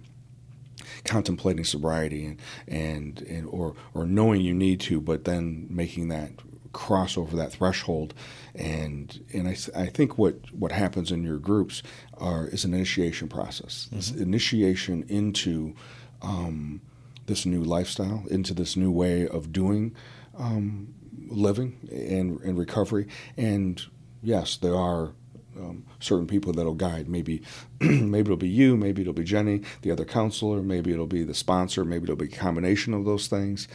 contemplating 1.05 1.65
sobriety, 1.65 2.25
and, 2.25 2.39
and 2.67 3.21
and 3.21 3.47
or 3.47 3.75
or 3.95 4.05
knowing 4.05 4.41
you 4.41 4.53
need 4.53 4.79
to, 4.81 5.01
but 5.01 5.23
then 5.25 5.65
making 5.69 6.09
that 6.09 6.31
cross 6.75 7.17
over 7.17 7.35
that 7.38 7.53
threshold 7.53 8.13
and 8.53 9.23
and 9.33 9.47
I, 9.47 9.55
I 9.75 9.85
think 9.88 10.17
what 10.17 10.53
what 10.53 10.73
happens 10.73 11.09
in 11.09 11.23
your 11.23 11.38
groups 11.38 11.81
are 12.17 12.47
is 12.47 12.65
an 12.65 12.73
initiation 12.73 13.29
process 13.29 13.88
mm-hmm. 13.93 14.21
initiation 14.21 15.05
into 15.07 15.73
um, 16.21 16.82
this 17.28 17.45
new 17.45 17.63
lifestyle 17.63 18.26
into 18.30 18.53
this 18.53 18.76
new 18.76 18.91
way 18.91 19.26
of 19.26 19.53
doing 19.53 19.95
um, 20.38 20.93
living 21.28 21.78
and, 21.89 22.41
and 22.41 22.57
recovery 22.57 23.07
and 23.38 23.84
yes 24.21 24.57
there 24.57 24.76
are 24.76 25.13
um, 25.57 25.86
certain 26.01 26.28
people 26.28 26.51
that'll 26.51 26.73
guide. 26.73 27.07
Maybe, 27.07 27.41
maybe 27.80 28.28
it'll 28.28 28.36
be 28.36 28.49
you, 28.49 28.76
maybe 28.76 29.01
it'll 29.01 29.13
be 29.13 29.23
Jenny, 29.23 29.61
the 29.84 29.91
other 29.91 30.03
counselor, 30.03 30.61
maybe 30.61 30.91
it'll 30.91 31.05
be 31.05 31.23
the 31.23 31.34
sponsor, 31.34 31.86
maybe 31.86 32.03
it'll 32.03 32.17
be 32.17 32.26
a 32.26 32.28
combination 32.28 32.93
of 32.93 33.05
those 33.05 33.28
things. 33.28 33.69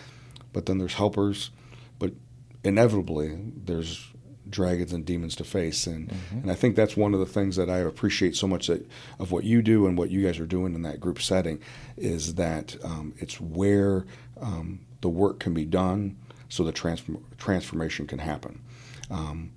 But 0.53 0.67
then 0.67 0.77
there's 0.77 0.95
helpers, 0.95 1.51
inevitably 2.65 3.39
there's 3.65 4.11
dragons 4.49 4.93
and 4.93 5.05
demons 5.05 5.37
to 5.37 5.45
face, 5.45 5.87
and 5.87 6.09
mm-hmm. 6.09 6.39
and 6.39 6.51
I 6.51 6.55
think 6.55 6.77
that's 6.77 6.97
one 6.97 7.15
of 7.15 7.21
the 7.21 7.27
things 7.27 7.57
that 7.57 7.71
I 7.71 7.79
appreciate 7.79 8.37
so 8.37 8.47
much 8.47 8.67
that, 8.67 8.87
of 9.19 9.31
what 9.31 9.45
you 9.45 9.63
do 9.63 9.87
and 9.87 9.97
what 9.97 10.11
you 10.11 10.25
guys 10.25 10.39
are 10.39 10.47
doing 10.47 10.75
in 10.75 10.83
that 10.83 11.01
group 11.01 11.23
setting, 11.23 11.61
is 11.97 12.35
that 12.35 12.77
um, 12.85 13.15
it's 13.19 13.41
where 13.41 14.07
um, 14.41 14.81
the 15.01 15.09
work 15.09 15.39
can 15.39 15.55
be 15.55 15.65
done, 15.65 16.17
so 16.49 16.65
the 16.65 16.73
transform- 16.73 17.25
transformation 17.39 18.07
can 18.07 18.19
happen. 18.19 18.61
Um, 19.11 19.53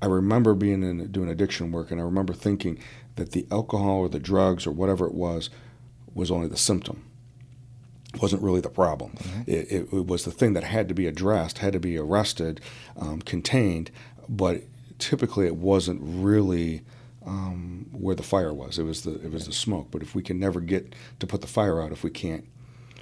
I 0.00 0.06
remember 0.06 0.54
being 0.54 0.82
in 0.82 1.10
doing 1.10 1.28
addiction 1.28 1.72
work, 1.72 1.90
and 1.90 2.00
I 2.00 2.04
remember 2.04 2.34
thinking 2.34 2.78
that 3.16 3.32
the 3.32 3.46
alcohol 3.50 4.00
or 4.00 4.08
the 4.08 4.18
drugs 4.20 4.66
or 4.66 4.70
whatever 4.70 5.06
it 5.06 5.14
was 5.14 5.50
was 6.14 6.30
only 6.30 6.48
the 6.48 6.56
symptom 6.56 7.05
wasn't 8.20 8.42
really 8.42 8.60
the 8.60 8.70
problem. 8.70 9.12
Mm-hmm. 9.12 9.40
It, 9.46 9.72
it, 9.72 9.92
it, 9.92 10.06
was 10.06 10.24
the 10.24 10.30
thing 10.30 10.52
that 10.54 10.64
had 10.64 10.88
to 10.88 10.94
be 10.94 11.06
addressed, 11.06 11.58
had 11.58 11.72
to 11.72 11.80
be 11.80 11.98
arrested, 11.98 12.60
um, 12.98 13.20
contained, 13.22 13.90
but 14.28 14.62
typically 14.98 15.46
it 15.46 15.56
wasn't 15.56 16.00
really 16.02 16.82
um, 17.26 17.86
where 17.92 18.14
the 18.14 18.22
fire 18.22 18.54
was. 18.54 18.78
It 18.78 18.84
was 18.84 19.02
the 19.02 19.14
it 19.14 19.32
was 19.32 19.46
the 19.46 19.52
smoke. 19.52 19.88
But 19.90 20.02
if 20.02 20.14
we 20.14 20.22
can 20.22 20.38
never 20.38 20.60
get 20.60 20.94
to 21.18 21.26
put 21.26 21.40
the 21.40 21.46
fire 21.46 21.82
out, 21.82 21.92
if 21.92 22.04
we 22.04 22.10
can't, 22.10 22.46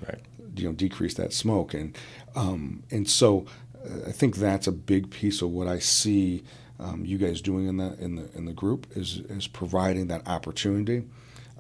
right. 0.07 0.21
you 0.57 0.65
know, 0.65 0.73
decrease 0.73 1.15
that 1.15 1.33
smoke, 1.33 1.75
and 1.75 1.97
um, 2.35 2.83
and 2.91 3.09
so 3.09 3.47
uh, 3.85 4.09
I 4.09 4.13
think 4.13 4.37
that's 4.37 4.67
a 4.67 4.73
big 4.73 5.11
piece 5.11 5.43
of 5.43 5.51
what 5.51 5.69
I 5.69 5.79
see 5.79 6.43
um, 6.81 7.05
you 7.05 7.19
guys 7.19 7.41
doing 7.41 7.69
in 7.69 7.77
the 7.77 7.97
in 7.99 8.17
the 8.17 8.31
in 8.35 8.47
the 8.47 8.53
group 8.53 8.87
is 8.97 9.21
is 9.29 9.47
providing 9.47 10.09
that 10.09 10.27
opportunity 10.27 11.05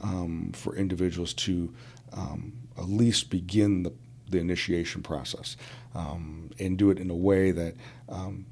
um, 0.03 0.53
for 0.55 0.75
individuals 0.75 1.35
to 1.35 1.73
um, 2.13 2.53
at 2.77 2.89
least 2.89 3.31
begin 3.31 3.83
the, 3.83 3.93
the 4.29 4.39
initiation 4.39 5.03
process 5.03 5.57
um, 5.95 6.51
and 6.59 6.77
do 6.79 6.91
it 6.91 6.99
in 6.99 7.11
a 7.11 7.15
way 7.15 7.51
that 7.51 7.75
um, 8.09 8.47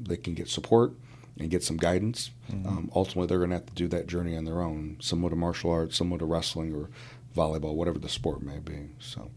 they 0.00 0.16
can 0.16 0.34
get 0.34 0.48
support 0.48 0.92
and 1.38 1.50
get 1.50 1.62
some 1.62 1.76
guidance. 1.76 2.30
Mm-hmm. 2.50 2.68
Um, 2.68 2.90
ultimately, 2.94 3.26
they're 3.26 3.38
going 3.38 3.50
to 3.50 3.56
have 3.56 3.66
to 3.66 3.74
do 3.74 3.88
that 3.88 4.06
journey 4.06 4.36
on 4.36 4.44
their 4.44 4.60
own, 4.60 4.96
somewhat 5.00 5.32
of 5.32 5.38
martial 5.38 5.70
arts, 5.70 5.96
somewhat 5.96 6.22
of 6.22 6.28
wrestling 6.28 6.74
or 6.74 6.90
volleyball, 7.36 7.74
whatever 7.74 7.98
the 7.98 8.08
sport 8.08 8.42
may 8.42 8.58
be. 8.58 8.90
So. 8.98 9.30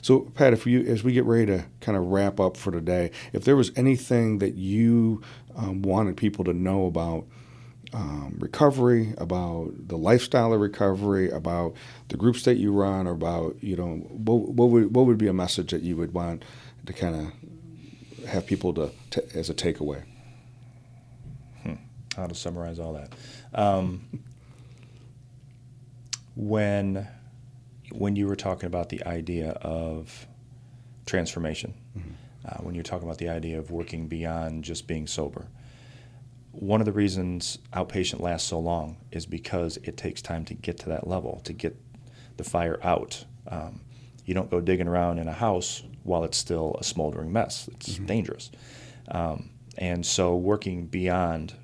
So, 0.00 0.20
Pat, 0.34 0.52
if 0.52 0.66
you, 0.66 0.80
as 0.80 1.04
we 1.04 1.12
get 1.12 1.24
ready 1.24 1.46
to 1.46 1.64
kind 1.80 1.96
of 1.96 2.06
wrap 2.06 2.40
up 2.40 2.56
for 2.56 2.72
today, 2.72 3.12
if 3.32 3.44
there 3.44 3.54
was 3.54 3.70
anything 3.76 4.38
that 4.38 4.54
you 4.54 5.22
um, 5.54 5.82
wanted 5.82 6.16
people 6.16 6.44
to 6.44 6.52
know 6.52 6.86
about 6.86 7.24
um, 7.92 8.36
recovery, 8.38 9.14
about 9.18 9.72
the 9.88 9.98
lifestyle 9.98 10.52
of 10.52 10.60
recovery, 10.60 11.30
about 11.30 11.74
the 12.08 12.16
groups 12.16 12.44
that 12.44 12.56
you 12.56 12.72
run, 12.72 13.06
or 13.06 13.12
about 13.12 13.56
you 13.62 13.76
know 13.76 13.96
what, 13.96 14.48
what 14.48 14.70
would 14.70 14.94
what 14.94 15.06
would 15.06 15.18
be 15.18 15.26
a 15.26 15.32
message 15.32 15.70
that 15.72 15.82
you 15.82 15.96
would 15.96 16.14
want 16.14 16.44
to 16.86 16.92
kind 16.92 17.14
of 17.14 18.28
have 18.28 18.46
people 18.46 18.72
to, 18.74 18.90
to, 19.10 19.36
as 19.36 19.50
a 19.50 19.54
takeaway? 19.54 20.02
Hmm. 21.62 21.74
How 22.16 22.26
to 22.26 22.34
summarize 22.34 22.78
all 22.78 22.94
that? 22.94 23.12
Um, 23.54 24.08
when 26.34 27.06
when 27.90 28.16
you 28.16 28.26
were 28.26 28.36
talking 28.36 28.66
about 28.66 28.88
the 28.88 29.04
idea 29.04 29.50
of 29.50 30.26
transformation, 31.04 31.74
mm-hmm. 31.96 32.10
uh, 32.46 32.64
when 32.64 32.74
you're 32.74 32.84
talking 32.84 33.06
about 33.06 33.18
the 33.18 33.28
idea 33.28 33.58
of 33.58 33.70
working 33.70 34.08
beyond 34.08 34.64
just 34.64 34.86
being 34.86 35.06
sober 35.06 35.46
one 36.52 36.80
of 36.80 36.84
the 36.84 36.92
reasons 36.92 37.58
outpatient 37.72 38.20
lasts 38.20 38.48
so 38.48 38.58
long 38.58 38.96
is 39.10 39.26
because 39.26 39.78
it 39.78 39.96
takes 39.96 40.22
time 40.22 40.44
to 40.44 40.54
get 40.54 40.78
to 40.80 40.88
that 40.90 41.06
level, 41.06 41.40
to 41.44 41.52
get 41.52 41.76
the 42.36 42.44
fire 42.44 42.78
out. 42.82 43.24
Um, 43.48 43.80
you 44.24 44.34
don't 44.34 44.50
go 44.50 44.60
digging 44.60 44.86
around 44.86 45.18
in 45.18 45.28
a 45.28 45.32
house 45.32 45.82
while 46.04 46.24
it's 46.24 46.36
still 46.36 46.76
a 46.78 46.84
smoldering 46.84 47.32
mess. 47.32 47.68
It's 47.72 47.94
mm-hmm. 47.94 48.06
dangerous. 48.06 48.50
Um, 49.08 49.50
and 49.78 50.04
so, 50.04 50.36
working 50.36 50.86
beyond 50.86 51.54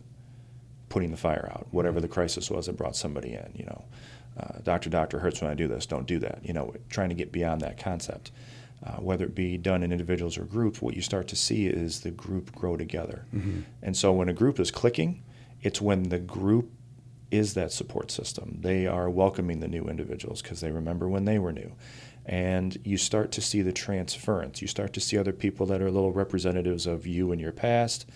putting 0.88 1.10
the 1.10 1.16
fire 1.16 1.50
out, 1.54 1.68
whatever 1.70 2.00
the 2.00 2.08
crisis 2.08 2.50
was 2.50 2.66
that 2.66 2.76
brought 2.76 2.96
somebody 2.96 3.34
in, 3.34 3.52
you 3.54 3.66
know, 3.66 3.84
uh, 4.38 4.58
doctor, 4.62 4.88
doctor, 4.88 5.18
hurts 5.18 5.42
when 5.42 5.50
I 5.50 5.54
do 5.54 5.68
this, 5.68 5.84
don't 5.84 6.06
do 6.06 6.18
that. 6.20 6.40
You 6.42 6.54
know, 6.54 6.74
trying 6.88 7.10
to 7.10 7.14
get 7.14 7.30
beyond 7.30 7.60
that 7.60 7.78
concept 7.78 8.30
uh, 8.84 8.92
whether 8.92 9.24
it 9.24 9.34
be 9.34 9.56
done 9.56 9.82
in 9.82 9.90
individuals 9.90 10.38
or 10.38 10.44
groups, 10.44 10.80
what 10.80 10.94
you 10.94 11.02
start 11.02 11.28
to 11.28 11.36
see 11.36 11.66
is 11.66 12.00
the 12.00 12.10
group 12.10 12.54
grow 12.54 12.76
together. 12.76 13.26
Mm-hmm. 13.34 13.60
And 13.82 13.96
so 13.96 14.12
when 14.12 14.28
a 14.28 14.32
group 14.32 14.60
is 14.60 14.70
clicking, 14.70 15.24
it's 15.62 15.80
when 15.80 16.04
the 16.04 16.18
group 16.18 16.70
is 17.30 17.54
that 17.54 17.72
support 17.72 18.10
system. 18.10 18.58
They 18.60 18.86
are 18.86 19.10
welcoming 19.10 19.60
the 19.60 19.68
new 19.68 19.84
individuals 19.84 20.42
because 20.42 20.60
they 20.60 20.70
remember 20.70 21.08
when 21.08 21.24
they 21.24 21.38
were 21.38 21.52
new. 21.52 21.72
And 22.24 22.76
you 22.84 22.96
start 22.98 23.32
to 23.32 23.40
see 23.40 23.62
the 23.62 23.72
transference. 23.72 24.62
You 24.62 24.68
start 24.68 24.92
to 24.94 25.00
see 25.00 25.18
other 25.18 25.32
people 25.32 25.66
that 25.66 25.82
are 25.82 25.90
little 25.90 26.12
representatives 26.12 26.86
of 26.86 27.06
you 27.06 27.32
and 27.32 27.40
your 27.40 27.52
past 27.52 28.06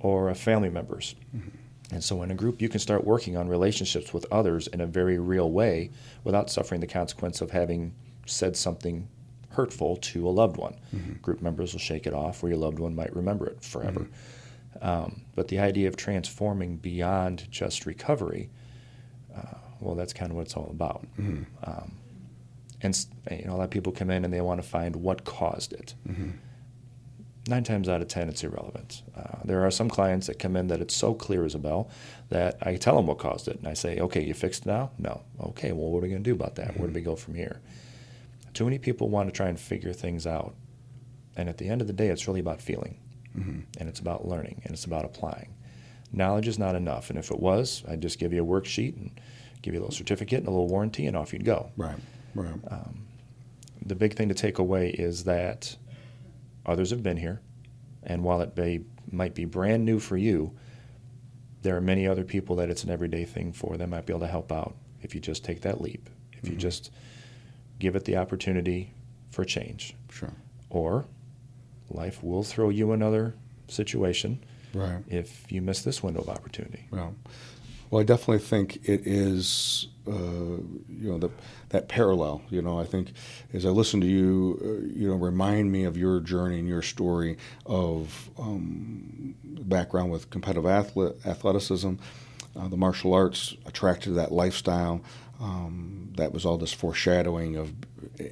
or 0.00 0.34
family 0.34 0.70
members. 0.70 1.14
Mm-hmm. 1.34 1.48
And 1.90 2.04
so, 2.04 2.22
in 2.22 2.30
a 2.30 2.34
group, 2.34 2.60
you 2.60 2.68
can 2.68 2.80
start 2.80 3.04
working 3.04 3.36
on 3.36 3.48
relationships 3.48 4.12
with 4.12 4.26
others 4.30 4.66
in 4.66 4.80
a 4.80 4.86
very 4.86 5.18
real 5.18 5.50
way 5.50 5.90
without 6.22 6.50
suffering 6.50 6.82
the 6.82 6.86
consequence 6.86 7.40
of 7.40 7.50
having 7.50 7.94
said 8.26 8.56
something 8.56 9.08
hurtful 9.58 9.96
to 9.96 10.28
a 10.28 10.30
loved 10.30 10.56
one. 10.56 10.76
Mm-hmm. 10.94 11.14
Group 11.14 11.42
members 11.42 11.72
will 11.72 11.80
shake 11.80 12.06
it 12.06 12.14
off, 12.14 12.44
or 12.44 12.48
your 12.48 12.58
loved 12.58 12.78
one 12.78 12.94
might 12.94 13.14
remember 13.14 13.44
it 13.48 13.60
forever. 13.60 14.02
Mm-hmm. 14.02 14.88
Um, 14.88 15.22
but 15.34 15.48
the 15.48 15.58
idea 15.58 15.88
of 15.88 15.96
transforming 15.96 16.76
beyond 16.76 17.50
just 17.50 17.84
recovery, 17.84 18.50
uh, 19.36 19.58
well, 19.80 19.96
that's 19.96 20.12
kind 20.12 20.30
of 20.30 20.36
what 20.36 20.42
it's 20.42 20.56
all 20.56 20.70
about. 20.70 21.08
Mm-hmm. 21.18 21.42
Um, 21.64 21.92
and 22.82 23.06
you 23.32 23.46
know, 23.46 23.54
a 23.54 23.56
lot 23.56 23.64
of 23.64 23.70
people 23.70 23.92
come 23.92 24.10
in 24.10 24.24
and 24.24 24.32
they 24.32 24.40
want 24.40 24.62
to 24.62 24.68
find 24.68 24.94
what 24.94 25.24
caused 25.24 25.72
it. 25.72 25.94
Nine 27.48 27.64
times 27.64 27.88
out 27.88 28.00
of 28.00 28.06
ten, 28.06 28.28
it's 28.28 28.44
irrelevant. 28.44 29.02
Uh, 29.16 29.38
there 29.44 29.66
are 29.66 29.72
some 29.72 29.88
clients 29.88 30.28
that 30.28 30.38
come 30.38 30.54
in 30.54 30.68
that 30.68 30.80
it's 30.80 30.94
so 30.94 31.14
clear 31.14 31.44
as 31.44 31.56
a 31.56 31.58
bell 31.58 31.90
that 32.28 32.58
I 32.62 32.76
tell 32.76 32.94
them 32.94 33.06
what 33.06 33.18
caused 33.18 33.48
it, 33.48 33.56
and 33.58 33.66
I 33.66 33.74
say, 33.74 33.98
"Okay, 33.98 34.22
you 34.22 34.34
fixed 34.34 34.66
it 34.66 34.68
now? 34.68 34.90
No. 34.98 35.22
Okay, 35.40 35.72
well, 35.72 35.90
what 35.90 35.98
are 35.98 36.02
we 36.02 36.10
going 36.10 36.22
to 36.22 36.30
do 36.30 36.34
about 36.34 36.54
that? 36.56 36.78
Where 36.78 36.86
do 36.86 36.94
we 36.94 37.00
go 37.00 37.16
from 37.16 37.34
here?" 37.34 37.58
Too 38.58 38.64
many 38.64 38.78
people 38.80 39.08
want 39.08 39.28
to 39.28 39.32
try 39.32 39.46
and 39.46 39.60
figure 39.60 39.92
things 39.92 40.26
out. 40.26 40.56
And 41.36 41.48
at 41.48 41.58
the 41.58 41.68
end 41.68 41.80
of 41.80 41.86
the 41.86 41.92
day, 41.92 42.08
it's 42.08 42.26
really 42.26 42.40
about 42.40 42.60
feeling. 42.60 42.98
Mm-hmm. 43.36 43.60
And 43.78 43.88
it's 43.88 44.00
about 44.00 44.26
learning 44.26 44.62
and 44.64 44.72
it's 44.72 44.84
about 44.84 45.04
applying. 45.04 45.54
Knowledge 46.12 46.48
is 46.48 46.58
not 46.58 46.74
enough. 46.74 47.08
And 47.08 47.20
if 47.20 47.30
it 47.30 47.38
was, 47.38 47.84
I'd 47.88 48.02
just 48.02 48.18
give 48.18 48.32
you 48.32 48.42
a 48.42 48.44
worksheet 48.44 48.96
and 48.96 49.20
give 49.62 49.74
you 49.74 49.78
a 49.78 49.82
little 49.82 49.94
certificate 49.94 50.40
and 50.40 50.48
a 50.48 50.50
little 50.50 50.66
warranty, 50.66 51.06
and 51.06 51.16
off 51.16 51.32
you'd 51.32 51.44
go. 51.44 51.70
Right, 51.76 52.00
right. 52.34 52.58
Um, 52.68 53.06
the 53.86 53.94
big 53.94 54.16
thing 54.16 54.28
to 54.28 54.34
take 54.34 54.58
away 54.58 54.90
is 54.90 55.22
that 55.22 55.76
others 56.66 56.90
have 56.90 57.04
been 57.04 57.16
here. 57.16 57.40
And 58.02 58.24
while 58.24 58.40
it 58.40 58.56
may, 58.56 58.80
might 59.12 59.36
be 59.36 59.44
brand 59.44 59.84
new 59.84 60.00
for 60.00 60.16
you, 60.16 60.52
there 61.62 61.76
are 61.76 61.80
many 61.80 62.08
other 62.08 62.24
people 62.24 62.56
that 62.56 62.70
it's 62.70 62.82
an 62.82 62.90
everyday 62.90 63.24
thing 63.24 63.52
for. 63.52 63.76
They 63.76 63.86
might 63.86 64.04
be 64.04 64.12
able 64.12 64.26
to 64.26 64.26
help 64.26 64.50
out 64.50 64.74
if 65.00 65.14
you 65.14 65.20
just 65.20 65.44
take 65.44 65.60
that 65.60 65.80
leap. 65.80 66.10
If 66.32 66.42
mm-hmm. 66.42 66.54
you 66.54 66.58
just 66.58 66.90
give 67.78 67.96
it 67.96 68.04
the 68.04 68.16
opportunity 68.16 68.94
for 69.30 69.44
change. 69.44 69.94
Sure. 70.10 70.32
Or 70.70 71.06
life 71.90 72.22
will 72.22 72.42
throw 72.42 72.68
you 72.68 72.92
another 72.92 73.34
situation 73.68 74.44
right. 74.74 75.02
if 75.08 75.50
you 75.50 75.62
miss 75.62 75.82
this 75.82 76.02
window 76.02 76.20
of 76.20 76.28
opportunity. 76.28 76.86
Well, 76.90 77.14
well, 77.90 78.02
I 78.02 78.04
definitely 78.04 78.40
think 78.40 78.76
it 78.88 79.06
is, 79.06 79.88
uh, 80.06 80.12
you 80.12 81.10
know, 81.10 81.18
the, 81.18 81.30
that 81.70 81.88
parallel. 81.88 82.42
You 82.50 82.60
know, 82.60 82.78
I 82.78 82.84
think 82.84 83.12
as 83.54 83.64
I 83.64 83.70
listen 83.70 84.00
to 84.02 84.06
you, 84.06 84.58
uh, 84.62 84.86
you 84.94 85.08
know, 85.08 85.14
remind 85.14 85.72
me 85.72 85.84
of 85.84 85.96
your 85.96 86.20
journey 86.20 86.58
and 86.58 86.68
your 86.68 86.82
story 86.82 87.38
of 87.64 88.30
um, 88.38 89.34
background 89.44 90.10
with 90.10 90.28
competitive 90.28 90.66
athlete, 90.66 91.14
athleticism, 91.24 91.94
uh, 92.54 92.68
the 92.68 92.76
martial 92.76 93.14
arts, 93.14 93.56
attracted 93.64 94.10
to 94.10 94.14
that 94.16 94.32
lifestyle, 94.32 95.00
um, 95.40 96.12
that 96.16 96.32
was 96.32 96.44
all 96.44 96.58
this 96.58 96.72
foreshadowing 96.72 97.56
of, 97.56 97.72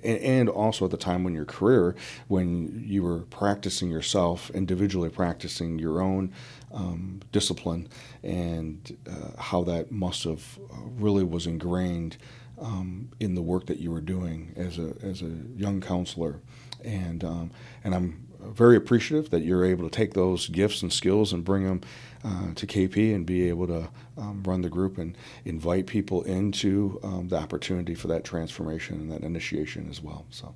and 0.02 0.48
also 0.48 0.84
at 0.84 0.90
the 0.90 0.96
time 0.96 1.22
when 1.24 1.34
your 1.34 1.44
career, 1.44 1.94
when 2.28 2.82
you 2.84 3.02
were 3.02 3.20
practicing 3.20 3.90
yourself, 3.90 4.50
individually 4.50 5.09
practicing 5.09 5.78
your 5.78 6.00
own 6.00 6.32
um, 6.72 7.20
discipline, 7.32 7.88
and 8.22 8.96
uh, 9.09 9.40
how 9.40 9.62
that 9.64 9.92
must 9.92 10.24
have 10.24 10.59
uh, 10.72 10.76
really 10.98 11.24
was 11.24 11.46
ingrained 11.46 12.16
um, 12.61 13.09
in 13.20 13.34
the 13.34 13.42
work 13.42 13.66
that 13.66 13.78
you 13.78 13.90
were 13.90 14.00
doing 14.00 14.52
as 14.57 14.78
a 14.78 14.94
as 15.02 15.22
a 15.22 15.30
young 15.57 15.80
counselor, 15.80 16.40
and 16.84 17.22
um, 17.22 17.50
and 17.84 17.94
I'm 17.94 18.26
very 18.53 18.76
appreciative 18.76 19.30
that 19.30 19.42
you're 19.42 19.64
able 19.64 19.88
to 19.88 19.94
take 19.94 20.14
those 20.14 20.49
gifts 20.49 20.82
and 20.82 20.92
skills 20.92 21.32
and 21.32 21.44
bring 21.44 21.64
them 21.64 21.80
uh, 22.24 22.55
to 22.55 22.66
KP 22.66 23.14
and 23.14 23.24
be 23.24 23.49
able 23.49 23.66
to 23.66 23.88
um, 24.16 24.42
run 24.44 24.62
the 24.62 24.68
group 24.68 24.99
and 24.99 25.16
invite 25.44 25.86
people 25.86 26.22
into 26.22 26.99
um, 27.03 27.28
the 27.28 27.36
opportunity 27.36 27.94
for 27.94 28.09
that 28.09 28.24
transformation 28.24 29.01
and 29.01 29.12
that 29.12 29.22
initiation 29.22 29.88
as 29.90 30.03
well. 30.03 30.26
So, 30.30 30.55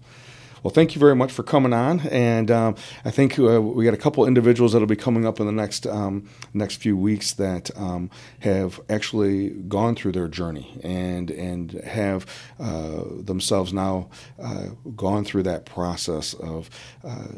well, 0.62 0.72
thank 0.72 0.94
you 0.94 0.98
very 0.98 1.16
much 1.16 1.32
for 1.32 1.42
coming 1.42 1.72
on. 1.72 2.00
And 2.08 2.50
um, 2.50 2.76
I 3.04 3.10
think 3.10 3.38
uh, 3.38 3.60
we 3.60 3.84
got 3.84 3.94
a 3.94 3.98
couple 3.98 4.26
individuals 4.26 4.72
that'll 4.72 4.86
be 4.86 4.96
coming 4.96 5.26
up 5.26 5.40
in 5.40 5.46
the 5.46 5.52
next 5.52 5.86
um, 5.86 6.28
next 6.52 6.76
few 6.76 6.96
weeks 6.96 7.32
that 7.34 7.70
um, 7.76 8.10
have 8.40 8.80
actually 8.88 9.50
gone 9.50 9.94
through 9.94 10.12
their 10.12 10.28
journey 10.28 10.80
and 10.82 11.30
and 11.30 11.72
have 11.84 12.26
uh, 12.58 13.02
themselves 13.18 13.72
now 13.72 14.08
uh, 14.42 14.66
gone 14.96 15.24
through 15.24 15.44
that 15.44 15.64
process 15.64 16.34
of 16.34 16.70
uh, 17.04 17.28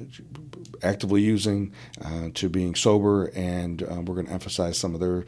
actively 0.83 1.23
using 1.23 1.73
uh, 2.05 2.29
to 2.35 2.49
being 2.49 2.75
sober. 2.75 3.27
And 3.35 3.83
uh, 3.83 4.01
we're 4.01 4.15
going 4.15 4.27
to 4.27 4.33
emphasize 4.33 4.79
some 4.79 4.95
of 4.95 5.01
their 5.01 5.25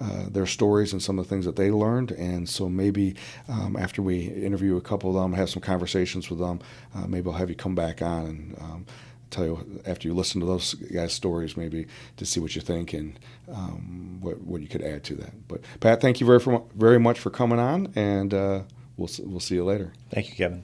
uh, 0.00 0.26
their 0.28 0.46
stories 0.46 0.92
and 0.92 1.02
some 1.02 1.18
of 1.18 1.24
the 1.24 1.28
things 1.28 1.44
that 1.44 1.56
they 1.56 1.70
learned. 1.70 2.12
And 2.12 2.48
so 2.48 2.68
maybe 2.68 3.14
um, 3.48 3.76
after 3.76 4.02
we 4.02 4.26
interview 4.26 4.76
a 4.76 4.80
couple 4.80 5.10
of 5.10 5.22
them, 5.22 5.32
have 5.32 5.50
some 5.50 5.62
conversations 5.62 6.30
with 6.30 6.38
them, 6.38 6.60
uh, 6.94 7.06
maybe 7.06 7.28
I'll 7.28 7.36
have 7.36 7.50
you 7.50 7.56
come 7.56 7.74
back 7.74 8.02
on 8.02 8.26
and 8.26 8.58
um, 8.60 8.86
tell 9.30 9.44
you 9.44 9.82
after 9.86 10.08
you 10.08 10.14
listen 10.14 10.40
to 10.40 10.46
those 10.46 10.74
guys' 10.74 11.12
stories, 11.12 11.56
maybe 11.56 11.86
to 12.16 12.26
see 12.26 12.40
what 12.40 12.54
you 12.54 12.62
think 12.62 12.92
and 12.92 13.18
um, 13.52 14.18
what, 14.20 14.40
what 14.40 14.60
you 14.60 14.68
could 14.68 14.82
add 14.82 15.04
to 15.04 15.14
that. 15.16 15.48
But 15.48 15.62
Pat, 15.80 16.00
thank 16.00 16.20
you 16.20 16.26
very 16.26 16.60
very 16.74 16.98
much 16.98 17.18
for 17.18 17.30
coming 17.30 17.58
on, 17.58 17.92
and 17.96 18.32
uh, 18.32 18.62
we'll 18.96 19.10
we'll 19.20 19.40
see 19.40 19.56
you 19.56 19.64
later. 19.64 19.92
Thank 20.10 20.28
you, 20.28 20.34
Kevin. 20.36 20.54